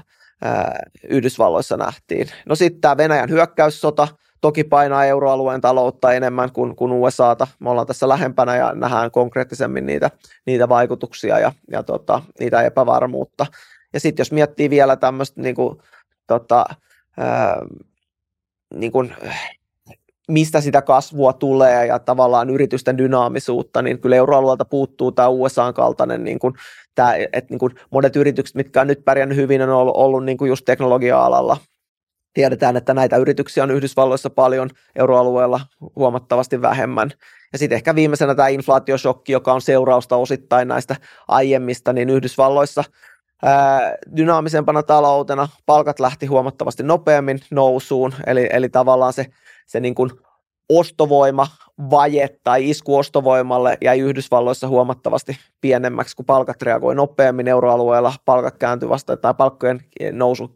Yhdysvalloissa 1.09 1.77
nähtiin. 1.77 2.27
No 2.45 2.55
sitten 2.55 2.81
tämä 2.81 2.97
Venäjän 2.97 3.29
hyökkäyssota 3.29 4.07
toki 4.41 4.63
painaa 4.63 5.05
euroalueen 5.05 5.61
taloutta 5.61 6.13
enemmän 6.13 6.51
kuin, 6.51 6.75
kuin 6.75 6.91
USAta. 6.91 7.47
Me 7.59 7.69
ollaan 7.69 7.87
tässä 7.87 8.09
lähempänä 8.09 8.55
ja 8.55 8.73
nähdään 8.75 9.11
konkreettisemmin 9.11 9.85
niitä, 9.85 10.09
niitä 10.45 10.69
vaikutuksia 10.69 11.39
ja, 11.39 11.51
ja 11.71 11.83
tota, 11.83 12.21
niitä 12.39 12.61
epävarmuutta. 12.61 13.45
Ja 13.93 13.99
sitten 13.99 14.21
jos 14.21 14.31
miettii 14.31 14.69
vielä 14.69 14.95
tämmöistä 14.95 15.41
niin 15.41 15.55
kuin, 15.55 15.77
tota, 16.27 16.65
ää, 17.17 17.61
niin 18.73 18.91
kuin, 18.91 19.15
mistä 20.27 20.61
sitä 20.61 20.81
kasvua 20.81 21.33
tulee 21.33 21.85
ja 21.85 21.99
tavallaan 21.99 22.49
yritysten 22.49 22.97
dynaamisuutta, 22.97 23.81
niin 23.81 23.99
kyllä 23.99 24.15
euroalueelta 24.15 24.65
puuttuu 24.65 25.11
tämä 25.11 25.27
USAn 25.27 25.73
kaltainen, 25.73 26.23
niin 26.23 26.39
kuin, 26.39 26.53
tämä, 26.95 27.15
että 27.15 27.45
niin 27.49 27.59
kuin 27.59 27.75
monet 27.91 28.15
yritykset, 28.15 28.55
mitkä 28.55 28.81
on 28.81 28.87
nyt 28.87 29.05
pärjännyt 29.05 29.37
hyvin, 29.37 29.61
on 29.61 29.69
ollut, 29.69 29.95
ollut 29.95 30.25
niin 30.25 30.37
kuin 30.37 30.49
just 30.49 30.65
teknologia-alalla. 30.65 31.57
Tiedetään, 32.33 32.77
että 32.77 32.93
näitä 32.93 33.17
yrityksiä 33.17 33.63
on 33.63 33.71
Yhdysvalloissa 33.71 34.29
paljon, 34.29 34.69
euroalueella 34.95 35.59
huomattavasti 35.95 36.61
vähemmän. 36.61 37.11
Ja 37.53 37.59
sitten 37.59 37.75
ehkä 37.75 37.95
viimeisenä 37.95 38.35
tämä 38.35 38.47
inflaatiosokki, 38.47 39.31
joka 39.31 39.53
on 39.53 39.61
seurausta 39.61 40.15
osittain 40.15 40.67
näistä 40.67 40.95
aiemmista, 41.27 41.93
niin 41.93 42.09
Yhdysvalloissa 42.09 42.83
dynaamisempana 44.17 44.83
taloutena 44.83 45.47
palkat 45.65 45.99
lähti 45.99 46.25
huomattavasti 46.25 46.83
nopeammin 46.83 47.39
nousuun, 47.51 48.13
eli, 48.27 48.49
eli 48.51 48.69
tavallaan 48.69 49.13
se 49.13 49.25
se 49.65 49.79
niin 49.79 49.95
kuin 49.95 50.11
ostovoima 50.69 51.47
vaje 51.91 52.29
tai 52.43 52.69
isku 52.69 52.97
ostovoimalle 52.97 53.77
jäi 53.81 53.99
Yhdysvalloissa 53.99 54.67
huomattavasti 54.67 55.37
pienemmäksi, 55.61 56.15
kun 56.15 56.25
palkat 56.25 56.61
reagoi 56.61 56.95
nopeammin 56.95 57.47
euroalueella, 57.47 58.13
palkat 58.25 58.57
kääntyi 58.57 58.89
vasta 58.89 59.17
tai 59.17 59.33
palkkojen 59.33 59.81
nousu 60.11 60.55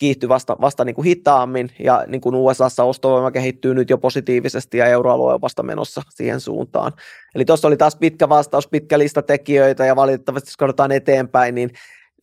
kiihtyi 0.00 0.28
vasta, 0.28 0.56
vasta 0.60 0.84
niin 0.84 0.94
kuin 0.94 1.04
hitaammin 1.04 1.70
ja 1.78 2.04
niin 2.06 2.20
kuin 2.20 2.34
USAssa 2.34 2.84
ostovoima 2.84 3.30
kehittyy 3.30 3.74
nyt 3.74 3.90
jo 3.90 3.98
positiivisesti 3.98 4.78
ja 4.78 4.86
euroalue 4.86 5.34
on 5.34 5.40
vasta 5.40 5.62
menossa 5.62 6.02
siihen 6.08 6.40
suuntaan. 6.40 6.92
Eli 7.34 7.44
tuossa 7.44 7.68
oli 7.68 7.76
taas 7.76 7.96
pitkä 7.96 8.28
vastaus, 8.28 8.68
pitkä 8.68 8.98
lista 8.98 9.22
tekijöitä 9.22 9.86
ja 9.86 9.96
valitettavasti 9.96 10.48
jos 10.48 10.56
katsotaan 10.56 10.92
eteenpäin, 10.92 11.54
niin 11.54 11.70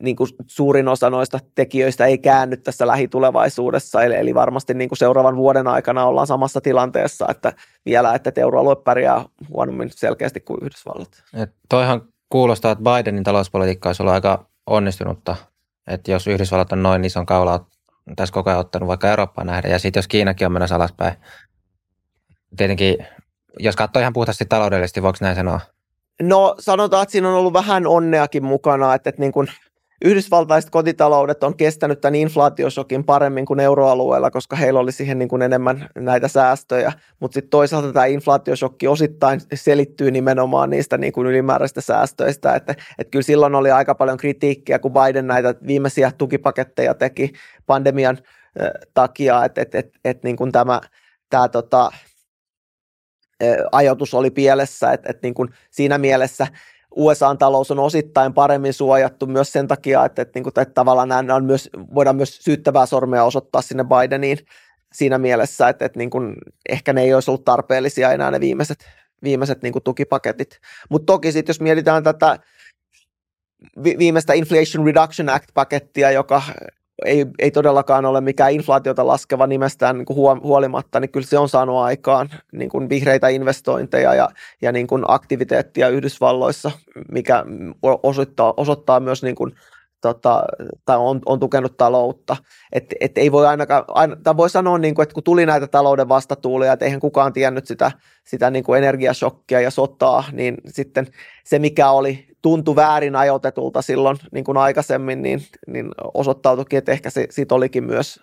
niin 0.03 0.15
kuin 0.15 0.29
suurin 0.47 0.87
osa 0.87 1.09
noista 1.09 1.39
tekijöistä 1.55 2.05
ei 2.05 2.17
käänny 2.17 2.57
tässä 2.57 2.87
lähitulevaisuudessa, 2.87 4.03
eli, 4.03 4.15
eli 4.15 4.35
varmasti 4.35 4.73
niin 4.73 4.89
kuin 4.89 4.97
seuraavan 4.97 5.35
vuoden 5.35 5.67
aikana 5.67 6.05
ollaan 6.05 6.27
samassa 6.27 6.61
tilanteessa, 6.61 7.27
että 7.29 7.53
vielä, 7.85 8.15
että 8.15 8.31
euroalue 8.37 8.75
pärjää 8.75 9.25
huonommin 9.49 9.89
selkeästi 9.91 10.39
kuin 10.39 10.59
Yhdysvallat. 10.61 11.23
Et 11.33 11.49
toihan 11.69 12.01
kuulostaa, 12.29 12.71
että 12.71 12.83
Bidenin 12.83 13.23
talouspolitiikka 13.23 13.89
olisi 13.89 14.03
ollut 14.03 14.13
aika 14.13 14.45
onnistunutta, 14.67 15.35
että 15.87 16.11
jos 16.11 16.27
Yhdysvallat 16.27 16.71
on 16.71 16.83
noin 16.83 17.05
ison 17.05 17.25
kaula 17.25 17.65
tässä 18.15 18.33
koko 18.33 18.49
ajan 18.49 18.59
ottanut 18.59 18.87
vaikka 18.87 19.09
Eurooppaan 19.09 19.47
nähdä, 19.47 19.67
ja 19.69 19.79
sitten 19.79 19.97
jos 19.99 20.07
Kiinakin 20.07 20.47
on 20.47 20.53
menossa 20.53 20.75
alaspäin, 20.75 21.13
tietenkin, 22.57 22.97
jos 23.59 23.75
katsoo 23.75 23.99
ihan 23.99 24.13
puhtaasti 24.13 24.45
taloudellisesti, 24.45 25.01
voiko 25.01 25.17
näin 25.21 25.35
sanoa? 25.35 25.59
No 26.21 26.55
sanotaan, 26.59 27.03
että 27.03 27.11
siinä 27.11 27.29
on 27.29 27.35
ollut 27.35 27.53
vähän 27.53 27.87
onneakin 27.87 28.43
mukana, 28.43 28.93
että, 28.93 29.09
että 29.09 29.21
niin 29.21 29.31
kuin 29.31 29.47
Yhdysvaltaiset 30.05 30.69
kotitaloudet 30.69 31.43
on 31.43 31.57
kestänyt 31.57 32.01
tämän 32.01 32.15
inflaatiosokin 32.15 33.03
paremmin 33.03 33.45
kuin 33.45 33.59
euroalueella, 33.59 34.31
koska 34.31 34.55
heillä 34.55 34.79
oli 34.79 34.91
siihen 34.91 35.19
niin 35.19 35.29
kuin 35.29 35.41
enemmän 35.41 35.89
näitä 35.95 36.27
säästöjä, 36.27 36.93
mutta 37.19 37.33
sitten 37.33 37.49
toisaalta 37.49 37.93
tämä 37.93 38.05
inflaatiosokki 38.05 38.87
osittain 38.87 39.41
selittyy 39.53 40.11
nimenomaan 40.11 40.69
niistä 40.69 40.97
niin 40.97 41.13
kuin 41.13 41.27
ylimääräistä 41.27 41.81
säästöistä, 41.81 42.55
että, 42.55 42.75
että 42.97 43.11
kyllä 43.11 43.23
silloin 43.23 43.55
oli 43.55 43.71
aika 43.71 43.95
paljon 43.95 44.17
kritiikkiä, 44.17 44.79
kun 44.79 44.93
Biden 44.93 45.27
näitä 45.27 45.55
viimeisiä 45.67 46.11
tukipaketteja 46.17 46.93
teki 46.93 47.33
pandemian 47.65 48.17
takia, 48.93 49.45
että, 49.45 49.61
että, 49.61 49.79
että, 49.79 49.99
että 50.05 50.27
niin 50.27 50.37
kuin 50.37 50.51
tämä, 50.51 50.81
tämä 51.29 51.47
tota, 51.47 51.91
ajoitus 53.71 54.13
oli 54.13 54.31
pielessä, 54.31 54.91
että, 54.91 55.09
että 55.09 55.27
niin 55.27 55.33
kuin 55.33 55.49
siinä 55.71 55.97
mielessä– 55.97 56.47
USA-talous 56.97 57.71
on 57.71 57.79
osittain 57.79 58.33
paremmin 58.33 58.73
suojattu 58.73 59.25
myös 59.25 59.51
sen 59.51 59.67
takia, 59.67 60.05
että, 60.05 60.21
että, 60.21 60.39
että, 60.39 60.61
että 60.61 60.73
tavallaan 60.73 61.09
nämä 61.09 61.35
on 61.35 61.45
myös, 61.45 61.69
voidaan 61.95 62.15
myös 62.15 62.37
syyttävää 62.37 62.85
sormea 62.85 63.23
osoittaa 63.23 63.61
sinne 63.61 63.83
Bideniin 63.83 64.37
siinä 64.93 65.17
mielessä, 65.17 65.69
että, 65.69 65.85
että 65.85 65.99
niin 65.99 66.09
kuin, 66.09 66.35
ehkä 66.69 66.93
ne 66.93 67.01
ei 67.01 67.13
olisi 67.13 67.31
ollut 67.31 67.45
tarpeellisia 67.45 68.11
enää 68.11 68.31
ne 68.31 68.39
viimeiset, 68.39 68.85
viimeiset 69.23 69.61
niin 69.61 69.73
kuin 69.73 69.83
tukipaketit. 69.83 70.59
Mutta 70.89 71.05
toki 71.05 71.31
sitten 71.31 71.49
jos 71.49 71.61
mietitään 71.61 72.03
tätä 72.03 72.39
viimeistä 73.83 74.33
Inflation 74.33 74.85
Reduction 74.85 75.29
Act-pakettia, 75.29 76.11
joka 76.11 76.41
ei, 77.05 77.25
ei 77.39 77.51
todellakaan 77.51 78.05
ole 78.05 78.21
mikään 78.21 78.51
inflaatiota 78.51 79.07
laskeva 79.07 79.47
nimestään 79.47 79.97
niin 79.97 80.05
kuin 80.05 80.41
huolimatta, 80.43 80.99
niin 80.99 81.11
kyllä 81.11 81.27
se 81.27 81.37
on 81.37 81.49
saanut 81.49 81.77
aikaan 81.77 82.29
niin 82.51 82.69
kuin 82.69 82.89
vihreitä 82.89 83.27
investointeja 83.27 84.15
ja, 84.15 84.29
ja 84.61 84.71
niin 84.71 84.87
kuin 84.87 85.03
aktiviteettia 85.07 85.89
Yhdysvalloissa, 85.89 86.71
mikä 87.11 87.43
osoittaa, 88.03 88.53
osoittaa 88.57 88.99
myös 88.99 89.23
niin 89.23 89.35
kuin 89.35 89.51
tota, 90.01 90.43
tai 90.85 90.97
on, 90.97 91.21
on 91.25 91.39
tukenut 91.39 91.77
taloutta. 91.77 92.37
Et, 92.73 92.85
et 92.99 93.17
ei 93.17 93.31
voi 93.31 93.47
ainakaan, 93.47 93.83
aina, 93.87 94.15
tai 94.15 94.37
voi 94.37 94.49
sanoa, 94.49 94.77
niin 94.77 94.95
kuin, 94.95 95.03
että 95.03 95.13
kun 95.13 95.23
tuli 95.23 95.45
näitä 95.45 95.67
talouden 95.67 96.09
vastatuulia, 96.09 96.73
että 96.73 96.85
eihän 96.85 96.99
kukaan 96.99 97.33
tiennyt 97.33 97.65
sitä, 97.65 97.91
sitä 98.23 98.49
niin 98.49 98.63
kuin 98.63 98.77
energiashokkia 98.77 99.61
ja 99.61 99.71
sotaa, 99.71 100.23
niin 100.31 100.57
sitten 100.67 101.07
se, 101.43 101.59
mikä 101.59 101.89
oli 101.89 102.27
tuntu 102.47 102.75
väärin 102.75 103.15
ajoitetulta 103.15 103.81
silloin 103.81 104.17
niin 104.31 104.43
kuin 104.43 104.57
aikaisemmin, 104.57 105.21
niin, 105.21 105.41
niin 105.67 105.89
osoittautuikin, 106.13 106.77
että 106.77 106.91
ehkä 106.91 107.09
se, 107.09 107.27
siitä 107.29 107.55
olikin 107.55 107.83
myös, 107.83 108.19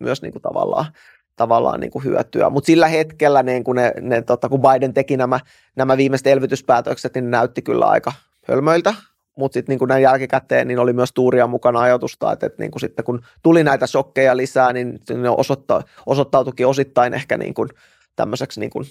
myös 0.00 0.22
niin 0.22 0.32
kuin 0.32 0.42
tavallaan, 0.42 0.86
tavallaan 1.36 1.80
niin 1.80 1.90
kuin 1.90 2.04
hyötyä. 2.04 2.50
Mutta 2.50 2.66
sillä 2.66 2.88
hetkellä, 2.88 3.42
niin 3.42 3.64
kun, 3.64 3.76
ne, 3.76 3.92
ne, 4.00 4.22
tota, 4.22 4.48
kun 4.48 4.60
Biden 4.60 4.94
teki 4.94 5.16
nämä, 5.16 5.40
nämä 5.76 5.96
viimeiset 5.96 6.26
elvytyspäätökset, 6.26 7.14
niin 7.14 7.24
ne 7.24 7.30
näytti 7.30 7.62
kyllä 7.62 7.86
aika 7.86 8.12
hölmöiltä, 8.48 8.94
mutta 9.38 9.54
sitten 9.54 9.78
niin 9.78 9.88
näin 9.88 10.02
jälkikäteen 10.02 10.68
niin 10.68 10.78
oli 10.78 10.92
myös 10.92 11.12
tuuria 11.14 11.46
mukana 11.46 11.80
ajatusta, 11.80 12.32
että, 12.32 12.46
että 12.46 12.62
niin 12.62 12.70
kuin 12.70 12.80
sitten 12.80 13.04
kun 13.04 13.22
tuli 13.42 13.64
näitä 13.64 13.86
shokkeja 13.86 14.36
lisää, 14.36 14.72
niin 14.72 14.98
ne 15.10 15.30
osoittaa, 15.30 15.82
osoittautuikin 16.06 16.66
osittain 16.66 17.14
ehkä 17.14 17.36
niin 17.36 17.54
kuin 17.54 17.68
tämmöiseksi, 18.16 18.60
niin 18.60 18.70
kuin, 18.70 18.86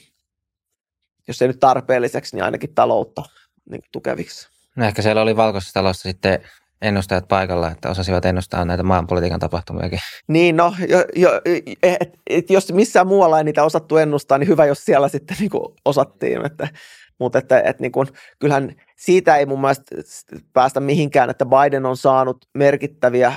jos 1.28 1.42
ei 1.42 1.48
nyt 1.48 1.60
tarpeelliseksi, 1.60 2.36
niin 2.36 2.44
ainakin 2.44 2.76
taloutta 2.76 3.24
niin 3.70 3.82
kuin 3.82 3.92
tukeviksi. 3.92 4.55
No 4.76 4.86
ehkä 4.86 5.02
siellä 5.02 5.22
oli 5.22 5.36
valkoisessa 5.36 5.74
talossa 5.74 6.10
sitten 6.10 6.40
ennustajat 6.82 7.28
paikalla, 7.28 7.72
että 7.72 7.90
osasivat 7.90 8.26
ennustaa 8.26 8.66
näitä 8.66 8.84
maanpolitiikan 8.84 9.40
tapahtumiakin. 9.40 10.00
Niin, 10.28 10.58
no, 10.58 10.76
jo, 10.90 11.06
jo, 11.16 11.42
et, 11.84 12.20
et, 12.30 12.50
jos 12.50 12.74
missään 12.74 13.08
muualla 13.08 13.38
ei 13.38 13.44
niitä 13.44 13.64
osattu 13.64 13.98
ennustaa, 13.98 14.38
niin 14.38 14.48
hyvä, 14.48 14.66
jos 14.66 14.86
siellä 14.86 15.08
sitten 15.08 15.38
niin 15.40 15.52
osattiin. 15.86 16.46
Että, 16.46 16.68
mutta 17.20 17.40
että, 17.40 17.60
että 17.60 17.82
niin 17.82 17.92
kuin, 17.92 18.08
kyllähän 18.40 18.76
siitä 18.96 19.36
ei 19.36 19.46
mun 19.46 19.62
mielestä 19.62 19.96
päästä 20.54 20.80
mihinkään, 20.80 21.30
että 21.30 21.46
Biden 21.46 21.86
on 21.86 21.98
saanut 21.98 22.46
merkittäviä 22.54 23.34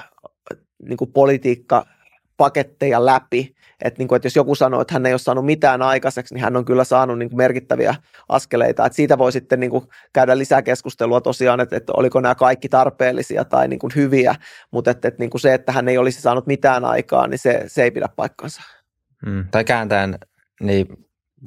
niin 0.89 1.13
politiikkapaketteja 1.13 3.07
läpi. 3.07 3.55
Että, 3.85 3.99
niin 3.99 4.09
kuin, 4.09 4.17
että 4.17 4.27
jos 4.27 4.37
joku 4.37 4.55
sanoo, 4.55 4.81
että 4.81 4.95
hän 4.95 5.07
ei 5.07 5.13
ole 5.13 5.19
saanut 5.19 5.45
mitään 5.45 5.83
aikaiseksi, 5.83 6.35
niin 6.35 6.45
hän 6.45 6.57
on 6.57 6.65
kyllä 6.65 6.85
saanut 6.85 7.19
niin 7.19 7.29
kuin 7.29 7.37
merkittäviä 7.37 7.95
askeleita. 8.29 8.87
Että 8.87 8.97
siitä 8.97 9.19
voi 9.19 9.33
sitten 9.33 9.61
niin 9.61 9.71
kuin 9.71 9.89
käydä 10.13 10.39
lisää 10.39 10.63
keskustelua 10.63 11.21
tosiaan, 11.21 11.61
että, 11.61 11.77
että 11.77 11.93
oliko 11.97 12.21
nämä 12.21 12.35
kaikki 12.35 12.69
tarpeellisia 12.69 13.45
tai 13.45 13.69
niin 13.69 13.79
kuin 13.79 13.93
hyviä, 13.97 14.35
mutta 14.71 14.91
että, 14.91 15.09
että 15.09 15.23
niin 15.23 15.31
kuin 15.31 15.41
se, 15.41 15.55
että 15.55 15.73
hän 15.73 15.89
ei 15.89 15.99
olisi 15.99 16.21
saanut 16.21 16.47
mitään 16.47 16.85
aikaa, 16.85 17.27
niin 17.27 17.39
se, 17.39 17.65
se 17.67 17.83
ei 17.83 17.91
pidä 17.91 18.09
paikkansa. 18.17 18.63
Hmm. 19.27 19.45
Tai 19.51 19.65
kääntäen, 19.65 20.19
niin 20.61 20.87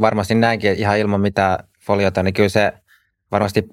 varmasti 0.01 0.35
näinkin 0.35 0.73
ihan 0.73 0.97
ilman 0.97 1.21
mitään 1.21 1.59
foliota, 1.85 2.23
niin 2.23 2.33
kyllä 2.33 2.49
se 2.49 2.73
varmasti 3.31 3.69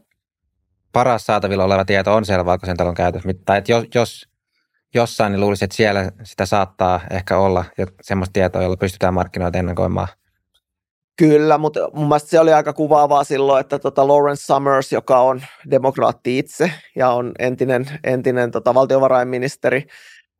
paras 0.93 1.27
saatavilla 1.27 1.65
oleva 1.65 1.85
tieto 1.85 2.15
on 2.15 2.25
siellä 2.25 2.45
valkoisen 2.45 2.77
talon 2.77 2.95
käytössä. 2.95 3.29
Tai 3.45 3.59
että 3.59 3.73
jos, 3.73 3.85
jos 3.95 4.29
jossain, 4.95 5.33
niin 5.33 5.41
luulisin, 5.41 5.65
että 5.65 5.77
siellä 5.77 6.11
sitä 6.23 6.47
saattaa 6.47 7.01
ehkä 7.11 7.39
olla 7.39 7.65
ja 7.79 7.87
semmoista 8.03 8.33
tietoa, 8.33 8.63
jolla 8.63 8.77
pystytään 8.77 9.15
markkinoita 9.15 9.59
ennakoimaan. 9.59 10.09
Kyllä, 11.19 11.59
mutta 11.59 11.81
mun 11.93 12.09
mielestä 12.09 12.29
se 12.29 12.41
oli 12.41 12.53
aika 12.53 12.73
kuvaavaa 12.73 13.25
silloin, 13.25 13.61
että 13.61 13.79
tota 13.79 14.09
Lawrence 14.09 14.43
Summers, 14.43 14.93
joka 14.93 15.21
on 15.21 15.43
demokraatti 15.71 16.39
itse 16.39 16.73
ja 16.97 17.11
on 17.11 17.33
entinen, 17.39 17.87
entinen 18.05 18.51
tota 18.51 18.75
valtiovarainministeri, 18.75 19.87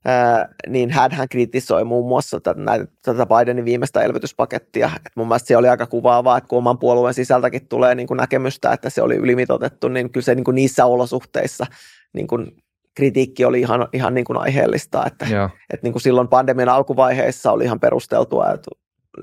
ää, 0.05 0.49
niin 0.69 0.91
hän, 0.91 1.13
hän 1.13 1.29
kritisoi 1.29 1.85
muun 1.85 2.09
muassa 2.09 2.41
tätä, 2.41 2.61
näitä, 2.61 2.87
tätä 3.03 3.27
Bidenin 3.27 3.65
viimeistä 3.65 4.03
elvytyspakettia. 4.03 4.91
Et 5.07 5.13
mun 5.17 5.29
mielestä 5.29 5.49
se 5.49 5.57
oli 5.57 5.69
aika 5.69 5.87
kuvaavaa, 5.87 6.39
että 6.39 6.49
kun 6.49 6.59
oman 6.59 6.79
puolueen 6.79 7.15
sisältäkin 7.15 7.69
tulee 7.69 7.95
niin 7.95 8.09
kuin 8.09 8.19
näkemystä, 8.19 8.73
että 8.73 8.91
se 8.91 9.03
oli 9.03 9.17
ylimitotettu, 9.17 9.89
niin 9.89 10.13
kyllä 10.13 10.25
se 10.25 10.35
niin 10.35 10.45
kuin 10.45 10.55
niissä 10.55 10.87
olosuhteissa 10.87 11.67
niin 12.13 12.27
kuin 12.27 12.47
kritiikki 12.99 13.45
oli 13.45 13.61
ihan, 13.61 13.89
ihan 13.93 14.15
niin 14.15 14.25
kuin 14.25 14.37
aiheellista, 14.37 15.07
että, 15.07 15.27
että 15.71 15.85
niin 15.85 15.93
kuin 15.93 16.03
silloin 16.03 16.29
pandemian 16.29 16.69
alkuvaiheessa 16.69 17.53
oli 17.53 17.65
ihan 17.65 17.81
perusteltua, 17.81 18.51
että 18.51 18.71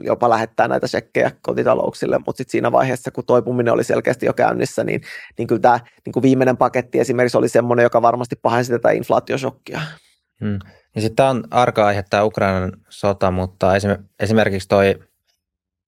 jopa 0.04 0.30
lähettää 0.30 0.68
näitä 0.68 0.88
sekkejä 0.88 1.32
kotitalouksille, 1.42 2.18
mutta 2.18 2.38
sitten 2.38 2.52
siinä 2.52 2.72
vaiheessa, 2.72 3.12
kun 3.12 3.26
toipuminen 3.26 3.74
oli 3.74 3.84
selkeästi 3.84 4.26
jo 4.26 4.34
käynnissä, 4.34 4.84
niin, 4.84 5.02
niin 5.38 5.48
kyllä 5.48 5.62
tämä 5.62 5.80
niin 6.06 6.14
kuin 6.14 6.24
viimeinen 6.24 6.58
paketti 6.58 7.00
esimerkiksi 7.00 7.38
oli 7.38 7.50
semmoinen, 7.50 7.84
joka 7.84 8.02
varmasti 8.02 8.36
pahensi 8.36 8.72
tätä 8.72 8.92
inflaatioshokkia. 8.92 9.82
Hmm. 10.42 10.60
Ja 10.96 11.02
sitten 11.02 11.16
tämä 11.16 11.30
on 11.30 11.44
arka 11.52 11.86
aihe, 11.86 12.04
tämä 12.10 12.24
Ukrainan 12.24 12.72
sota, 12.90 13.32
mutta 13.32 13.72
esimerkiksi 14.20 14.68
toi 14.68 15.00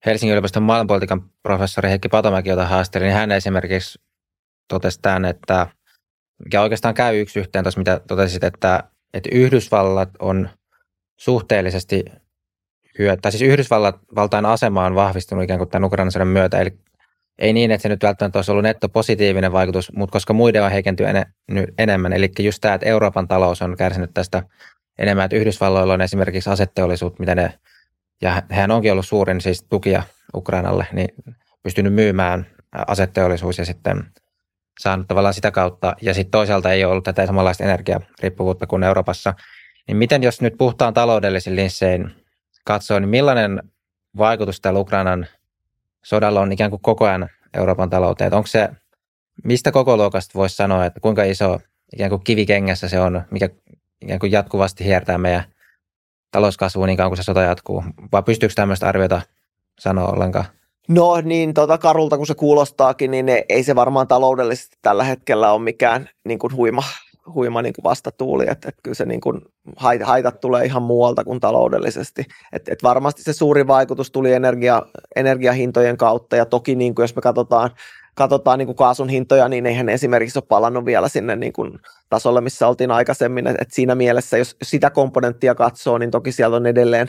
Helsingin 0.06 0.34
yliopiston 0.34 0.64
maailmanpolitiikan 0.64 1.30
professori 1.44 1.90
Heikki 1.90 2.10
Patomäki, 2.10 2.50
jota 2.50 2.66
haastelin, 2.66 3.06
niin 3.06 3.18
hän 3.18 3.32
esimerkiksi 3.32 4.00
totesi 4.68 5.00
tämän, 5.02 5.26
että 5.26 5.68
mikä 6.46 6.62
oikeastaan 6.62 6.94
käy 6.94 7.22
yksi 7.22 7.40
yhteen 7.40 7.64
tuossa, 7.64 7.80
mitä 7.80 8.02
totesit, 8.08 8.44
että, 8.44 8.84
että 9.14 9.30
Yhdysvallat 9.32 10.10
on 10.20 10.50
suhteellisesti 11.18 12.06
hyö, 13.00 13.18
tai 13.18 13.32
siis 13.32 13.42
Yhdysvaltain 13.42 14.46
asema 14.46 14.86
on 14.86 14.96
vahvistunut 14.96 15.44
ikään 15.44 15.58
kuin 15.58 15.70
tämän 15.70 15.86
Ukrainan 15.86 16.12
sodan 16.12 16.28
myötä, 16.28 16.60
eli 16.60 16.74
ei 17.40 17.54
niin, 17.54 17.72
että 17.72 17.82
se 17.82 17.90
nyt 17.90 18.04
välttämättä 18.04 18.40
olisi 18.40 18.52
ollut 18.52 18.64
nettopositiivinen 18.64 19.52
vaikutus, 19.52 19.94
mutta 19.94 20.12
koska 20.14 20.34
muiden 20.34 20.64
on 20.64 20.72
heikentynyt 20.72 21.28
enemmän, 21.78 22.14
eli 22.14 22.32
just 22.40 22.62
tämä, 22.62 22.74
että 22.74 22.88
Euroopan 22.88 23.28
talous 23.28 23.62
on 23.62 23.78
kärsinyt 23.78 24.14
tästä 24.14 24.44
enemmän, 24.98 25.26
että 25.26 25.38
Yhdysvalloilla 25.38 25.94
on 25.94 26.02
esimerkiksi 26.02 26.50
asetteollisuut, 26.50 27.20
mitä 27.20 27.36
ne, 27.36 27.60
ja 28.22 28.44
hän 28.50 28.72
onkin 28.72 28.92
ollut 28.92 29.08
suurin 29.08 29.42
siis 29.42 29.64
tukija 29.64 30.04
Ukrainalle, 30.36 30.88
niin 30.94 31.10
pystynyt 31.64 31.94
myymään 31.94 32.48
asetteollisuus 32.88 33.58
ja 33.58 33.66
sitten 33.66 34.06
saanut 34.80 35.08
tavallaan 35.08 35.34
sitä 35.34 35.52
kautta, 35.52 35.96
ja 36.02 36.14
sitten 36.14 36.32
toisaalta 36.32 36.72
ei 36.72 36.84
ole 36.86 36.92
ollut 36.92 37.04
tätä 37.04 37.26
samanlaista 37.26 37.64
energiariippuvuutta 37.64 38.68
kuin 38.68 38.84
Euroopassa. 38.84 39.34
Niin 39.88 39.98
miten 39.98 40.24
jos 40.24 40.42
nyt 40.42 40.58
puhtaan 40.58 40.94
taloudellisin 40.94 41.56
linssein 41.56 42.12
katsoo, 42.66 43.00
niin 43.00 43.10
millainen 43.10 43.64
vaikutus 44.18 44.62
tällä 44.62 44.80
Ukrainan 44.80 45.28
sodalla 46.04 46.42
on 46.42 46.52
ikään 46.52 46.70
kuin 46.70 46.82
koko 46.82 47.06
ajan 47.06 47.30
Euroopan 47.54 47.90
talouteen? 47.90 48.34
Onko 48.34 48.48
se, 48.48 48.70
mistä 49.44 49.72
koko 49.72 49.98
luokasta 49.98 50.32
voisi 50.36 50.56
sanoa, 50.56 50.86
että 50.86 51.00
kuinka 51.00 51.24
iso 51.24 51.60
ikään 51.94 52.10
kuin 52.10 52.24
kivikengässä 52.24 52.88
se 52.88 53.00
on, 53.00 53.22
mikä 53.32 53.50
ikään 54.02 54.20
kuin 54.20 54.32
jatkuvasti 54.32 54.86
hiertää 54.86 55.18
meidän 55.18 55.44
talouskasvua 56.32 56.88
niin 56.88 56.98
kauan 56.98 57.10
kuin 57.10 57.18
se 57.18 57.24
sota 57.24 57.42
jatkuu? 57.42 57.84
Vai 58.12 58.24
pystyykö 58.24 58.56
tämmöistä 58.56 58.88
arviota 58.88 59.22
sanoa 59.80 60.08
ollenkaan? 60.08 60.46
No 60.88 61.22
niin, 61.22 61.54
tota 61.54 61.78
karulta 61.78 62.18
kun 62.18 62.28
se 62.28 62.36
kuulostaakin, 62.36 63.12
niin 63.12 63.26
ei 63.50 63.64
se 63.64 63.76
varmaan 63.76 64.08
taloudellisesti 64.08 64.78
tällä 64.82 65.04
hetkellä 65.04 65.52
ole 65.52 65.62
mikään 65.62 66.10
niin 66.26 66.40
kuin 66.40 66.56
huima, 66.56 66.84
huima 67.34 67.62
niin 67.62 67.74
kuin 67.74 67.84
vastatuuli, 67.84 68.44
että, 68.50 68.70
että 68.70 68.82
kyllä 68.84 68.96
se 68.96 69.06
niin 69.06 69.22
kuin 69.22 69.42
haitat 70.04 70.40
tulee 70.40 70.66
ihan 70.66 70.84
muualta 70.84 71.24
kuin 71.24 71.40
taloudellisesti. 71.40 72.26
Et, 72.54 72.70
et 72.70 72.84
varmasti 72.84 73.24
se 73.24 73.34
suuri 73.34 73.68
vaikutus 73.68 74.12
tuli 74.12 74.34
energia, 74.34 74.84
energiahintojen 75.16 75.98
kautta 75.98 76.36
ja 76.36 76.46
toki 76.46 76.76
niin 76.76 76.96
kuin 76.96 77.04
jos 77.04 77.16
me 77.16 77.22
katsotaan, 77.22 77.70
katsotaan 78.16 78.60
niin 78.60 78.68
kuin 78.68 78.76
kaasun 78.76 79.10
hintoja, 79.10 79.50
niin 79.50 79.66
eihän 79.66 79.90
esimerkiksi 79.90 80.40
ole 80.40 80.46
palannut 80.48 80.86
vielä 80.86 81.08
sinne 81.10 81.36
niin 81.36 81.54
kuin 81.54 81.80
tasolle, 82.10 82.42
missä 82.42 82.68
oltiin 82.68 82.92
aikaisemmin. 82.92 83.48
Et, 83.48 83.56
et 83.62 83.72
siinä 83.72 83.96
mielessä, 83.96 84.38
jos 84.38 84.56
sitä 84.64 84.90
komponenttia 84.90 85.56
katsoo, 85.56 85.98
niin 85.98 86.12
toki 86.12 86.32
siellä 86.32 86.56
on 86.56 86.66
edelleen 86.66 87.08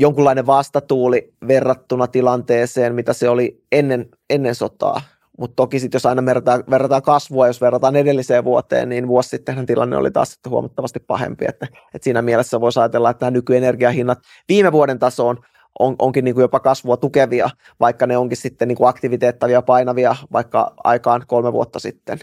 jonkunlainen 0.00 0.46
vastatuuli 0.46 1.34
verrattuna 1.48 2.06
tilanteeseen, 2.06 2.94
mitä 2.94 3.12
se 3.12 3.28
oli 3.28 3.62
ennen, 3.72 4.08
ennen 4.30 4.54
sotaa. 4.54 5.00
Mutta 5.38 5.56
toki 5.56 5.80
sitten 5.80 5.96
jos 5.96 6.06
aina 6.06 6.24
verrataan, 6.24 6.64
verrataan 6.70 7.02
kasvua, 7.02 7.46
jos 7.46 7.60
verrataan 7.60 7.96
edelliseen 7.96 8.44
vuoteen, 8.44 8.88
niin 8.88 9.08
vuosi 9.08 9.28
sitten 9.28 9.66
tilanne 9.66 9.96
oli 9.96 10.10
taas 10.10 10.30
sitten 10.30 10.50
huomattavasti 10.50 11.00
pahempi. 11.00 11.44
Että, 11.48 11.66
että 11.94 12.04
siinä 12.04 12.22
mielessä 12.22 12.60
voisi 12.60 12.80
ajatella, 12.80 13.10
että 13.10 13.26
nämä 13.26 13.30
nykyenergiahinnat 13.30 14.18
viime 14.48 14.72
vuoden 14.72 14.98
tasoon 14.98 15.36
on, 15.78 15.96
onkin 15.98 16.24
niin 16.24 16.34
kuin 16.34 16.42
jopa 16.42 16.60
kasvua 16.60 16.96
tukevia, 16.96 17.50
vaikka 17.80 18.06
ne 18.06 18.16
onkin 18.16 18.36
sitten 18.36 18.68
niin 18.68 18.76
kuin 18.76 18.88
aktiviteettavia 18.88 19.62
painavia 19.62 20.16
vaikka 20.32 20.74
aikaan 20.84 21.24
kolme 21.26 21.52
vuotta 21.52 21.78
sitten. 21.78 22.18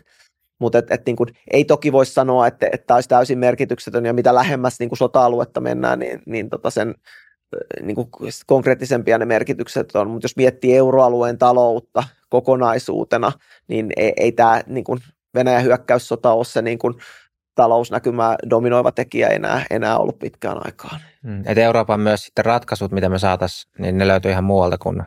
Mutta 0.59 0.77
et, 0.77 0.91
et 0.91 1.05
niin 1.05 1.15
kuin, 1.15 1.29
ei 1.51 1.65
toki 1.65 1.91
voi 1.91 2.05
sanoa, 2.05 2.47
että, 2.47 2.69
että 2.71 2.95
olisi 2.95 3.09
täysin 3.09 3.39
merkityksetön 3.39 4.05
ja 4.05 4.13
mitä 4.13 4.35
lähemmäs 4.35 4.79
niin 4.79 4.89
kuin 4.89 4.97
sota-aluetta 4.97 5.61
mennään, 5.61 5.99
niin, 5.99 6.21
niin 6.25 6.49
tota 6.49 6.69
sen, 6.69 6.95
niin 7.81 7.95
kuin 7.95 8.09
konkreettisempia 8.45 9.17
ne 9.17 9.25
merkitykset 9.25 9.95
on, 9.95 10.09
mutta 10.09 10.25
jos 10.25 10.35
miettii 10.35 10.77
euroalueen 10.77 11.37
taloutta 11.37 12.03
kokonaisuutena, 12.29 13.31
niin 13.67 13.89
ei, 13.97 14.13
ei 14.17 14.31
tämä 14.31 14.61
niin 14.67 14.83
kuin 14.83 14.99
Venäjän 15.33 15.63
hyökkäyssota 15.63 16.31
ole 16.31 16.45
se 16.45 16.61
niin 16.61 16.79
kuin 16.79 16.93
talousnäkymää 17.55 18.35
dominoiva 18.49 18.91
tekijä 18.91 19.27
enää, 19.27 19.65
enää 19.69 19.97
ollut 19.97 20.19
pitkään 20.19 20.65
aikaan. 20.65 20.99
Mm. 21.23 21.43
Et 21.45 21.57
Euroopan 21.57 21.99
myös 21.99 22.23
sitten 22.23 22.45
ratkaisut, 22.45 22.91
mitä 22.91 23.09
me 23.09 23.19
saataisiin, 23.19 23.71
niin 23.79 23.97
ne 23.97 24.07
löytyy 24.07 24.31
ihan 24.31 24.43
muualta 24.43 24.77
kuin 24.77 25.03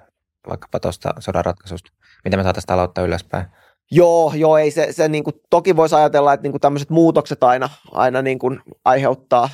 vaikkapa 0.49 0.81
tuosta 0.81 1.15
sodan 1.19 1.45
ratkaisusta? 1.45 1.93
Miten 2.25 2.39
me 2.39 2.43
saataisiin 2.43 2.67
taloutta 2.67 3.03
ylöspäin? 3.03 3.47
Joo, 3.91 4.33
joo, 4.37 4.59
ei 4.59 4.71
se, 4.71 4.93
se 4.93 5.09
niin 5.09 5.25
kuin, 5.25 5.35
toki 5.51 5.77
voisi 5.77 5.95
ajatella, 5.95 6.33
että 6.33 6.43
niin 6.43 6.53
kuin 6.53 6.61
tämmöiset 6.61 6.91
muutokset 6.91 7.43
aina, 7.43 7.69
aina 7.93 8.23
niin 8.23 8.39
kuin 8.39 8.61
aiheuttaa 8.85 9.51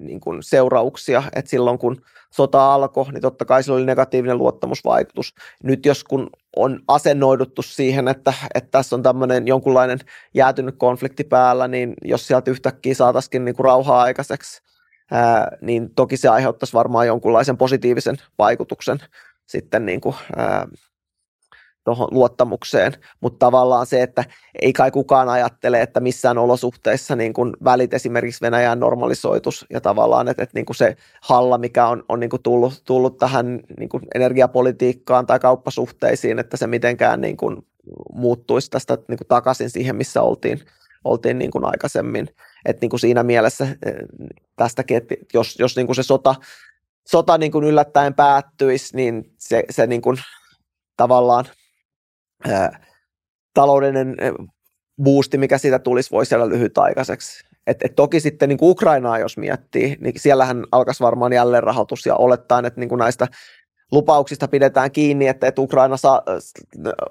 niin 0.00 0.20
kuin 0.20 0.42
seurauksia, 0.42 1.22
että 1.34 1.50
silloin 1.50 1.78
kun 1.78 2.02
sota 2.30 2.74
alkoi, 2.74 3.12
niin 3.12 3.22
totta 3.22 3.44
kai 3.44 3.62
sillä 3.62 3.76
oli 3.76 3.86
negatiivinen 3.86 4.38
luottamusvaikutus. 4.38 5.34
Nyt 5.62 5.86
jos 5.86 6.04
kun 6.04 6.30
on 6.56 6.80
asennoiduttu 6.88 7.62
siihen, 7.62 8.08
että, 8.08 8.34
että 8.54 8.70
tässä 8.70 8.96
on 8.96 9.02
tämmöinen 9.02 9.46
jonkunlainen 9.46 9.98
jäätynyt 10.34 10.74
konflikti 10.78 11.24
päällä, 11.24 11.68
niin 11.68 11.94
jos 12.04 12.26
sieltä 12.26 12.50
yhtäkkiä 12.50 12.94
saataisiin 12.94 13.44
niin 13.44 13.56
kuin 13.56 13.64
rauhaa 13.64 14.02
aikaiseksi, 14.02 14.62
ää, 15.10 15.56
niin 15.60 15.94
toki 15.94 16.16
se 16.16 16.28
aiheuttaisi 16.28 16.72
varmaan 16.72 17.06
jonkunlaisen 17.06 17.56
positiivisen 17.56 18.16
vaikutuksen 18.38 18.98
sitten 19.46 19.86
niin 19.86 20.00
kuin, 20.00 20.16
ää, 20.36 20.68
tuohon 21.84 22.08
luottamukseen, 22.10 22.92
mutta 23.20 23.46
tavallaan 23.46 23.86
se, 23.86 24.02
että 24.02 24.24
ei 24.62 24.72
kai 24.72 24.90
kukaan 24.90 25.28
ajattele, 25.28 25.80
että 25.80 26.00
missään 26.00 26.38
olosuhteissa 26.38 27.16
niin 27.16 27.32
kuin 27.32 27.52
välit 27.64 27.94
esimerkiksi 27.94 28.40
Venäjän 28.40 28.80
normalisoitus 28.80 29.66
ja 29.70 29.80
tavallaan, 29.80 30.28
että, 30.28 30.42
että 30.42 30.58
niin 30.58 30.66
kuin 30.66 30.76
se 30.76 30.96
halla, 31.22 31.58
mikä 31.58 31.86
on, 31.86 32.02
on 32.08 32.20
niin 32.20 32.30
kuin 32.30 32.42
tullut, 32.42 32.82
tullut 32.84 33.16
tähän 33.16 33.60
niin 33.78 33.88
kuin 33.88 34.02
energiapolitiikkaan 34.14 35.26
tai 35.26 35.38
kauppasuhteisiin, 35.38 36.38
että 36.38 36.56
se 36.56 36.66
mitenkään 36.66 37.20
niin 37.20 37.36
kuin 37.36 37.66
muuttuisi 38.12 38.70
tästä 38.70 38.98
niin 39.08 39.18
kuin 39.18 39.28
takaisin 39.28 39.70
siihen, 39.70 39.96
missä 39.96 40.22
oltiin, 40.22 40.60
oltiin 41.04 41.38
niin 41.38 41.50
kuin 41.50 41.64
aikaisemmin. 41.64 42.28
että 42.66 42.80
niin 42.80 42.90
kuin 42.90 43.00
siinä 43.00 43.22
mielessä 43.22 43.64
eh, 43.64 43.94
tästäkin, 44.56 44.96
että 44.96 45.14
jos, 45.34 45.58
jos 45.58 45.76
niin 45.76 45.86
kuin 45.86 45.96
se 45.96 46.02
sota, 46.02 46.34
sota 47.08 47.38
niin 47.38 47.52
kuin 47.52 47.64
yllättäen 47.64 48.14
päättyisi, 48.14 48.96
niin 48.96 49.32
se, 49.38 49.64
se 49.70 49.86
niin 49.86 50.02
kuin 50.02 50.16
tavallaan 50.96 51.44
taloudellinen 53.54 54.16
boosti, 55.02 55.38
mikä 55.38 55.58
siitä 55.58 55.78
tulisi, 55.78 56.10
voisi 56.10 56.34
olla 56.34 56.48
lyhytaikaiseksi. 56.48 57.44
Et, 57.66 57.82
et 57.84 57.94
toki 57.96 58.20
sitten 58.20 58.48
niin 58.48 58.58
kuin 58.58 58.70
Ukrainaa, 58.70 59.18
jos 59.18 59.36
miettii, 59.36 59.96
niin 60.00 60.14
siellähän 60.16 60.64
alkaisi 60.72 61.02
varmaan 61.02 61.32
jälleen 61.32 61.62
rahoitus 61.62 62.06
ja 62.06 62.16
olettaen, 62.16 62.64
että 62.64 62.80
niin 62.80 62.88
kuin 62.88 62.98
näistä 62.98 63.28
lupauksista 63.92 64.48
pidetään 64.48 64.90
kiinni, 64.90 65.28
että, 65.28 65.46
että 65.46 65.62
Ukraina 65.62 65.96
saa, 65.96 66.22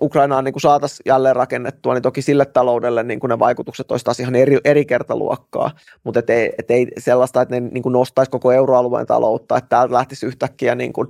Ukrainaan 0.01 0.43
niin 0.43 0.61
saataisiin 0.61 1.03
jälleen 1.05 1.36
rakennettua, 1.36 1.93
niin 1.93 2.01
toki 2.01 2.21
sille 2.21 2.45
taloudelle 2.45 3.03
niin 3.03 3.19
kuin 3.19 3.29
ne 3.29 3.39
vaikutukset 3.39 3.91
olisivat 3.91 4.19
ihan 4.19 4.36
eri, 4.36 4.57
eri 4.65 4.86
kertaluokkaa, 4.86 5.71
mutta 6.03 6.21
ei, 6.27 6.51
ei 6.69 6.88
sellaista, 6.97 7.41
että 7.41 7.59
ne 7.59 7.69
niin 7.71 7.84
kuin 7.84 7.93
nostaisi 7.93 8.32
koko 8.32 8.51
euroalueen 8.51 9.07
taloutta, 9.07 9.57
että 9.57 9.69
täältä 9.69 9.93
lähtisi 9.93 10.25
yhtäkkiä 10.25 10.75
niin 10.75 10.93
kuin 10.93 11.07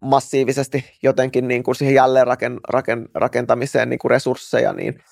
massiivisesti 0.00 0.84
jotenkin 1.02 1.48
niin 1.48 1.62
kuin 1.62 1.74
siihen 1.74 1.94
jälleen 1.94 2.26
raken, 2.26 2.60
raken, 2.68 3.08
rakentamiseen 3.14 3.90
niin 3.90 3.98
kuin 3.98 4.10
resursseja, 4.10 4.72
niin 4.72 5.02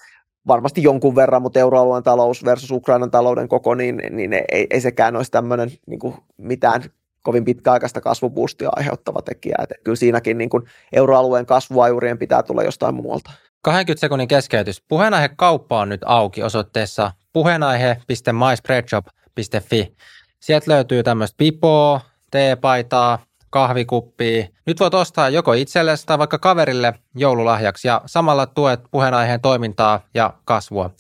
varmasti 0.47 0.83
jonkun 0.83 1.17
verran, 1.17 1.43
mutta 1.43 1.61
euroalueen 1.61 2.03
talous 2.03 2.45
versus 2.45 2.71
Ukrainan 2.71 3.11
talouden 3.11 3.49
koko, 3.49 3.75
niin, 3.75 4.03
niin 4.11 4.33
ei, 4.33 4.67
ei 4.71 4.81
sekään 4.81 5.17
olisi 5.17 5.31
tämmöinen 5.31 5.71
niin 5.87 5.99
kuin 5.99 6.15
mitään 6.37 6.83
kovin 7.23 7.45
pitkäaikaista 7.45 8.01
kasvupuustia 8.01 8.69
aiheuttava 8.77 9.23
tekijä. 9.23 9.57
Että 9.63 9.75
kyllä 9.85 9.97
siinäkin 9.97 10.39
niin 10.39 10.51
kuin 10.51 10.63
euroalueen 10.93 11.47
kasvuajurien 11.47 12.19
pitää 12.19 12.43
tulla 12.43 12.63
jostain 12.63 12.95
muualta. 12.95 13.31
20 13.63 14.01
sekunnin 14.01 14.29
keskeytys. 14.29 14.83
Puheenaihe 14.89 15.31
kauppa 15.37 15.81
on 15.81 15.89
nyt 15.89 16.01
auki 16.05 16.43
osoitteessa 16.43 17.13
puheenaihe.myspreadshop.fi. 17.33 19.97
Sieltä 20.41 20.71
löytyy 20.71 21.03
tämmöistä 21.03 21.35
pipoa, 21.37 22.01
teepaitaa, 22.31 23.26
kahvikuppia. 23.51 24.47
Nyt 24.67 24.81
voit 24.81 24.95
ostaa 24.95 25.29
joko 25.29 25.53
itsellesi 25.53 26.07
tai 26.07 26.19
vaikka 26.19 26.39
kaverille 26.39 26.95
joululahjaksi 27.15 27.89
ja 27.89 28.03
samalla 28.07 28.47
tuet 28.47 28.81
puheenaiheen 28.91 29.41
toimintaa 29.41 30.01
ja 30.15 30.35
kasvua. 30.45 30.91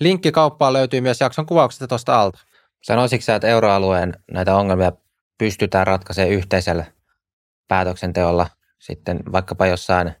Linkki 0.00 0.32
kauppaan 0.32 0.72
löytyy 0.72 1.00
myös 1.00 1.20
jakson 1.20 1.46
kuvauksesta 1.46 1.88
tuosta 1.88 2.20
alta. 2.20 2.38
Sanoisitko 2.82 3.32
että 3.32 3.48
euroalueen 3.48 4.14
näitä 4.30 4.56
ongelmia 4.56 4.92
pystytään 5.38 5.86
ratkaisemaan 5.86 6.32
yhteisellä 6.32 6.84
päätöksenteolla 7.68 8.46
sitten 8.78 9.20
vaikkapa 9.32 9.66
jossain 9.66 10.14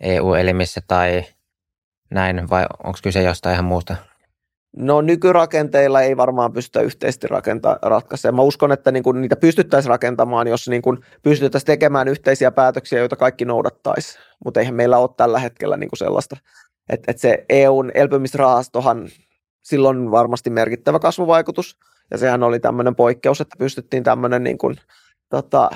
EU-elimissä 0.00 0.80
tai 0.88 1.24
näin, 2.10 2.50
vai 2.50 2.66
onko 2.84 2.98
kyse 3.02 3.22
jostain 3.22 3.52
ihan 3.52 3.64
muusta? 3.64 3.96
No 4.76 5.00
nykyrakenteilla 5.00 6.02
ei 6.02 6.16
varmaan 6.16 6.52
pystytä 6.52 6.80
yhteisesti 6.80 7.26
ratkaisemaan. 7.82 8.36
Mä 8.36 8.42
uskon, 8.42 8.72
että 8.72 8.92
niin 8.92 9.02
kun 9.02 9.20
niitä 9.20 9.36
pystyttäisiin 9.36 9.90
rakentamaan, 9.90 10.48
jos 10.48 10.68
niin 10.68 10.82
kun 10.82 11.04
pystyttäisiin 11.22 11.66
tekemään 11.66 12.08
yhteisiä 12.08 12.50
päätöksiä, 12.50 12.98
joita 12.98 13.16
kaikki 13.16 13.44
noudattaisi. 13.44 14.18
Mutta 14.44 14.60
eihän 14.60 14.74
meillä 14.74 14.98
ole 14.98 15.10
tällä 15.16 15.38
hetkellä 15.38 15.76
niin 15.76 15.90
sellaista. 15.96 16.36
Että 16.88 17.10
et 17.10 17.18
se 17.18 17.44
EUn 17.48 17.90
elpymisrahastohan, 17.94 19.08
silloin 19.62 20.10
varmasti 20.10 20.50
merkittävä 20.50 20.98
kasvuvaikutus. 20.98 21.78
Ja 22.10 22.18
sehän 22.18 22.42
oli 22.42 22.60
tämmöinen 22.60 22.94
poikkeus, 22.94 23.40
että 23.40 23.56
pystyttiin 23.58 24.02
tämmöinen 24.02 24.44
niin 24.44 24.58
kun, 24.58 24.76
tota, 25.28 25.70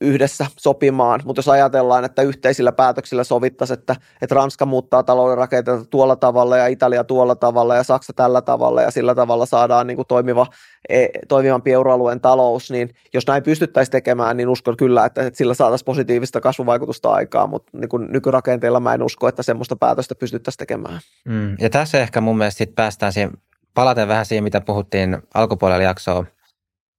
yhdessä 0.00 0.46
sopimaan, 0.58 1.20
mutta 1.24 1.38
jos 1.38 1.48
ajatellaan, 1.48 2.04
että 2.04 2.22
yhteisillä 2.22 2.72
päätöksillä 2.72 3.24
sovittaisiin, 3.24 3.78
että, 3.78 3.96
että 4.22 4.34
Ranska 4.34 4.66
muuttaa 4.66 5.02
talouden 5.02 5.38
rakenteita 5.38 5.84
tuolla 5.84 6.16
tavalla 6.16 6.56
ja 6.56 6.66
Italia 6.66 7.04
tuolla 7.04 7.34
tavalla 7.34 7.76
ja 7.76 7.82
Saksa 7.82 8.12
tällä 8.12 8.42
tavalla 8.42 8.82
ja 8.82 8.90
sillä 8.90 9.14
tavalla 9.14 9.46
saadaan 9.46 9.86
niin 9.86 9.96
kuin 9.96 10.06
toimiva, 10.06 10.46
e, 10.88 11.06
toimivampi 11.28 11.72
euroalueen 11.72 12.20
talous, 12.20 12.70
niin 12.70 12.90
jos 13.14 13.26
näin 13.26 13.42
pystyttäisiin 13.42 13.92
tekemään, 13.92 14.36
niin 14.36 14.48
uskon 14.48 14.76
kyllä, 14.76 15.04
että, 15.04 15.30
sillä 15.32 15.54
saataisiin 15.54 15.86
positiivista 15.86 16.40
kasvuvaikutusta 16.40 17.10
aikaa, 17.10 17.46
mutta 17.46 17.78
niin 17.78 17.88
kuin 17.88 18.06
nykyrakenteilla 18.10 18.80
mä 18.80 18.94
en 18.94 19.02
usko, 19.02 19.28
että 19.28 19.42
semmoista 19.42 19.76
päätöstä 19.76 20.14
pystyttäisiin 20.14 20.58
tekemään. 20.58 21.00
Mm, 21.24 21.56
ja 21.60 21.70
tässä 21.70 22.00
ehkä 22.00 22.20
mun 22.20 22.38
mielestä 22.38 22.58
sit 22.58 22.74
päästään 22.74 23.12
siihen, 23.12 23.30
palaten 23.74 24.08
vähän 24.08 24.26
siihen, 24.26 24.44
mitä 24.44 24.60
puhuttiin 24.60 25.18
alkupuolella 25.34 25.82
jaksoa, 25.82 26.24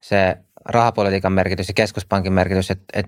se 0.03 0.37
rahapolitiikan 0.65 1.33
merkitys 1.33 1.67
ja 1.67 1.73
keskuspankin 1.73 2.33
merkitys, 2.33 2.71
että 2.71 2.85
et, 2.93 3.05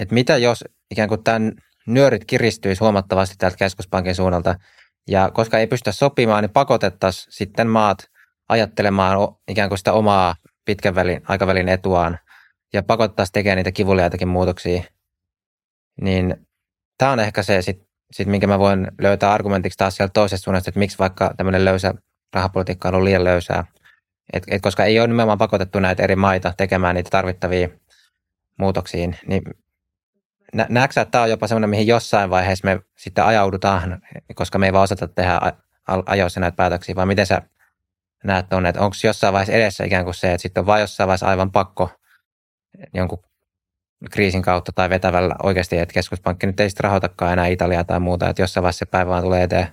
et 0.00 0.10
mitä 0.10 0.36
jos 0.36 0.64
ikään 0.90 1.08
kuin 1.08 1.24
tämän 1.24 1.52
nyörit 1.86 2.24
kiristyisi 2.24 2.80
huomattavasti 2.80 3.34
täältä 3.38 3.56
keskuspankin 3.56 4.14
suunnalta, 4.14 4.54
ja 5.08 5.30
koska 5.34 5.58
ei 5.58 5.66
pystytä 5.66 5.92
sopimaan, 5.92 6.44
niin 6.44 6.50
pakotettaisiin 6.50 7.32
sitten 7.32 7.68
maat 7.68 7.98
ajattelemaan 8.48 9.18
ikään 9.48 9.68
kuin 9.68 9.78
sitä 9.78 9.92
omaa 9.92 10.36
pitkän 10.64 10.94
välin, 10.94 11.22
aikavälin 11.28 11.68
etuaan, 11.68 12.18
ja 12.72 12.82
pakotettaisiin 12.82 13.32
tekemään 13.32 13.56
niitä 13.56 13.72
kivuliaitakin 13.72 14.28
muutoksia, 14.28 14.82
niin 16.00 16.46
tämä 16.98 17.12
on 17.12 17.20
ehkä 17.20 17.42
se, 17.42 17.62
sit, 17.62 17.82
sit, 18.12 18.28
minkä 18.28 18.46
mä 18.46 18.58
voin 18.58 18.88
löytää 19.00 19.32
argumentiksi 19.32 19.78
taas 19.78 19.96
sieltä 19.96 20.12
toisesta 20.12 20.44
suunnasta, 20.44 20.70
että 20.70 20.78
miksi 20.78 20.98
vaikka 20.98 21.34
tämmöinen 21.36 21.64
löysä 21.64 21.94
rahapolitiikka 22.32 22.88
on 22.88 22.94
ollut 22.94 23.04
liian 23.04 23.24
löysää, 23.24 23.64
et, 24.32 24.44
et 24.50 24.62
koska 24.62 24.84
ei 24.84 25.00
ole 25.00 25.06
nimenomaan 25.06 25.38
pakotettu 25.38 25.80
näitä 25.80 26.02
eri 26.02 26.16
maita 26.16 26.54
tekemään 26.56 26.94
niitä 26.94 27.10
tarvittavia 27.10 27.68
muutoksiin, 28.58 29.16
niin 29.26 29.42
nä, 30.54 30.66
näetkö 30.68 31.00
että 31.00 31.10
tämä 31.10 31.24
on 31.24 31.30
jopa 31.30 31.46
semmoinen, 31.46 31.70
mihin 31.70 31.86
jossain 31.86 32.30
vaiheessa 32.30 32.66
me 32.66 32.80
sitten 32.96 33.24
ajaudutaan, 33.24 34.02
koska 34.34 34.58
me 34.58 34.66
ei 34.66 34.72
vaan 34.72 34.82
osata 34.82 35.08
tehdä 35.08 35.40
ajoissa 36.06 36.40
näitä 36.40 36.56
päätöksiä, 36.56 36.94
vai 36.94 37.06
miten 37.06 37.26
sä 37.26 37.42
näet 38.24 38.52
on, 38.52 38.66
että 38.66 38.80
onko 38.80 38.96
jossain 39.04 39.32
vaiheessa 39.32 39.52
edessä 39.52 39.84
ikään 39.84 40.04
kuin 40.04 40.14
se, 40.14 40.32
että 40.32 40.42
sitten 40.42 40.60
on 40.60 40.66
vain 40.66 40.80
jossain 40.80 41.08
vaiheessa 41.08 41.26
aivan 41.26 41.52
pakko 41.52 41.90
jonkun 42.94 43.22
kriisin 44.10 44.42
kautta 44.42 44.72
tai 44.72 44.90
vetävällä 44.90 45.34
oikeasti, 45.42 45.78
että 45.78 45.92
keskuspankki 45.92 46.46
nyt 46.46 46.60
ei 46.60 46.70
sitten 46.70 46.84
rahoitakaan 46.84 47.32
enää 47.32 47.46
Italiaa 47.46 47.84
tai 47.84 48.00
muuta, 48.00 48.28
että 48.28 48.42
jossain 48.42 48.62
vaiheessa 48.62 48.78
se 48.78 48.90
päivä 48.90 49.10
vaan 49.10 49.22
tulee 49.22 49.42
eteen. 49.42 49.68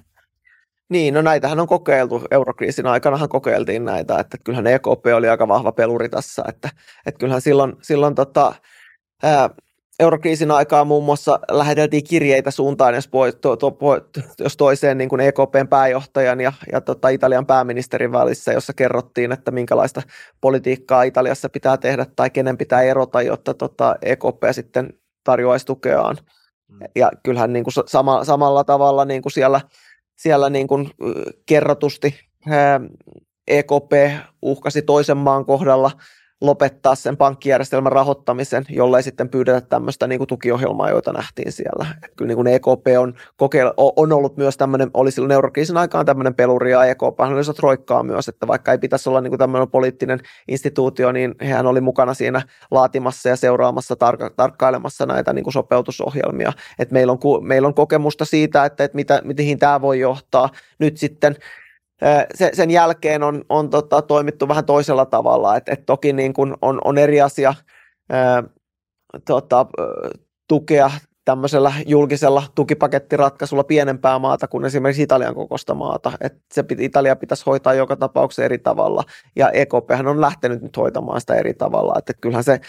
Niin, 0.92 1.14
no 1.14 1.22
näitähän 1.22 1.60
on 1.60 1.68
kokeiltu. 1.68 2.22
Eurokriisin 2.32 2.88
aikanahan 2.88 3.30
kokeiltiin 3.30 3.86
näitä, 3.86 4.20
että 4.20 4.38
kyllähän 4.44 4.68
EKP 4.68 5.06
oli 5.16 5.30
aika 5.30 5.48
vahva 5.48 5.72
peluri 5.72 6.10
tässä, 6.10 6.44
että, 6.48 6.70
että 7.06 7.20
kyllähän 7.20 7.42
silloin, 7.42 7.74
silloin 7.82 8.16
tota, 8.16 8.54
ää, 9.24 9.50
eurokriisin 10.00 10.52
aikaa 10.52 10.86
muun 10.86 11.04
muassa 11.04 11.40
läheteltiin 11.52 12.04
kirjeitä 12.04 12.52
suuntaan, 12.52 12.96
jos, 12.96 13.08
poi, 13.08 13.34
to, 13.34 13.56
to, 13.56 13.78
jos 14.40 14.58
toiseen 14.58 14.98
niin 14.98 15.10
kuin 15.10 15.22
EKPn 15.22 15.68
pääjohtajan 15.70 16.42
ja, 16.42 16.54
ja 16.72 16.82
tota 16.82 17.10
Italian 17.10 17.46
pääministerin 17.46 18.12
välissä, 18.12 18.54
jossa 18.54 18.74
kerrottiin, 18.74 19.32
että 19.32 19.52
minkälaista 19.52 20.02
politiikkaa 20.42 21.04
Italiassa 21.04 21.50
pitää 21.50 21.78
tehdä 21.78 22.06
tai 22.16 22.30
kenen 22.30 22.58
pitää 22.58 22.82
erota, 22.82 23.22
jotta 23.22 23.54
tota 23.54 23.96
EKP 24.02 24.44
sitten 24.52 24.94
tarjoaisi 25.24 25.66
tukeaan. 25.66 26.18
Mm. 26.68 26.80
Ja 26.96 27.12
kyllähän 27.24 27.54
niin 27.54 27.64
kuin 27.64 27.74
sama, 27.88 28.24
samalla 28.24 28.64
tavalla 28.64 29.06
niin 29.06 29.22
kuin 29.22 29.32
siellä– 29.32 29.62
siellä 30.22 30.50
niin 30.50 30.68
kuin 30.68 30.90
kerrotusti 31.46 32.20
EKP 33.48 33.92
uhkasi 34.42 34.82
toisen 34.82 35.18
maan 35.18 35.46
kohdalla 35.46 35.92
lopettaa 36.42 36.96
sen 36.96 37.18
pankkijärjestelmän 37.18 37.92
rahoittamisen, 37.92 38.66
jollei 38.70 39.04
sitten 39.04 39.30
pyydetä 39.30 39.62
tämmöistä 39.62 40.08
niin 40.08 40.20
kuin 40.20 40.28
tukiohjelmaa, 40.28 40.90
joita 40.90 41.14
nähtiin 41.14 41.52
siellä. 41.52 41.86
Et 42.04 42.12
kyllä 42.18 42.28
niin 42.28 42.36
kuin 42.36 42.48
EKP 42.48 42.88
on, 43.00 43.14
kokeil- 43.14 43.74
on 43.96 44.14
ollut 44.14 44.38
myös 44.38 44.58
tämmöinen, 44.58 44.92
oli 44.94 45.12
silloin 45.12 45.32
eurokriisin 45.32 45.78
aikaan 45.78 46.06
tämmöinen 46.06 46.36
peluri 46.36 46.72
ja 46.72 46.86
EKP 46.86 47.20
oli 47.20 47.54
troikkaa 47.56 48.04
myös, 48.04 48.28
että 48.28 48.48
vaikka 48.48 48.72
ei 48.72 48.78
pitäisi 48.78 49.10
olla 49.10 49.22
niin 49.22 49.32
kuin 49.32 49.40
tämmöinen 49.40 49.70
poliittinen 49.70 50.20
instituutio, 50.48 51.12
niin 51.12 51.36
hän 51.42 51.68
oli 51.68 51.82
mukana 51.82 52.14
siinä 52.14 52.42
laatimassa 52.72 53.30
ja 53.30 53.36
seuraamassa, 53.36 53.96
tarka- 53.96 54.34
tarkkailemassa 54.36 55.06
näitä 55.06 55.34
niin 55.34 55.44
kuin 55.44 55.54
sopeutusohjelmia. 55.54 56.54
Et 56.80 56.92
meillä, 56.92 57.12
on, 57.14 57.48
meillä 57.48 57.68
on 57.68 57.74
kokemusta 57.74 58.26
siitä, 58.26 58.66
että, 58.66 58.84
että 58.84 58.96
mitä, 58.96 59.22
mihin 59.24 59.60
tämä 59.60 59.82
voi 59.82 60.00
johtaa. 60.00 60.50
Nyt 60.80 60.98
sitten 60.98 61.36
se, 62.36 62.50
sen 62.54 62.72
jälkeen 62.72 63.24
on, 63.24 63.46
on 63.50 63.70
tota, 63.70 64.02
toimittu 64.02 64.48
vähän 64.48 64.66
toisella 64.66 65.06
tavalla, 65.06 65.56
että 65.56 65.72
et 65.72 65.86
toki 65.86 66.14
niin 66.14 66.34
kun 66.34 66.58
on, 66.62 66.82
on 66.86 66.98
eri 66.98 67.22
asia 67.22 67.54
ää, 68.10 68.44
tota, 69.26 69.66
tukea 70.48 70.92
tämmöisellä 71.26 71.74
julkisella 71.86 72.44
tukipakettiratkaisulla 72.56 73.64
pienempää 73.64 74.20
maata 74.20 74.48
kuin 74.48 74.66
esimerkiksi 74.66 75.04
Italian 75.04 75.36
kokoista 75.36 75.74
maata. 75.74 76.12
Et 76.22 76.34
se 76.54 76.64
Italia 76.80 77.16
pitäisi 77.16 77.44
hoitaa 77.46 77.74
joka 77.74 77.96
tapauksessa 77.96 78.44
eri 78.44 78.58
tavalla, 78.58 79.04
ja 79.36 79.50
EKP 79.50 79.92
on 80.08 80.22
lähtenyt 80.22 80.62
nyt 80.62 80.78
hoitamaan 80.78 81.22
sitä 81.22 81.36
eri 81.36 81.54
tavalla. 81.54 81.94
Että 81.98 82.14
kyllähän 82.22 82.44
se 82.44 82.60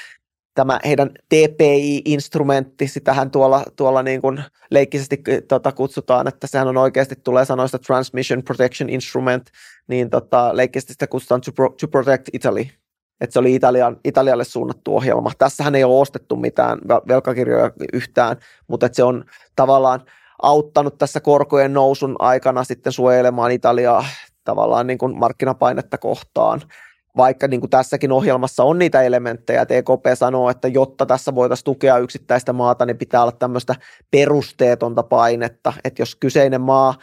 tämä 0.54 0.80
heidän 0.84 1.10
TPI-instrumentti, 1.34 2.88
sitähän 2.88 3.30
tuolla, 3.30 3.62
tuolla 3.76 4.02
niin 4.02 4.20
kuin 4.20 4.44
leikkisesti 4.70 5.22
tota, 5.48 5.72
kutsutaan, 5.72 6.28
että 6.28 6.46
sehän 6.46 6.68
on 6.68 6.76
oikeasti 6.76 7.16
tulee 7.16 7.44
sanoista 7.44 7.78
Transmission 7.78 8.42
Protection 8.42 8.90
Instrument, 8.90 9.50
niin 9.88 10.10
tota, 10.10 10.56
leikkisesti 10.56 10.92
sitä 10.92 11.06
kutsutaan 11.06 11.40
to, 11.40 11.52
pro, 11.52 11.74
to 11.80 11.88
Protect 11.88 12.28
Italy, 12.32 12.66
että 13.20 13.32
se 13.32 13.38
oli 13.38 13.54
Italian, 13.54 13.96
Italialle 14.04 14.44
suunnattu 14.44 14.96
ohjelma. 14.96 15.30
Tässähän 15.38 15.74
ei 15.74 15.84
ole 15.84 16.00
ostettu 16.00 16.36
mitään 16.36 16.78
velkakirjoja 17.08 17.70
yhtään, 17.92 18.36
mutta 18.68 18.88
se 18.92 19.02
on 19.02 19.24
tavallaan 19.56 20.00
auttanut 20.42 20.98
tässä 20.98 21.20
korkojen 21.20 21.72
nousun 21.72 22.16
aikana 22.18 22.64
sitten 22.64 22.92
suojelemaan 22.92 23.52
Italiaa 23.52 24.04
tavallaan 24.44 24.86
niin 24.86 24.98
kuin 24.98 25.18
markkinapainetta 25.18 25.98
kohtaan 25.98 26.60
vaikka 27.16 27.48
niin 27.48 27.60
kuin 27.60 27.70
tässäkin 27.70 28.12
ohjelmassa 28.12 28.64
on 28.64 28.78
niitä 28.78 29.02
elementtejä, 29.02 29.62
että 29.62 29.74
EKP 29.74 30.06
sanoo, 30.14 30.50
että 30.50 30.68
jotta 30.68 31.06
tässä 31.06 31.34
voitaisiin 31.34 31.64
tukea 31.64 31.98
yksittäistä 31.98 32.52
maata, 32.52 32.86
niin 32.86 32.98
pitää 32.98 33.22
olla 33.22 33.32
tämmöistä 33.32 33.74
perusteetonta 34.10 35.02
painetta, 35.02 35.72
että 35.84 36.02
jos 36.02 36.14
kyseinen 36.14 36.60
maa 36.60 36.94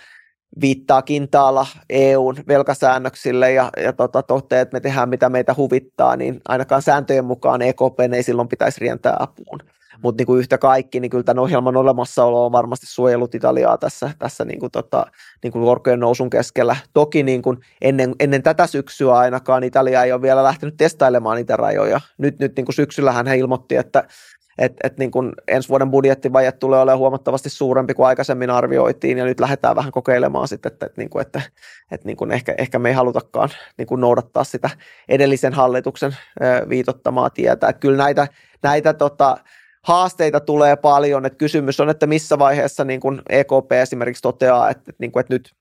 viittaa 0.62 1.02
kintaalla 1.02 1.68
EUn 1.90 2.36
velkasäännöksille 2.48 3.52
ja, 3.52 3.70
ja 3.84 3.94
tota, 3.94 4.24
toteaa, 4.24 4.62
että 4.62 4.76
me 4.76 4.80
tehdään 4.80 5.10
mitä 5.10 5.30
meitä 5.30 5.54
huvittaa, 5.58 6.16
niin 6.16 6.42
ainakaan 6.48 6.82
sääntöjen 6.82 7.26
mukaan 7.26 7.62
EKP 7.62 8.00
ei 8.14 8.24
silloin 8.24 8.48
pitäisi 8.48 8.80
rientää 8.82 9.16
apuun. 9.20 9.60
Mutta 10.04 10.24
niin 10.24 10.40
yhtä 10.40 10.58
kaikki, 10.58 11.00
niin 11.00 11.10
kyllä 11.10 11.24
tämän 11.24 11.44
ohjelman 11.44 11.78
olemassaolo 11.78 12.46
on 12.46 12.52
varmasti 12.52 12.86
suojellut 12.86 13.36
Italiaa 13.36 13.78
tässä, 13.78 14.12
tässä 14.20 14.46
niin 14.46 14.60
kuin 14.60 14.72
tota, 14.72 15.06
niin 15.44 15.52
kuin 15.52 15.66
korkojen 15.66 16.00
nousun 16.00 16.30
keskellä. 16.30 16.76
Toki 16.94 17.24
niin 17.24 17.42
kuin 17.42 17.58
ennen, 17.82 18.16
ennen 18.20 18.44
tätä 18.44 18.68
syksyä 18.68 19.14
ainakaan 19.14 19.64
Italia 19.64 20.04
ei 20.04 20.12
ole 20.12 20.22
vielä 20.22 20.44
lähtenyt 20.44 20.78
testailemaan 20.78 21.38
niitä 21.38 21.56
rajoja. 21.56 22.02
Nyt, 22.18 22.40
nyt 22.40 22.56
niin 22.56 22.66
kuin 22.66 22.76
syksyllähän 22.76 23.28
he 23.28 23.38
ilmoitti, 23.38 23.76
että 23.76 24.04
et, 24.60 24.74
et 24.84 24.98
niin 24.98 25.12
kuin 25.12 25.32
ensi 25.48 25.70
vuoden 25.70 25.92
budjettivaje 25.92 26.52
tulee 26.52 26.80
olemaan 26.80 27.00
huomattavasti 27.00 27.50
suurempi 27.50 27.94
kuin 27.94 28.08
aikaisemmin 28.08 28.50
arvioitiin, 28.50 29.18
ja 29.18 29.26
nyt 29.26 29.40
lähdetään 29.40 29.76
vähän 29.76 29.92
kokeilemaan 29.92 30.48
sitten, 30.48 30.72
että, 30.72 30.86
että, 30.86 31.02
niin 31.02 31.10
kuin, 31.10 31.22
että, 31.22 31.42
että 31.92 32.08
niin 32.08 32.18
kuin 32.18 32.32
ehkä, 32.32 32.56
ehkä 32.58 32.80
me 32.80 32.90
ei 32.90 32.96
halutakaan 32.96 33.50
niin 33.78 33.88
kuin 33.88 34.02
noudattaa 34.02 34.44
sitä 34.44 34.70
edellisen 35.10 35.54
hallituksen 35.54 36.18
viitottamaa 36.70 37.30
tietä. 37.30 37.68
Että 37.68 37.80
kyllä 37.80 38.04
näitä, 38.04 38.28
näitä 38.64 38.94
tota, 38.94 39.38
haasteita 39.86 40.40
tulee 40.40 40.76
paljon, 40.76 41.26
että 41.26 41.38
kysymys 41.38 41.80
on, 41.80 41.90
että 41.90 42.08
missä 42.08 42.40
vaiheessa 42.40 42.84
niin 42.84 43.00
kuin 43.00 43.22
EKP 43.30 43.72
esimerkiksi 43.82 44.22
toteaa, 44.22 44.70
että, 44.70 44.92
niin 45.00 45.12
kuin, 45.12 45.22
että 45.22 45.34
nyt 45.34 45.56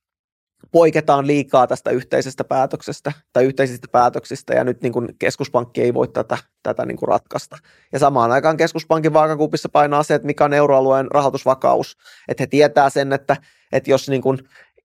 poiketaan 0.73 1.27
liikaa 1.27 1.67
tästä 1.67 1.91
yhteisestä 1.91 2.45
päätöksestä 2.45 3.13
tai 3.33 3.45
yhteisistä 3.45 3.89
päätöksistä 3.93 4.55
ja 4.55 4.65
nyt 4.65 4.83
niin 4.83 4.93
kuin 4.93 5.09
keskuspankki 5.19 5.83
ei 5.83 5.95
voi 5.95 6.09
tätä, 6.09 6.39
tätä 6.63 6.87
niin 6.87 6.97
kuin 6.97 7.09
ratkaista. 7.09 7.59
Ja 7.93 7.99
samaan 7.99 8.31
aikaan 8.31 8.57
keskuspankin 8.57 9.13
vaakakupissa 9.13 9.69
painaa 9.69 10.03
se, 10.03 10.15
että 10.15 10.27
mikä 10.27 10.45
on 10.45 10.55
euroalueen 10.55 11.11
rahoitusvakaus. 11.11 11.97
Että 12.29 12.43
he 12.43 12.47
tietää 12.47 12.91
sen, 12.91 13.13
että, 13.13 13.37
että 13.73 13.91
jos 13.91 14.09
niin 14.09 14.23
kuin 14.23 14.39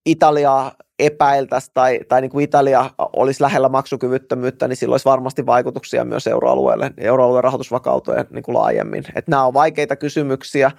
Italiaa 0.06 0.72
epäiltäisi 0.98 1.70
tai, 1.74 2.00
tai 2.08 2.20
niin 2.20 2.30
kuin 2.30 2.44
Italia 2.44 2.90
olisi 2.98 3.42
lähellä 3.42 3.68
maksukyvyttömyyttä, 3.68 4.68
niin 4.68 4.76
sillä 4.76 4.92
olisi 4.92 5.04
varmasti 5.04 5.46
vaikutuksia 5.46 6.04
myös 6.04 6.26
euroalueelle, 6.26 6.90
euroalueen 6.98 7.44
rahoitusvakauteen 7.44 8.26
niin 8.30 8.42
kuin 8.42 8.54
laajemmin. 8.54 9.04
Että 9.14 9.30
nämä 9.30 9.44
on 9.44 9.54
vaikeita 9.54 9.96
kysymyksiä. 9.96 10.70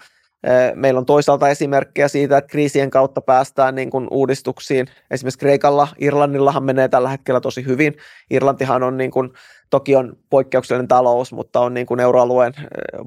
Meillä 0.76 0.98
on 0.98 1.06
toisaalta 1.06 1.50
esimerkkejä 1.50 2.08
siitä, 2.08 2.38
että 2.38 2.52
kriisien 2.52 2.90
kautta 2.90 3.22
päästään 3.22 3.76
niin 3.76 3.90
kuin 3.90 4.08
uudistuksiin. 4.12 4.88
Esimerkiksi 5.12 5.40
Kreikalla, 5.40 5.88
Irlannillahan 6.00 6.64
menee 6.64 6.88
tällä 6.88 7.10
hetkellä 7.10 7.42
tosi 7.42 7.66
hyvin. 7.66 7.98
Irlantihan 8.30 8.84
on 8.84 8.98
niin 8.98 9.12
kuin 9.12 9.32
Toki 9.70 9.96
on 9.96 10.18
poikkeuksellinen 10.30 10.88
talous, 10.88 11.34
mutta 11.34 11.60
on 11.60 11.74
niin 11.74 11.86
kuin 11.86 12.00
euroalueen 12.00 12.54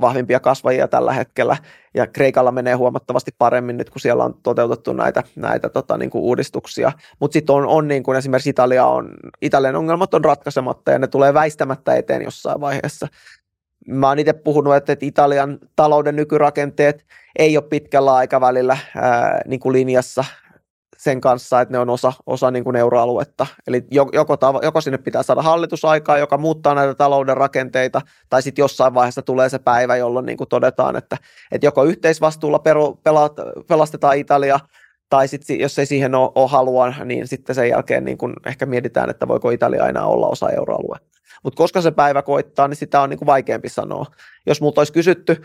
vahvimpia 0.00 0.40
kasvajia 0.40 0.88
tällä 0.88 1.12
hetkellä. 1.12 1.56
Ja 1.94 2.06
Kreikalla 2.06 2.52
menee 2.52 2.74
huomattavasti 2.74 3.34
paremmin 3.38 3.76
nyt, 3.76 3.90
kun 3.90 4.00
siellä 4.00 4.24
on 4.24 4.34
toteutettu 4.42 4.92
näitä, 4.92 5.22
näitä 5.36 5.68
tota, 5.68 5.96
niin 5.98 6.10
kuin 6.10 6.22
uudistuksia. 6.22 6.92
Mutta 7.20 7.32
sitten 7.32 7.54
on, 7.54 7.66
on 7.66 7.88
niin 7.88 8.02
kuin 8.02 8.18
esimerkiksi 8.18 8.50
Italia 8.50 8.86
on, 8.86 9.10
Italian 9.42 9.76
ongelmat 9.76 10.14
on 10.14 10.24
ratkaisematta 10.24 10.90
ja 10.90 10.98
ne 10.98 11.06
tulee 11.06 11.34
väistämättä 11.34 11.94
eteen 11.94 12.22
jossain 12.22 12.60
vaiheessa. 12.60 13.08
Mä 13.88 14.08
oon 14.08 14.18
itse 14.18 14.32
puhunut, 14.32 14.74
että 14.74 14.96
Italian 15.00 15.58
talouden 15.76 16.16
nykyrakenteet 16.16 17.06
ei 17.38 17.56
ole 17.56 17.64
pitkällä 17.64 18.14
aikavälillä 18.14 18.78
ää, 18.96 19.40
niin 19.46 19.60
kuin 19.60 19.72
linjassa 19.72 20.24
sen 20.98 21.20
kanssa, 21.20 21.60
että 21.60 21.72
ne 21.72 21.78
on 21.78 21.90
osa, 21.90 22.12
osa 22.26 22.50
niin 22.50 22.64
kuin 22.64 22.76
euroaluetta. 22.76 23.46
Eli 23.66 23.84
joko, 23.90 24.36
joko 24.62 24.80
sinne 24.80 24.98
pitää 24.98 25.22
saada 25.22 25.42
hallitusaikaa, 25.42 26.18
joka 26.18 26.38
muuttaa 26.38 26.74
näitä 26.74 26.94
talouden 26.94 27.36
rakenteita, 27.36 28.00
tai 28.30 28.42
sitten 28.42 28.62
jossain 28.62 28.94
vaiheessa 28.94 29.22
tulee 29.22 29.48
se 29.48 29.58
päivä, 29.58 29.96
jolloin 29.96 30.26
niin 30.26 30.38
kuin 30.38 30.48
todetaan, 30.48 30.96
että, 30.96 31.16
että 31.52 31.66
joko 31.66 31.84
yhteisvastuulla 31.84 32.62
pelastetaan 33.68 34.18
Italia, 34.18 34.60
tai 35.10 35.28
sitten 35.28 35.60
jos 35.60 35.78
ei 35.78 35.86
siihen 35.86 36.14
ole, 36.14 36.32
ole 36.34 36.48
halua, 36.48 36.94
niin 37.04 37.28
sitten 37.28 37.54
sen 37.54 37.68
jälkeen 37.68 38.04
niin 38.04 38.18
kuin 38.18 38.34
ehkä 38.46 38.66
mietitään, 38.66 39.10
että 39.10 39.28
voiko 39.28 39.50
Italia 39.50 39.88
enää 39.88 40.06
olla 40.06 40.28
osa 40.28 40.50
euroaluetta. 40.50 41.18
Mutta 41.42 41.56
koska 41.56 41.80
se 41.80 41.90
päivä 41.90 42.22
koittaa, 42.22 42.68
niin 42.68 42.76
sitä 42.76 43.00
on 43.00 43.10
niin 43.10 43.18
kuin 43.18 43.26
vaikeampi 43.26 43.68
sanoa. 43.68 44.06
Jos 44.46 44.60
multa 44.60 44.80
olisi 44.80 44.92
kysytty 44.92 45.42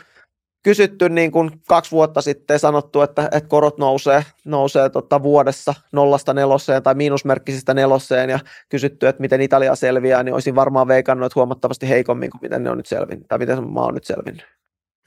kysytty 0.64 1.10
niin 1.10 1.32
kuin 1.32 1.52
kaksi 1.68 1.92
vuotta 1.92 2.22
sitten 2.22 2.60
sanottu, 2.60 3.02
että, 3.02 3.30
että 3.32 3.50
korot 3.50 3.78
nousee, 3.78 4.26
nousee 4.46 4.90
tota 4.90 5.24
vuodessa 5.24 5.74
nollasta 5.92 6.34
neloseen 6.34 6.84
tai 6.84 6.96
miinusmerkkisistä 6.96 7.74
neloseen 7.74 8.30
ja 8.30 8.40
kysytty, 8.70 9.08
että 9.08 9.22
miten 9.22 9.42
Italia 9.42 9.76
selviää, 9.76 10.24
niin 10.24 10.34
olisin 10.34 10.56
varmaan 10.56 10.88
veikannut, 10.88 11.26
että 11.26 11.40
huomattavasti 11.40 11.90
heikommin 11.90 12.30
kuin 12.30 12.42
miten 12.42 12.64
ne 12.64 12.70
on 12.70 12.78
nyt 12.78 12.86
selvinnyt 12.86 13.28
tai 13.28 13.38
miten 13.40 13.70
maa 13.70 13.86
on 13.86 13.94
nyt 13.94 14.04
selvinnyt. 14.04 14.46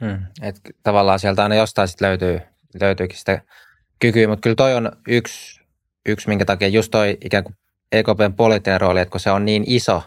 Hmm. 0.05 0.19
Et 0.43 0.61
tavallaan 0.83 1.19
sieltä 1.19 1.43
aina 1.43 1.55
jostain 1.55 1.89
sitten 1.89 2.09
löytyy, 2.09 2.41
löytyykin 2.81 3.19
sitä 3.19 3.41
kykyä, 3.99 4.29
mutta 4.29 4.43
kyllä 4.43 4.57
toi 4.57 4.75
on 4.75 4.93
yksi, 5.09 5.61
yksi, 6.07 6.29
minkä 6.29 6.45
takia 6.45 6.69
just 6.69 6.91
toi 6.91 7.19
ikään 7.25 7.45
kuin 7.45 7.57
EKPn 7.93 8.35
poliittinen 8.37 8.81
rooli, 8.81 9.01
että 9.01 9.13
kun 9.13 9.21
se 9.21 9.31
on 9.31 9.45
niin 9.45 9.65
iso, 9.67 10.03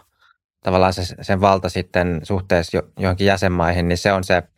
tavallaan 0.64 0.92
se, 0.92 1.02
sen 1.20 1.40
valta 1.40 1.68
sitten 1.68 2.20
suhteessa 2.22 2.82
johonkin 2.98 3.26
jäsenmaihin, 3.26 3.88
niin 3.88 3.98
se 3.98 4.12
on 4.12 4.24
se– 4.24 4.42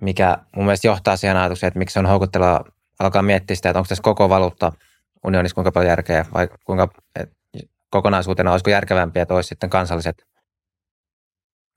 mikä 0.00 0.38
mun 0.56 0.64
mielestä 0.64 0.86
johtaa 0.86 1.16
siihen 1.16 1.36
ajatukseen, 1.36 1.68
että 1.68 1.78
miksi 1.78 1.98
on 1.98 2.06
houkuttelua 2.06 2.64
alkaa 2.98 3.22
miettiä 3.22 3.56
sitä, 3.56 3.70
että 3.70 3.78
onko 3.78 3.88
tässä 3.88 4.02
koko 4.02 4.28
valuutta 4.28 4.72
unionissa 5.24 5.54
kuinka 5.54 5.72
paljon 5.72 5.90
järkeä 5.90 6.26
vai 6.34 6.48
kuinka 6.64 6.88
et, 7.16 7.30
kokonaisuutena 7.90 8.52
olisiko 8.52 8.70
järkevämpiä, 8.70 9.22
että 9.22 9.34
olisi 9.34 9.48
sitten 9.48 9.70
kansalliset 9.70 10.26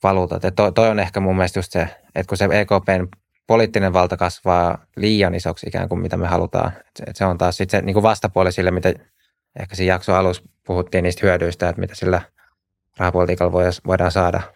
valuutat. 0.03 0.45
Että 0.45 0.55
toi, 0.55 0.71
toi 0.71 0.89
on 0.89 0.99
ehkä 0.99 1.19
mun 1.19 1.35
mielestä 1.35 1.59
just 1.59 1.71
se, 1.71 1.87
että 2.15 2.29
kun 2.29 2.37
se 2.37 2.47
EKPn 2.51 3.07
poliittinen 3.47 3.93
valta 3.93 4.17
kasvaa 4.17 4.85
liian 4.95 5.35
isoksi 5.35 5.67
ikään 5.67 5.89
kuin 5.89 6.01
mitä 6.01 6.17
me 6.17 6.27
halutaan, 6.27 6.71
että 6.99 7.17
se 7.17 7.25
on 7.25 7.37
taas 7.37 7.57
sitten 7.57 7.79
se 7.79 7.85
niin 7.85 7.93
kuin 7.93 8.03
vastapuoli 8.03 8.51
sille, 8.51 8.71
mitä 8.71 8.93
ehkä 9.59 9.75
siinä 9.75 9.93
jakson 9.93 10.15
alussa 10.15 10.43
puhuttiin 10.67 11.03
niistä 11.03 11.27
hyödyistä, 11.27 11.69
että 11.69 11.79
mitä 11.79 11.95
sillä 11.95 12.21
rahapolitiikalla 12.97 13.71
voidaan 13.87 14.11
saada– 14.11 14.41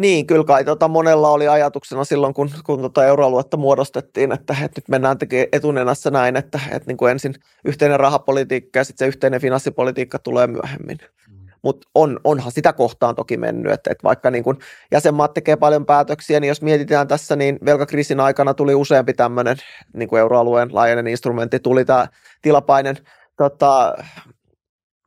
niin, 0.00 0.26
kyllä 0.26 0.44
kai 0.44 0.64
tota 0.64 0.88
monella 0.88 1.30
oli 1.30 1.48
ajatuksena 1.48 2.04
silloin, 2.04 2.34
kun, 2.34 2.50
kun 2.64 2.80
tota 2.80 3.06
euroaluetta 3.06 3.56
muodostettiin, 3.56 4.32
että, 4.32 4.56
että 4.64 4.80
nyt 4.80 4.88
mennään 4.88 5.18
tekemään 5.18 5.48
etunenässä 5.52 6.10
näin, 6.10 6.36
että, 6.36 6.60
että 6.70 6.86
niin 6.86 6.96
kuin 6.96 7.10
ensin 7.10 7.34
yhteinen 7.64 8.00
rahapolitiikka 8.00 8.78
ja 8.78 8.84
sitten 8.84 9.04
se 9.04 9.08
yhteinen 9.08 9.40
finanssipolitiikka 9.40 10.18
tulee 10.18 10.46
myöhemmin. 10.46 10.98
Mm. 11.28 11.39
Mutta 11.62 11.88
on, 11.94 12.20
onhan 12.24 12.52
sitä 12.52 12.72
kohtaan 12.72 13.14
toki 13.14 13.36
mennyt, 13.36 13.72
että, 13.72 13.90
että 13.90 14.04
vaikka 14.04 14.30
niin 14.30 14.44
kun 14.44 14.58
jäsenmaat 14.92 15.34
tekee 15.34 15.56
paljon 15.56 15.86
päätöksiä, 15.86 16.40
niin 16.40 16.48
jos 16.48 16.62
mietitään 16.62 17.08
tässä, 17.08 17.36
niin 17.36 17.58
velkakriisin 17.64 18.20
aikana 18.20 18.54
tuli 18.54 18.74
useampi 18.74 19.14
tämmöinen 19.14 19.56
niin 19.92 20.08
kuin 20.08 20.20
euroalueen 20.20 20.74
laajainen 20.74 21.06
instrumentti, 21.06 21.60
tuli 21.60 21.84
tämä 21.84 22.06
tilapainen 22.42 22.96
tota, 23.36 23.94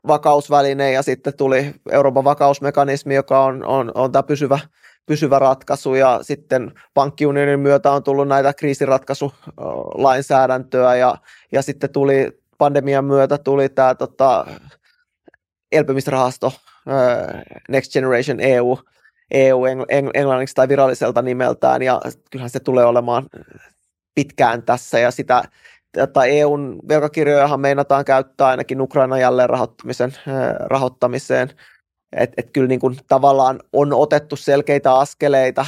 vakausväline 0.07 0.91
ja 0.91 1.01
sitten 1.01 1.37
tuli 1.37 1.75
Euroopan 1.91 2.23
vakausmekanismi, 2.23 3.15
joka 3.15 3.43
on, 3.43 3.65
on, 3.65 3.91
on 3.95 4.11
tämä 4.11 4.23
pysyvä, 4.23 4.59
pysyvä 5.05 5.39
ratkaisu 5.39 5.95
ja 5.95 6.19
sitten 6.21 6.71
pankkiunionin 6.93 7.59
myötä 7.59 7.91
on 7.91 8.03
tullut 8.03 8.27
näitä 8.27 8.53
kriisiratkaisulainsäädäntöä 8.53 10.95
ja, 10.95 11.15
ja 11.51 11.61
sitten 11.61 11.89
tuli 11.89 12.43
pandemian 12.57 13.05
myötä 13.05 13.37
tuli 13.37 13.69
tämä 13.69 13.95
tota, 13.95 14.45
elpymisrahasto 15.73 16.53
Next 17.69 17.93
Generation 17.93 18.39
EU, 18.39 18.77
EU 19.31 19.65
englanniksi 20.13 20.55
tai 20.55 20.69
viralliselta 20.69 21.21
nimeltään 21.21 21.81
ja 21.81 22.01
kyllähän 22.31 22.49
se 22.49 22.59
tulee 22.59 22.85
olemaan 22.85 23.25
pitkään 24.15 24.63
tässä 24.63 24.99
ja 24.99 25.11
sitä 25.11 25.43
tai 26.13 26.39
EUn 26.39 26.79
velkakirjojahan 26.87 27.59
meinataan 27.59 28.05
käyttää 28.05 28.47
ainakin 28.47 28.81
Ukrainan 28.81 29.19
jälleen 29.19 29.49
rahoittamisen, 29.49 30.13
rahoittamiseen. 30.59 31.49
Että 32.15 32.33
et 32.37 32.51
kyllä 32.51 32.67
niin 32.67 32.79
kuin 32.79 32.97
tavallaan 33.07 33.59
on 33.73 33.93
otettu 33.93 34.35
selkeitä 34.35 34.95
askeleita. 34.95 35.65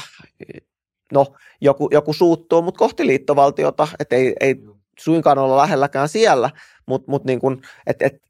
No, 1.13 1.25
joku, 1.61 1.89
joku 1.91 2.13
suuttuu, 2.13 2.61
mutta 2.61 2.79
kohti 2.79 3.07
liittovaltiota, 3.07 3.87
että 3.99 4.15
ei, 4.15 4.33
ei 4.39 4.55
suinkaan 4.99 5.37
olla 5.37 5.57
lähelläkään 5.57 6.09
siellä, 6.09 6.49
mutta 6.85 7.11
mut 7.11 7.25
niin 7.25 7.39
kuin, 7.39 7.61
et, 7.87 8.01
et, 8.01 8.21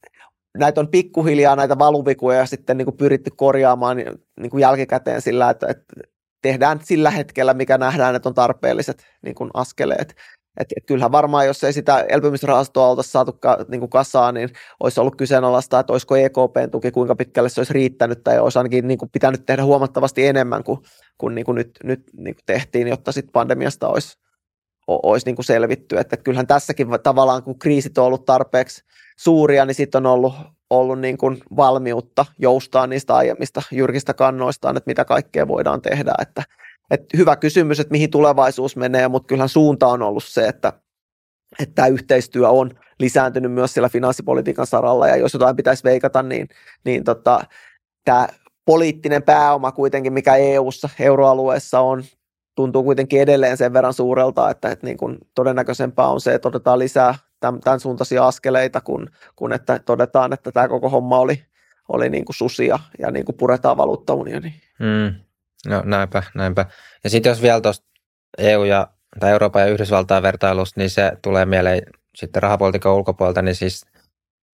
näitä 0.58 0.82
on 0.82 0.88
pikkuhiljaa 0.88 1.56
näitä 1.56 1.80
valuvikuja 1.80 2.46
sitten 2.46 2.78
niin 2.78 2.86
kuin 2.86 2.98
pyritty 2.98 3.32
korjaamaan 3.36 3.98
niin 4.40 4.50
kuin 4.50 4.62
jälkikäteen 4.62 5.22
sillä, 5.22 5.50
että, 5.50 5.68
että 5.68 5.94
tehdään 6.42 6.80
sillä 6.84 7.12
hetkellä, 7.12 7.54
mikä 7.54 7.78
nähdään, 7.78 8.16
että 8.16 8.30
on 8.30 8.36
tarpeelliset 8.36 9.04
niin 9.22 9.36
kuin 9.36 9.50
askeleet. 9.54 10.16
Et, 10.60 10.68
et 10.78 10.86
kyllähän 10.86 11.12
varmaan, 11.12 11.48
jos 11.48 11.64
ei 11.64 11.74
sitä 11.74 12.06
elpymisrahastoa 12.10 12.90
oltaisi 12.90 13.12
saatu 13.12 13.34
ka, 13.34 13.58
niin 13.68 13.80
kuin 13.80 13.90
kasaan, 13.90 14.34
niin 14.34 14.50
olisi 14.80 15.00
ollut 15.00 15.16
kyseenalaista, 15.16 15.80
että 15.80 15.94
olisiko 15.94 16.16
EKPn 16.16 16.72
tuki, 16.72 16.92
kuinka 16.92 17.16
pitkälle 17.16 17.50
se 17.50 17.60
olisi 17.60 17.74
riittänyt, 17.74 18.24
tai 18.24 18.40
olisi 18.40 18.60
ainakin 18.60 18.88
niin 18.88 18.98
kuin 18.98 19.10
pitänyt 19.10 19.46
tehdä 19.46 19.64
huomattavasti 19.64 20.28
enemmän 20.28 20.64
kuin, 20.64 20.80
kuin, 21.18 21.36
niin 21.36 21.46
kuin 21.46 21.56
nyt, 21.56 21.72
nyt 21.84 22.04
niin 22.18 22.36
kuin 22.36 22.44
tehtiin, 22.46 22.88
jotta 22.88 23.12
sitten 23.12 23.32
pandemiasta 23.32 23.88
olisi, 23.88 24.18
olisi 24.88 25.26
niin 25.26 25.36
kuin 25.36 25.46
selvitty. 25.46 25.98
Että 25.98 26.18
kyllähän 26.18 26.48
tässäkin 26.48 26.88
tavallaan, 27.04 27.44
kun 27.44 27.60
kriisit 27.60 27.98
on 27.98 28.06
ollut 28.06 28.26
tarpeeksi 28.26 28.84
suuria, 29.16 29.66
niin 29.66 29.76
sitten 29.76 30.06
on 30.06 30.12
ollut, 30.12 30.34
ollut 30.70 31.00
niin 31.00 31.18
kuin 31.18 31.42
valmiutta 31.56 32.26
joustaa 32.40 32.88
niistä 32.88 33.16
aiemmista 33.16 33.62
jyrkistä 33.72 34.14
kannoistaan, 34.14 34.78
että 34.78 34.90
mitä 34.90 35.06
kaikkea 35.06 35.48
voidaan 35.48 35.82
tehdä. 35.82 36.14
Että, 36.22 36.44
että 36.92 37.18
hyvä 37.18 37.36
kysymys, 37.36 37.80
että 37.80 37.92
mihin 37.92 38.12
tulevaisuus 38.12 38.76
menee, 38.76 39.08
mutta 39.08 39.28
kyllähän 39.28 39.50
suunta 39.50 39.88
on 39.88 40.02
ollut 40.02 40.24
se, 40.24 40.48
että, 40.48 40.74
että 41.60 41.76
tämä 41.76 41.88
yhteistyö 41.88 42.50
on 42.50 42.72
lisääntynyt 43.00 43.52
myös 43.52 43.74
siellä 43.74 43.90
finanssipolitiikan 43.90 44.68
saralla, 44.68 45.08
ja 45.08 45.16
jos 45.16 45.34
jotain 45.34 45.56
pitäisi 45.56 45.84
veikata, 45.84 46.24
niin, 46.24 46.48
niin 46.86 47.04
tota, 47.04 47.44
tämä 48.06 48.28
poliittinen 48.66 49.24
pääoma 49.24 49.72
kuitenkin, 49.72 50.14
mikä 50.14 50.36
EU-ssa, 50.36 50.90
euroalueessa 51.00 51.80
on, 51.80 52.04
tuntuu 52.56 52.84
kuitenkin 52.84 53.22
edelleen 53.22 53.58
sen 53.58 53.74
verran 53.74 53.94
suurelta, 53.94 54.50
että, 54.50 54.70
että 54.70 54.88
niin 54.88 54.98
kuin 54.98 55.18
todennäköisempää 55.36 56.08
on 56.08 56.22
se, 56.22 56.34
että 56.34 56.48
otetaan 56.48 56.80
lisää 56.80 57.16
tämän, 57.40 57.62
tämän 57.62 57.80
suuntaisia 57.80 58.28
askeleita, 58.28 58.82
kun, 58.82 59.10
kun 59.36 59.54
että 59.54 59.80
todetaan, 59.80 60.34
että 60.34 60.52
tämä 60.52 60.68
koko 60.68 60.90
homma 60.90 61.20
oli, 61.20 61.46
oli 61.90 62.10
niin 62.10 62.26
kuin 62.26 62.36
susia 62.36 62.80
ja 63.00 63.12
niin 63.12 63.26
kuin 63.26 63.38
puretaan 63.38 63.78
valuuttaunioni. 63.78 64.62
Mm. 64.80 65.16
No 65.68 65.82
näinpä, 65.86 66.24
näinpä. 66.36 66.66
Ja 67.04 67.10
sitten 67.10 67.30
jos 67.30 67.42
vielä 67.42 67.62
tuosta 67.62 67.86
EU 68.38 68.64
ja, 68.64 68.88
tai 69.20 69.32
Euroopan 69.32 69.62
ja 69.62 69.68
Yhdysvaltain 69.68 70.24
vertailusta, 70.24 70.80
niin 70.80 70.90
se 70.90 71.12
tulee 71.22 71.46
mieleen 71.46 71.84
sitten 72.16 72.44
rahapolitiikan 72.44 72.94
ulkopuolelta, 72.94 73.42
niin 73.42 73.56
siis, 73.56 73.86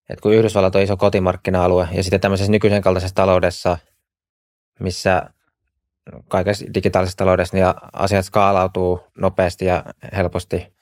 että 0.10 0.22
kun 0.22 0.34
Yhdysvallat 0.34 0.76
on 0.76 0.82
iso 0.82 0.98
kotimarkkina-alue 0.98 1.88
ja 1.92 2.04
sitten 2.04 2.22
tämmöisessä 2.22 2.52
nykyisen 2.52 2.82
kaltaisessa 2.82 3.16
taloudessa, 3.16 3.78
missä 4.80 5.30
kaikessa 6.28 6.66
digitaalisessa 6.74 7.18
taloudessa 7.18 7.58
niin 7.58 7.66
asiat 7.94 8.26
skaalautuu 8.26 9.00
nopeasti 9.18 9.66
ja 9.66 9.84
helposti, 10.16 10.74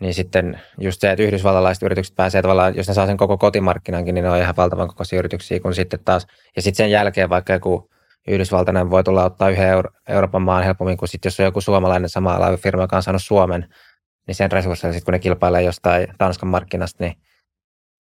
niin 0.00 0.14
sitten 0.14 0.60
just 0.80 1.00
se, 1.00 1.10
että 1.10 1.22
yhdysvallalaiset 1.22 1.82
yritykset 1.82 2.16
pääsee 2.16 2.42
tavallaan, 2.42 2.76
jos 2.76 2.88
ne 2.88 2.94
saa 2.94 3.06
sen 3.06 3.16
koko 3.16 3.38
kotimarkkinankin, 3.38 4.14
niin 4.14 4.22
ne 4.22 4.30
on 4.30 4.38
ihan 4.38 4.56
valtavan 4.56 4.88
kokoisia 4.88 5.18
yrityksiä, 5.18 5.60
kun 5.60 5.74
sitten 5.74 6.00
taas, 6.04 6.26
ja 6.56 6.62
sitten 6.62 6.76
sen 6.76 6.90
jälkeen 6.90 7.30
vaikka 7.30 7.52
joku 7.52 7.90
Yhdysvaltainen 8.28 8.90
voi 8.90 9.04
tulla 9.04 9.24
ottaa 9.24 9.50
yhden 9.50 9.68
Euro- 9.68 9.90
Euroopan 10.08 10.42
maan 10.42 10.64
helpommin 10.64 10.96
kuin 10.96 11.08
sitten, 11.08 11.28
jos 11.28 11.40
on 11.40 11.46
joku 11.46 11.60
suomalainen 11.60 12.08
sama 12.08 12.38
firma, 12.56 12.82
joka 12.82 12.96
on 12.96 13.02
saanut 13.02 13.22
Suomen, 13.22 13.68
niin 14.26 14.34
sen 14.34 14.52
resursseilla 14.52 14.92
sitten 14.92 15.04
kun 15.04 15.12
ne 15.12 15.18
kilpailee 15.18 15.62
jostain 15.62 16.06
Tanskan 16.18 16.48
markkinasta, 16.48 17.04
niin, 17.04 17.16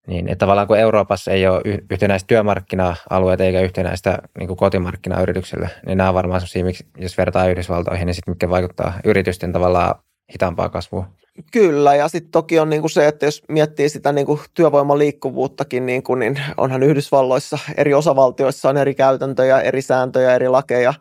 niin 0.08 0.28
että 0.28 0.40
tavallaan 0.40 0.68
kun 0.68 0.78
Euroopassa 0.78 1.32
ei 1.32 1.48
ole 1.48 1.62
yhtenäistä 1.90 2.28
työmarkkina-alueita 2.28 3.44
eikä 3.44 3.62
yhtenäistä 3.62 4.18
niin 4.38 4.48
kuin 4.48 4.58
kotimarkkinayrityksille, 4.58 5.70
niin 5.86 5.98
nämä 5.98 6.10
on 6.10 6.16
varmaan 6.16 6.42
sellaisia, 6.42 6.86
jos 6.98 7.18
vertaa 7.18 7.48
Yhdysvaltoihin, 7.48 8.06
niin 8.06 8.16
sitten 8.16 8.32
mitkä 8.32 8.50
vaikuttaa 8.50 8.94
yritysten 9.04 9.54
tavallaan 9.54 9.96
hitaampaa 10.34 10.70
kasvua. 10.70 11.08
Kyllä, 11.52 11.96
ja 11.96 12.08
sitten 12.08 12.32
toki 12.32 12.60
on 12.60 12.70
niinku 12.70 12.90
se, 12.90 13.08
että 13.08 13.26
jos 13.26 13.44
miettii 13.50 13.90
sitä 13.90 14.12
niinku 14.12 14.40
työvoiman 14.54 14.98
liikkuvuuttakin, 14.98 15.86
niinku, 15.86 16.16
niin 16.16 16.42
onhan 16.58 16.84
Yhdysvalloissa 16.84 17.58
eri 17.78 17.94
osavaltioissa 17.94 18.70
on 18.70 18.78
eri 18.78 18.96
käytäntöjä, 18.96 19.62
eri 19.62 19.82
sääntöjä, 19.82 20.36
eri 20.36 20.50
lakeja, 20.50 20.94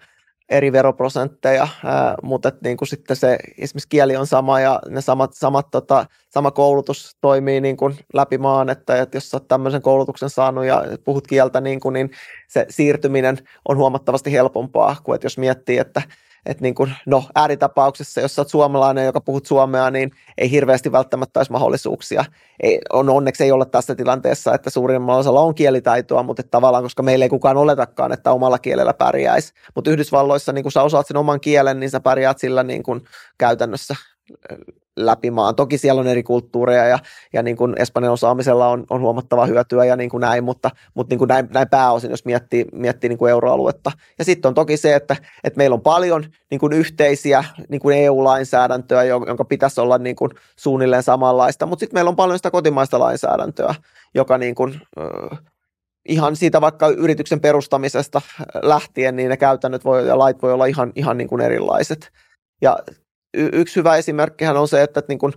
eri 0.48 0.72
veroprosentteja, 0.72 1.68
ää, 1.84 2.14
mutta 2.22 2.48
et 2.48 2.62
niinku 2.62 2.86
sitten 2.86 3.16
se 3.16 3.38
esimerkiksi 3.58 3.88
kieli 3.88 4.16
on 4.16 4.26
sama 4.26 4.60
ja 4.60 4.80
ne 4.88 5.00
samat, 5.00 5.30
samat 5.34 5.70
tota, 5.70 6.06
sama 6.30 6.50
koulutus 6.50 7.16
toimii 7.20 7.60
niinku 7.60 7.90
läpi 8.14 8.38
maan, 8.38 8.70
että, 8.70 9.02
että 9.02 9.16
jos 9.16 9.34
olet 9.34 9.48
tämmöisen 9.48 9.82
koulutuksen 9.82 10.30
saanut 10.30 10.64
ja 10.64 10.84
puhut 11.04 11.26
kieltä, 11.26 11.60
niinku, 11.60 11.90
niin 11.90 12.10
se 12.48 12.66
siirtyminen 12.70 13.38
on 13.68 13.76
huomattavasti 13.76 14.32
helpompaa 14.32 14.96
kuin 15.04 15.14
että 15.14 15.26
jos 15.26 15.38
miettii, 15.38 15.78
että 15.78 16.02
että 16.46 16.62
niin 16.62 16.74
kuin, 16.74 16.94
no 17.06 17.24
ääritapauksessa, 17.34 18.20
jos 18.20 18.38
olet 18.38 18.48
suomalainen, 18.48 19.04
joka 19.06 19.20
puhut 19.20 19.46
suomea, 19.46 19.90
niin 19.90 20.10
ei 20.38 20.50
hirveästi 20.50 20.92
välttämättä 20.92 21.40
olisi 21.40 21.52
mahdollisuuksia. 21.52 22.24
Ei, 22.62 22.80
on, 22.92 23.08
onneksi 23.08 23.44
ei 23.44 23.52
ole 23.52 23.66
tässä 23.66 23.94
tilanteessa, 23.94 24.54
että 24.54 24.70
suurimmalla 24.70 25.20
osalla 25.20 25.40
on 25.40 25.54
kielitaitoa, 25.54 26.22
mutta 26.22 26.42
tavallaan, 26.42 26.82
koska 26.82 27.02
meillä 27.02 27.24
ei 27.24 27.28
kukaan 27.28 27.56
oletakaan, 27.56 28.12
että 28.12 28.32
omalla 28.32 28.58
kielellä 28.58 28.94
pärjäisi. 28.94 29.52
Mutta 29.74 29.90
Yhdysvalloissa, 29.90 30.52
niin 30.52 30.62
kun 30.62 30.72
sä 30.72 30.82
osaat 30.82 31.06
sen 31.06 31.16
oman 31.16 31.40
kielen, 31.40 31.80
niin 31.80 31.90
sä 31.90 32.00
pärjäät 32.00 32.38
sillä 32.38 32.62
niin 32.62 32.82
kuin 32.82 33.04
käytännössä 33.38 33.94
läpi 34.96 35.30
maan. 35.30 35.54
Toki 35.54 35.78
siellä 35.78 36.00
on 36.00 36.06
eri 36.06 36.22
kulttuureja 36.22 36.84
ja, 36.84 36.98
ja 37.32 37.42
niin 37.42 37.56
kuin 37.56 37.74
Espanjan 37.78 38.12
osaamisella 38.12 38.68
on, 38.68 38.84
on 38.90 39.00
huomattava 39.00 39.46
hyötyä 39.46 39.84
ja 39.84 39.96
niin 39.96 40.10
kuin 40.10 40.20
näin, 40.20 40.44
mutta, 40.44 40.70
mutta 40.94 41.12
niin 41.12 41.18
kuin 41.18 41.28
näin, 41.28 41.48
näin 41.50 41.68
pääosin, 41.68 42.10
jos 42.10 42.24
miettii, 42.24 42.64
miettii 42.72 43.08
niin 43.08 43.18
kuin 43.18 43.30
euroaluetta. 43.30 43.92
Ja 44.18 44.24
sitten 44.24 44.48
on 44.48 44.54
toki 44.54 44.76
se, 44.76 44.94
että, 44.94 45.16
että 45.44 45.58
meillä 45.58 45.74
on 45.74 45.82
paljon 45.82 46.24
niin 46.50 46.60
kuin 46.60 46.72
yhteisiä 46.72 47.44
niin 47.68 47.80
kuin 47.80 47.98
EU-lainsäädäntöä, 47.98 49.04
jonka 49.04 49.44
pitäisi 49.44 49.80
olla 49.80 49.98
niin 49.98 50.16
kuin 50.16 50.30
suunnilleen 50.56 51.02
samanlaista, 51.02 51.66
mutta 51.66 51.80
sitten 51.80 51.96
meillä 51.96 52.08
on 52.08 52.16
paljon 52.16 52.38
sitä 52.38 52.50
kotimaista 52.50 52.98
lainsäädäntöä, 52.98 53.74
joka 54.14 54.38
niin 54.38 54.54
kuin, 54.54 54.80
ihan 56.08 56.36
siitä 56.36 56.60
vaikka 56.60 56.88
yrityksen 56.88 57.40
perustamisesta 57.40 58.22
lähtien, 58.62 59.16
niin 59.16 59.28
ne 59.28 59.36
käytännöt 59.36 59.84
voi, 59.84 60.06
ja 60.06 60.18
lait 60.18 60.42
voi 60.42 60.52
olla 60.52 60.66
ihan, 60.66 60.92
ihan 60.94 61.18
niin 61.18 61.28
kuin 61.28 61.40
erilaiset. 61.40 62.12
Ja 62.62 62.78
yksi 63.34 63.76
hyvä 63.76 63.96
esimerkkihän 63.96 64.56
on 64.56 64.68
se, 64.68 64.82
että, 64.82 65.00
että 65.00 65.10
niin 65.12 65.18
kuin 65.18 65.32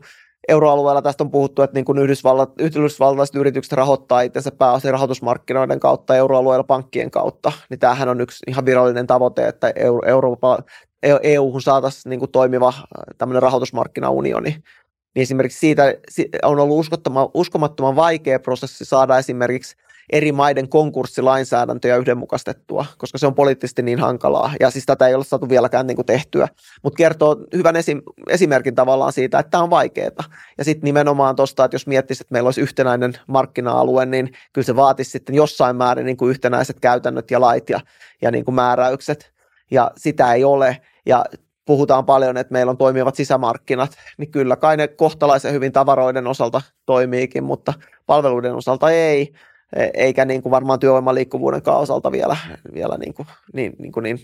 euroalueella 0.48 1.02
tästä 1.02 1.24
on 1.24 1.32
puhuttu, 1.32 1.62
että 1.62 1.76
niin 1.76 1.86
kuin 1.86 2.00
Yhdysvallat, 2.00 2.52
yhdysvaltalaiset 2.60 3.36
yritykset 3.36 3.74
rahoittaa 3.74 4.22
itsensä 4.22 4.52
pääosin 4.52 4.92
rahoitusmarkkinoiden 4.92 5.80
kautta 5.80 6.16
euroalueella 6.16 6.64
pankkien 6.64 7.12
kautta. 7.12 7.52
Niin 7.70 7.80
tämähän 7.80 8.10
on 8.10 8.22
yksi 8.22 8.44
ihan 8.48 8.66
virallinen 8.66 9.08
tavoite, 9.08 9.48
että 9.48 9.74
Euro- 9.76 10.08
Eurooppa, 10.08 10.60
EU-hun 11.24 11.62
saataisiin 11.62 12.10
niin 12.10 12.20
kuin 12.20 12.32
toimiva 12.32 12.74
tämmöinen 13.18 13.42
rahoitusmarkkinaunioni. 13.42 14.50
Niin 14.50 15.22
esimerkiksi 15.22 15.60
siitä 15.60 15.84
on 16.44 16.60
ollut 16.60 16.88
uskomattoman 17.34 17.96
vaikea 17.96 18.40
prosessi 18.40 18.86
saada 18.86 19.18
esimerkiksi 19.18 19.76
eri 20.10 20.32
maiden 20.32 20.70
konkurssilainsäädäntöjä 20.70 21.98
yhdenmukaistettua, 21.98 22.86
koska 22.98 23.18
se 23.18 23.28
on 23.28 23.36
poliittisesti 23.36 23.82
niin 23.82 24.00
hankalaa. 24.00 24.54
Ja 24.60 24.70
siis 24.70 24.86
tätä 24.86 25.08
ei 25.08 25.16
ole 25.16 25.24
saatu 25.24 25.50
vieläkään 25.50 25.88
niin 25.88 25.96
kuin 25.96 26.06
tehtyä. 26.06 26.48
Mutta 26.84 26.98
kertoo 26.98 27.38
hyvän 27.54 27.76
esim- 27.76 28.24
esimerkin 28.30 28.76
tavallaan 28.76 29.14
siitä, 29.14 29.40
että 29.40 29.50
tämä 29.50 29.64
on 29.64 29.70
vaikeaa. 29.70 30.24
Ja 30.58 30.64
sitten 30.64 30.88
nimenomaan 30.88 31.36
tuosta, 31.36 31.66
että 31.66 31.76
jos 31.76 31.88
miettisi, 31.88 32.24
että 32.24 32.34
meillä 32.34 32.48
olisi 32.48 32.62
yhtenäinen 32.62 33.14
markkina-alue, 33.28 34.06
niin 34.06 34.32
kyllä 34.54 34.66
se 34.66 34.76
vaatisi 34.76 35.12
sitten 35.12 35.36
jossain 35.36 35.76
määrin 35.76 36.06
niin 36.06 36.18
kuin 36.18 36.30
yhtenäiset 36.30 36.80
käytännöt 36.80 37.32
ja 37.32 37.42
lait 37.42 37.70
ja, 37.70 37.80
ja 38.22 38.32
niin 38.32 38.46
kuin 38.46 38.56
määräykset. 38.56 39.32
Ja 39.72 39.92
sitä 39.98 40.34
ei 40.34 40.44
ole. 40.44 40.82
Ja 41.06 41.26
puhutaan 41.66 42.06
paljon, 42.06 42.38
että 42.38 42.54
meillä 42.54 42.70
on 42.70 42.78
toimivat 42.78 43.16
sisämarkkinat, 43.16 43.92
niin 44.18 44.32
kyllä 44.32 44.56
kai 44.56 44.78
ne 44.78 44.88
kohtalaisen 44.88 45.54
hyvin 45.54 45.72
tavaroiden 45.72 46.28
osalta 46.28 46.62
toimiikin, 46.86 47.44
mutta 47.44 47.74
palveluiden 48.06 48.56
osalta 48.56 48.90
ei. 48.90 49.34
E, 49.76 49.90
eikä 49.94 50.26
niin 50.26 50.44
kuin 50.44 50.52
varmaan 50.52 50.80
työvoiman 50.80 51.16
liikkuvuuden 51.16 51.62
osalta 51.66 52.12
vielä, 52.12 52.38
vielä 52.74 52.98
niin, 52.98 53.14
kuin, 53.14 53.28
niin, 53.54 53.76
niin, 53.80 53.92
kuin 53.92 54.04
niin 54.04 54.20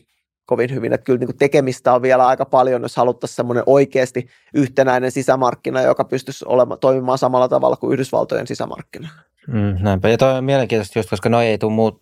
kovin 0.46 0.74
hyvin. 0.74 0.94
Että 0.94 1.06
kyllä 1.06 1.20
niin 1.20 1.28
kuin 1.28 1.38
tekemistä 1.38 1.94
on 1.94 2.02
vielä 2.02 2.28
aika 2.28 2.46
paljon, 2.46 2.82
jos 2.82 2.96
haluttaisiin 2.96 3.36
semmoinen 3.36 3.64
oikeasti 3.66 4.28
yhtenäinen 4.54 5.12
sisämarkkina, 5.12 5.82
joka 5.82 6.04
pystyisi 6.04 6.46
olemaan, 6.48 6.80
toimimaan 6.80 7.18
samalla 7.18 7.48
tavalla 7.48 7.76
kuin 7.76 7.94
Yhdysvaltojen 7.94 8.48
sisämarkkina. 8.48 9.10
Mm, 9.48 9.76
näinpä. 9.80 10.10
Ja 10.10 10.18
toi 10.18 10.38
on 10.38 10.44
mielenkiintoista 10.44 11.00
just, 11.00 11.10
koska 11.10 11.30
noi 11.30 11.46
ei 11.46 11.58
tule 11.58 11.74
muut, 11.74 12.02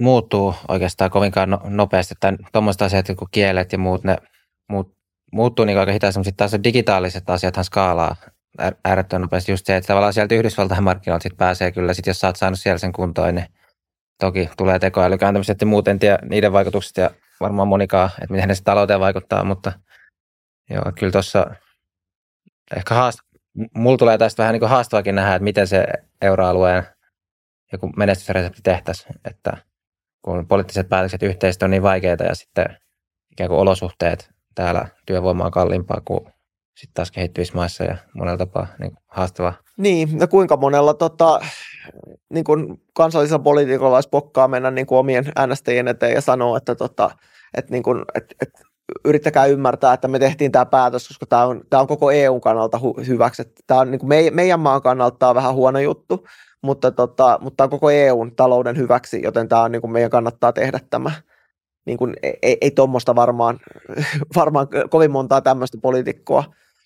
muuttuu 0.00 0.54
oikeastaan 0.68 1.10
kovinkaan 1.10 1.50
no, 1.50 1.60
nopeasti. 1.64 2.14
Tuommoiset 2.52 2.82
asiat 2.82 3.06
kuin 3.06 3.28
kielet 3.30 3.72
ja 3.72 3.78
muut, 3.78 4.04
ne 4.04 4.16
muut, 4.68 4.94
muuttuu 5.32 5.64
niin 5.64 5.78
aika 5.78 5.92
hitaasti, 5.92 6.18
mutta 6.18 6.28
sitten 6.28 6.48
taas 6.50 6.64
digitaaliset 6.64 7.30
asiathan 7.30 7.64
skaalaa 7.64 8.16
äärettömän 8.84 9.22
nopeasti. 9.22 9.52
Just 9.52 9.66
se, 9.66 9.76
että 9.76 9.86
tavallaan 9.86 10.12
sieltä 10.12 10.34
Yhdysvaltain 10.34 10.84
markkinoilta 10.84 11.22
sit 11.22 11.36
pääsee 11.36 11.72
kyllä, 11.72 11.94
sit 11.94 12.06
jos 12.06 12.20
sä 12.20 12.26
oot 12.26 12.36
saanut 12.36 12.60
siellä 12.60 12.78
sen 12.78 12.92
kuntoon, 12.92 13.34
niin 13.34 13.46
toki 14.20 14.50
tulee 14.56 14.78
tekoälykääntämiset 14.78 15.60
ja 15.60 15.66
muuten 15.66 15.98
tiedä 15.98 16.18
niiden 16.22 16.52
vaikutukset 16.52 16.96
ja 16.96 17.10
varmaan 17.40 17.68
monikaan, 17.68 18.10
että 18.22 18.34
miten 18.34 18.48
ne 18.48 18.54
se 18.54 18.62
talouteen 18.62 19.00
vaikuttaa, 19.00 19.44
mutta 19.44 19.72
joo, 20.70 20.92
kyllä 20.98 21.12
tuossa 21.12 21.46
ehkä 22.76 22.94
haast, 22.94 23.18
mulla 23.74 23.98
tulee 23.98 24.18
tästä 24.18 24.42
vähän 24.42 24.52
niin 24.52 24.68
haastavakin 24.68 25.14
nähdä, 25.14 25.34
että 25.34 25.44
miten 25.44 25.66
se 25.66 25.84
euroalueen 26.22 26.82
joku 27.72 27.92
menestysresepti 27.96 28.60
tehtäisiin, 28.62 29.14
että 29.24 29.56
kun 30.22 30.46
poliittiset 30.48 30.88
päätökset 30.88 31.22
yhteistyö 31.22 31.66
on 31.66 31.70
niin 31.70 31.82
vaikeita 31.82 32.24
ja 32.24 32.34
sitten 32.34 32.76
ikään 33.32 33.48
kuin 33.48 33.60
olosuhteet 33.60 34.30
täällä 34.54 34.88
työvoima 35.06 35.44
on 35.44 35.50
kalliimpaa 35.50 36.00
kuin 36.04 36.32
sitten 36.74 36.94
taas 36.94 37.10
kehittyvissä 37.10 37.54
maissa 37.54 37.84
ja 37.84 37.96
monella 38.14 38.38
tapaa 38.38 38.66
niin 38.78 38.92
haastavaa. 39.06 39.54
Niin, 39.76 40.18
no 40.18 40.26
kuinka 40.26 40.56
monella 40.56 40.94
tota, 40.94 41.40
niin 42.30 42.44
kuin 42.44 42.82
kansallisella 42.94 43.42
poliitikolla 43.42 43.96
olisi 43.96 44.08
pokkaa 44.08 44.48
mennä 44.48 44.70
niin 44.70 44.86
kuin 44.86 44.98
omien 44.98 45.24
äänestäjien 45.36 45.88
eteen 45.88 46.14
ja 46.14 46.20
sanoa, 46.20 46.56
että, 46.56 46.74
tota, 46.74 47.10
että, 47.54 47.72
niin 47.72 47.82
kuin, 47.82 48.02
että, 48.14 48.34
että 48.42 48.62
yrittäkää 49.04 49.46
ymmärtää, 49.46 49.92
että 49.92 50.08
me 50.08 50.18
tehtiin 50.18 50.52
tämä 50.52 50.66
päätös, 50.66 51.08
koska 51.08 51.26
tämä 51.26 51.46
on, 51.46 51.60
tämä 51.70 51.80
on 51.80 51.86
koko 51.86 52.10
EUn 52.10 52.40
kannalta 52.40 52.78
hu- 52.78 53.06
hyväksi. 53.06 53.42
Tämä 53.66 53.80
on 53.80 53.90
niin 53.90 53.98
kuin 53.98 54.34
meidän 54.34 54.60
maan 54.60 54.82
kannalta 54.82 55.16
tämä 55.18 55.30
on 55.30 55.36
vähän 55.36 55.54
huono 55.54 55.78
juttu, 55.78 56.26
mutta, 56.62 56.90
tota, 56.90 57.38
mutta 57.40 57.56
tämä 57.56 57.66
on 57.66 57.70
koko 57.70 57.90
EUn 57.90 58.36
talouden 58.36 58.76
hyväksi, 58.76 59.22
joten 59.22 59.48
tämä 59.48 59.62
on 59.62 59.72
niin 59.72 59.80
kuin 59.82 59.92
meidän 59.92 60.10
kannattaa 60.10 60.52
tehdä 60.52 60.80
tämä. 60.90 61.10
Niin 61.86 61.98
kuin, 61.98 62.16
ei, 62.22 62.58
ei 62.60 62.70
tuommoista 62.70 63.14
varmaan, 63.14 63.60
varmaan 64.36 64.68
kovin 64.90 65.10
montaa 65.10 65.40
tämmöistä 65.40 65.78
poliitikkoa 65.82 66.44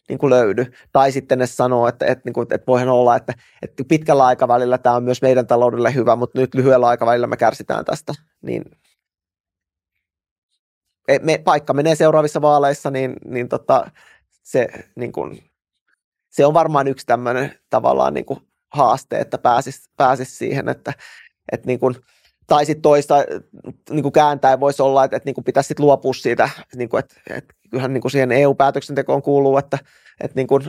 niin 0.08 0.18
kuin 0.18 0.30
löydy. 0.30 0.72
Tai 0.92 1.12
sitten 1.12 1.38
ne 1.38 1.46
sanoo, 1.46 1.88
että, 1.88 2.06
että, 2.06 2.22
niin 2.24 2.32
kuin, 2.32 2.46
että 2.50 2.66
voihan 2.66 2.88
olla, 2.88 3.16
että, 3.16 3.34
että 3.62 3.84
pitkällä 3.88 4.26
aikavälillä 4.26 4.78
tämä 4.78 4.96
on 4.96 5.04
myös 5.04 5.22
meidän 5.22 5.46
taloudelle 5.46 5.94
hyvä, 5.94 6.16
mutta 6.16 6.40
nyt 6.40 6.54
lyhyellä 6.54 6.86
aikavälillä 6.88 7.26
me 7.26 7.36
kärsitään 7.36 7.84
tästä. 7.84 8.12
Niin 8.42 8.64
me, 11.22 11.38
paikka 11.38 11.72
menee 11.72 11.94
seuraavissa 11.94 12.42
vaaleissa, 12.42 12.90
niin, 12.90 13.16
niin 13.24 13.48
tota, 13.48 13.90
se, 14.42 14.68
niin 14.96 15.12
kuin, 15.12 15.44
se 16.28 16.46
on 16.46 16.54
varmaan 16.54 16.88
yksi 16.88 17.06
tämmöinen 17.06 17.58
tavallaan 17.70 18.14
niin 18.14 18.24
kuin 18.24 18.40
haaste, 18.72 19.18
että 19.18 19.38
pääsisi 19.38 19.90
pääsis 19.96 20.38
siihen, 20.38 20.68
että, 20.68 20.92
että 21.52 21.66
niin 21.66 21.80
kuin, 21.80 21.94
tai 22.46 22.66
sitten 22.66 22.82
toista 22.82 23.24
niin 23.90 24.02
kuin 24.02 24.12
kääntäen 24.12 24.60
voisi 24.60 24.82
olla, 24.82 25.04
että, 25.04 25.16
että 25.16 25.26
niin 25.26 25.34
kuin 25.34 25.44
pitäisi 25.44 25.68
sit 25.68 25.78
luopua 25.78 26.14
siitä, 26.14 26.48
niin 26.76 26.88
kuin, 26.88 26.98
että, 26.98 27.14
että 27.30 27.54
kyllähän 27.70 27.92
niin 27.92 28.02
kuin 28.02 28.12
siihen 28.12 28.32
EU-päätöksentekoon 28.32 29.22
kuuluu, 29.22 29.58
että, 29.58 29.78
että 30.20 30.36
niin 30.36 30.46
kuin 30.46 30.62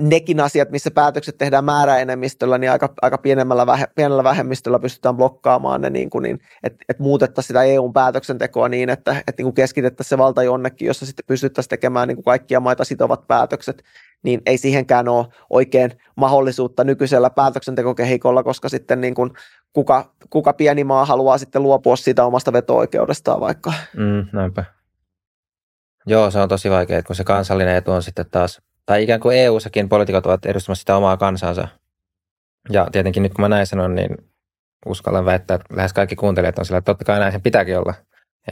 nekin 0.00 0.40
asiat, 0.40 0.70
missä 0.70 0.90
päätökset 0.90 1.38
tehdään 1.38 1.64
määräenemmistöllä, 1.64 2.58
niin 2.58 2.70
aika, 2.70 2.94
aika 3.02 3.18
pienemmällä 3.18 3.66
vähe, 3.66 3.86
pienellä 3.94 4.24
vähemmistöllä 4.24 4.78
pystytään 4.78 5.16
blokkaamaan 5.16 5.80
ne, 5.80 5.90
niin 5.90 6.10
kuin 6.10 6.22
niin, 6.22 6.40
että, 6.62 6.84
että 6.88 7.02
muutettaisiin 7.02 7.48
sitä 7.48 7.62
EUn 7.62 7.92
päätöksentekoa 7.92 8.68
niin, 8.68 8.90
että, 8.90 9.16
että 9.28 9.42
niin 9.42 9.54
keskitettäisiin 9.54 10.08
se 10.08 10.18
valta 10.18 10.42
jonnekin, 10.42 10.86
jossa 10.86 11.06
sitten 11.06 11.24
pystyttäisiin 11.26 11.70
tekemään 11.70 12.08
niin 12.08 12.16
kuin 12.16 12.24
kaikkia 12.24 12.60
maita 12.60 12.84
sitovat 12.84 13.26
päätökset, 13.26 13.82
niin 14.22 14.42
ei 14.46 14.58
siihenkään 14.58 15.08
ole 15.08 15.26
oikein 15.50 15.90
mahdollisuutta 16.16 16.84
nykyisellä 16.84 17.30
päätöksentekokehikolla, 17.30 18.42
koska 18.42 18.68
sitten 18.68 19.00
niin 19.00 19.14
kuin 19.14 19.30
kuka, 19.72 20.14
kuka 20.30 20.52
pieni 20.52 20.84
maa 20.84 21.04
haluaa 21.04 21.38
sitten 21.38 21.62
luopua 21.62 21.96
siitä 21.96 22.24
omasta 22.24 22.52
veto-oikeudestaan 22.52 23.40
vaikka. 23.40 23.72
Mm, 23.96 24.26
näinpä. 24.32 24.64
Joo, 26.06 26.30
se 26.30 26.38
on 26.38 26.48
tosi 26.48 26.70
vaikea, 26.70 27.02
kun 27.02 27.16
se 27.16 27.24
kansallinen 27.24 27.76
etu 27.76 27.92
on 27.92 28.02
sitten 28.02 28.26
taas, 28.30 28.62
tai 28.86 29.02
ikään 29.02 29.20
kuin 29.20 29.36
EU-sakin 29.36 29.88
poliitikot 29.88 30.26
ovat 30.26 30.46
edustamassa 30.46 30.80
sitä 30.80 30.96
omaa 30.96 31.16
kansansa. 31.16 31.68
Ja 32.70 32.86
tietenkin 32.92 33.22
nyt 33.22 33.34
kun 33.34 33.42
mä 33.42 33.48
näin 33.48 33.66
sanon, 33.66 33.94
niin 33.94 34.16
uskallan 34.86 35.24
väittää, 35.24 35.54
että 35.54 35.76
lähes 35.76 35.92
kaikki 35.92 36.16
kuuntelijat 36.16 36.58
on 36.58 36.64
sillä, 36.64 36.78
että 36.78 36.92
totta 36.92 37.04
kai 37.04 37.18
näin 37.18 37.32
sen 37.32 37.42
pitääkin 37.42 37.78
olla. 37.78 37.94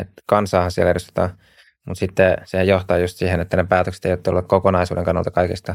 Että 0.01 0.23
kansaahan 0.27 0.71
siellä 0.71 0.91
edustetaan. 0.91 1.39
Mutta 1.87 1.99
sitten 1.99 2.37
se 2.45 2.64
johtaa 2.64 2.99
just 2.99 3.16
siihen, 3.16 3.41
että 3.41 3.57
ne 3.57 3.64
päätökset 3.64 4.05
eivät 4.05 4.26
ole 4.26 4.43
kokonaisuuden 4.43 5.05
kannalta 5.05 5.30
kaikista 5.30 5.74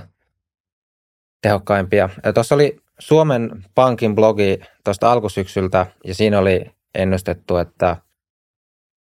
tehokkaimpia. 1.41 2.10
Tuossa 2.34 2.55
oli 2.55 2.80
Suomen 2.99 3.66
Pankin 3.76 4.16
blogi 4.16 4.60
tuosta 4.84 5.12
alkusyksyltä, 5.12 5.86
ja 6.05 6.16
siinä 6.16 6.39
oli 6.39 6.72
ennustettu, 6.95 7.57
että 7.57 7.97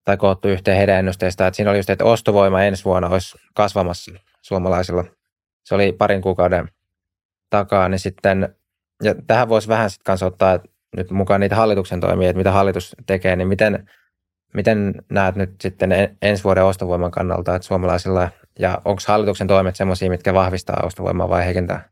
tai 0.03 0.17
koottu 0.17 0.47
yhteen 0.47 0.77
heidän 0.77 0.99
ennusteista, 0.99 1.47
että 1.47 1.55
siinä 1.55 1.69
oli 1.69 1.79
just, 1.79 1.89
että 1.89 2.05
ostovoima 2.05 2.63
ensi 2.63 2.85
vuonna 2.85 3.09
olisi 3.09 3.37
kasvamassa 3.53 4.11
suomalaisilla. 4.41 5.03
Se 5.63 5.75
oli 5.75 5.91
parin 5.91 6.21
kuukauden 6.21 6.69
takaa, 7.49 7.89
niin 7.89 7.99
sitten, 7.99 8.55
ja 9.03 9.15
tähän 9.27 9.49
voisi 9.49 9.67
vähän 9.67 9.89
sitten 9.89 10.03
kanssa 10.03 10.25
ottaa 10.25 10.59
nyt 10.97 11.11
mukaan 11.11 11.41
niitä 11.41 11.55
hallituksen 11.55 11.99
toimia, 11.99 12.29
että 12.29 12.37
mitä 12.37 12.51
hallitus 12.51 12.95
tekee, 13.05 13.35
niin 13.35 13.47
miten, 13.47 13.89
miten 14.53 14.95
näet 15.09 15.35
nyt 15.35 15.61
sitten 15.61 15.91
ensi 16.21 16.43
vuoden 16.43 16.63
ostovoiman 16.63 17.11
kannalta, 17.11 17.55
että 17.55 17.67
suomalaisilla, 17.67 18.29
ja 18.59 18.81
onko 18.85 19.01
hallituksen 19.07 19.47
toimet 19.47 19.75
sellaisia, 19.75 20.09
mitkä 20.09 20.33
vahvistaa 20.33 20.83
ostovoimaa 20.83 21.29
vai 21.29 21.45
heikentää? 21.45 21.89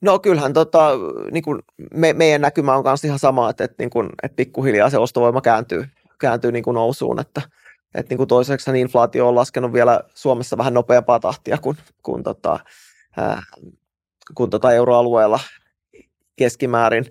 No 0.00 0.18
kyllähän 0.18 0.52
tota, 0.52 0.90
niin 1.30 1.42
kuin 1.42 1.62
me, 1.94 2.12
meidän 2.12 2.40
näkymä 2.40 2.76
on 2.76 2.84
kanssa 2.84 3.06
ihan 3.06 3.18
sama, 3.18 3.50
että, 3.50 3.64
että, 3.64 3.76
niin 3.78 3.90
kuin, 3.90 4.10
että 4.22 4.36
pikkuhiljaa 4.36 4.90
se 4.90 4.98
ostovoima 4.98 5.40
kääntyy, 5.40 5.88
kääntyy 6.20 6.52
niin 6.52 6.64
kuin 6.64 6.74
nousuun, 6.74 7.20
että, 7.20 7.42
että 7.94 8.10
niin 8.10 8.16
kuin 8.16 8.28
toiseksi 8.28 8.72
niin 8.72 8.82
inflaatio 8.82 9.28
on 9.28 9.34
laskenut 9.34 9.72
vielä 9.72 10.00
Suomessa 10.14 10.58
vähän 10.58 10.74
nopeampaa 10.74 11.20
tahtia 11.20 11.58
kuin, 11.58 11.76
kuin, 12.02 12.22
tota, 12.22 12.60
ää, 13.16 13.42
kuin 14.34 14.50
tota 14.50 14.72
euroalueella 14.72 15.40
keskimäärin. 16.36 17.06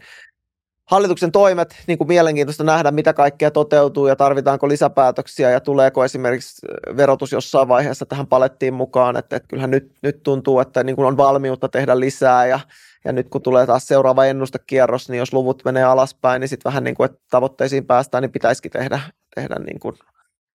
Hallituksen 0.86 1.32
toimet, 1.32 1.76
niin 1.88 1.98
kuin 1.98 2.08
mielenkiintoista 2.08 2.64
nähdä, 2.64 2.92
mitä 2.92 3.14
kaikkea 3.14 3.52
toteutuu 3.52 4.08
ja 4.08 4.16
tarvitaanko 4.16 4.68
lisäpäätöksiä 4.68 5.52
ja 5.52 5.60
tuleeko 5.60 6.06
esimerkiksi 6.06 6.68
verotus 6.98 7.32
jossain 7.32 7.68
vaiheessa 7.68 8.06
tähän 8.06 8.28
palettiin 8.28 8.74
mukaan, 8.74 9.18
että, 9.18 9.36
että 9.36 9.48
kyllähän 9.48 9.72
nyt, 9.72 9.92
nyt 10.02 10.24
tuntuu, 10.24 10.60
että 10.60 10.84
niin 10.84 10.96
kuin 10.96 11.06
on 11.06 11.18
valmiutta 11.18 11.70
tehdä 11.70 12.00
lisää 12.00 12.46
ja, 12.46 12.60
ja 13.06 13.12
nyt 13.12 13.30
kun 13.30 13.42
tulee 13.42 13.66
taas 13.66 13.88
seuraava 13.88 14.26
ennustekierros, 14.26 15.10
niin 15.10 15.20
jos 15.20 15.34
luvut 15.34 15.62
menee 15.66 15.84
alaspäin, 15.84 16.40
niin 16.40 16.50
sitten 16.50 16.70
vähän 16.70 16.84
niin 16.84 16.96
kuin, 16.96 17.06
että 17.06 17.22
tavoitteisiin 17.30 17.86
päästään, 17.86 18.22
niin 18.22 18.32
pitäisikin 18.32 18.72
tehdä, 18.72 19.00
tehdä 19.36 19.56
niin 19.56 19.80
kuin, 19.80 19.96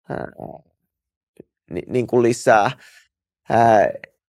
ää, 0.09 0.27
niin 1.87 2.07
kuin 2.07 2.23
lisää. 2.23 2.71
Ää, 3.49 3.89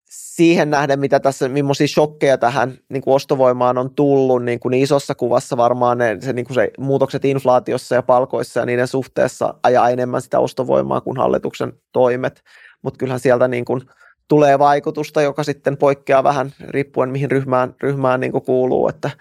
siihen 0.10 0.70
nähden, 0.70 0.99
mitä 0.99 1.20
tässä, 1.20 1.49
millaisia 1.49 1.88
shokkeja 1.88 2.38
tähän 2.38 2.78
niin 2.89 3.01
kuin 3.01 3.16
ostovoimaan 3.16 3.78
on 3.78 3.95
tullut, 3.95 4.43
niin, 4.43 4.60
kuin 4.60 4.72
niin 4.72 4.84
isossa 4.84 5.16
kuvassa 5.16 5.57
varmaan 5.57 5.97
ne, 5.97 6.18
se, 6.22 6.34
niin 6.34 6.45
kuin 6.45 6.55
se 6.55 6.72
muutokset 6.78 7.26
inflaatiossa 7.26 7.95
ja 7.95 8.03
palkoissa 8.03 8.60
ja 8.60 8.66
niiden 8.66 8.88
suhteessa 8.88 9.53
ajaa 9.64 9.89
enemmän 9.89 10.22
sitä 10.22 10.39
ostovoimaa 10.39 11.01
kuin 11.01 11.18
hallituksen 11.18 11.74
toimet. 11.91 12.43
Mutta 12.82 12.97
kyllähän 12.97 13.20
sieltä 13.20 13.47
niin 13.47 13.66
kuin 13.66 13.82
tulee 14.28 14.60
vaikutusta, 14.60 15.22
joka 15.22 15.43
sitten 15.43 15.78
poikkeaa 15.78 16.24
vähän 16.24 16.51
riippuen 16.60 17.10
mihin 17.10 17.32
ryhmään, 17.32 17.76
ryhmään 17.84 18.20
niin 18.20 18.32
kuin 18.32 18.45
kuuluu, 18.45 18.88
että, 18.88 19.12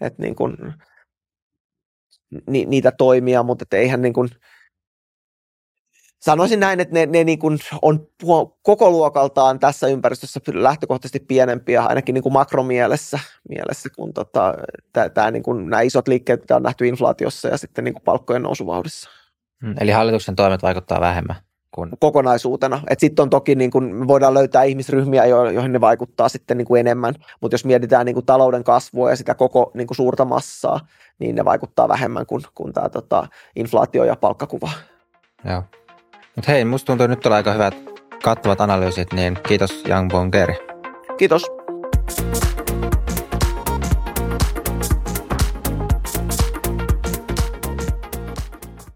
että 0.00 0.22
niin 0.22 0.34
kuin, 0.34 0.56
ni, 2.46 2.64
niitä 2.64 2.90
toimia, 2.90 3.42
mutta 3.42 3.76
eihän 3.76 4.02
niin 4.02 4.14
kuin, 4.14 4.28
sanoisin 6.20 6.60
näin, 6.60 6.80
että 6.80 6.94
ne, 6.94 7.06
ne 7.06 7.24
niin 7.24 7.38
kuin 7.38 7.58
on 7.82 8.06
koko 8.62 8.90
luokaltaan 8.90 9.58
tässä 9.58 9.86
ympäristössä 9.86 10.40
lähtökohtaisesti 10.52 11.20
pienempiä, 11.20 11.82
ainakin 11.82 12.14
niin 12.14 12.22
kuin 12.22 12.32
makromielessä, 12.32 13.18
mielessä, 13.48 13.88
kun 13.96 14.14
tota, 14.14 14.54
tää, 14.92 15.08
tää 15.08 15.30
niin 15.30 15.42
kuin, 15.42 15.70
nämä 15.70 15.80
isot 15.80 16.08
liikkeet, 16.08 16.40
mitä 16.40 16.56
on 16.56 16.62
nähty 16.62 16.86
inflaatiossa 16.86 17.48
ja 17.48 17.56
sitten 17.56 17.84
niin 17.84 17.94
kuin 17.94 18.04
palkkojen 18.04 18.42
nousuvauhdissa. 18.42 19.10
Hmm, 19.64 19.74
eli 19.80 19.90
hallituksen 19.90 20.36
toimet 20.36 20.62
vaikuttaa 20.62 21.00
vähemmän? 21.00 21.36
Kun... 21.74 21.90
Kokonaisuutena. 22.00 22.82
Sitten 22.98 23.22
on 23.22 23.30
toki, 23.30 23.54
niin 23.54 23.70
kuin, 23.70 23.94
me 23.94 24.08
voidaan 24.08 24.34
löytää 24.34 24.62
ihmisryhmiä, 24.62 25.26
joihin 25.26 25.72
ne 25.72 25.80
vaikuttaa 25.80 26.28
sitten 26.28 26.56
niin 26.56 26.66
kuin 26.66 26.80
enemmän, 26.80 27.14
mutta 27.40 27.54
jos 27.54 27.64
mietitään 27.64 28.06
niin 28.06 28.14
kuin 28.14 28.26
talouden 28.26 28.64
kasvua 28.64 29.10
ja 29.10 29.16
sitä 29.16 29.34
koko 29.34 29.70
niin 29.74 29.86
kuin 29.86 29.96
suurta 29.96 30.24
massaa, 30.24 30.80
niin 31.18 31.34
ne 31.34 31.44
vaikuttaa 31.44 31.88
vähemmän 31.88 32.26
kuin, 32.26 32.42
kuin 32.54 32.72
tämä 32.72 32.88
tota, 32.88 33.26
inflaatio 33.56 34.04
ja 34.04 34.16
palkkakuva. 34.16 34.70
Joo. 35.44 35.62
Mutta 36.38 36.52
hei, 36.52 36.64
musta 36.64 36.86
tuntuu 36.86 37.06
nyt 37.06 37.26
olla 37.26 37.36
aika 37.36 37.52
hyvät 37.52 37.74
kattavat 38.22 38.60
analyysit, 38.60 39.12
niin 39.12 39.38
kiitos 39.48 39.84
Young 39.88 40.10
Bonger. 40.10 40.52
Kiitos. 41.16 41.46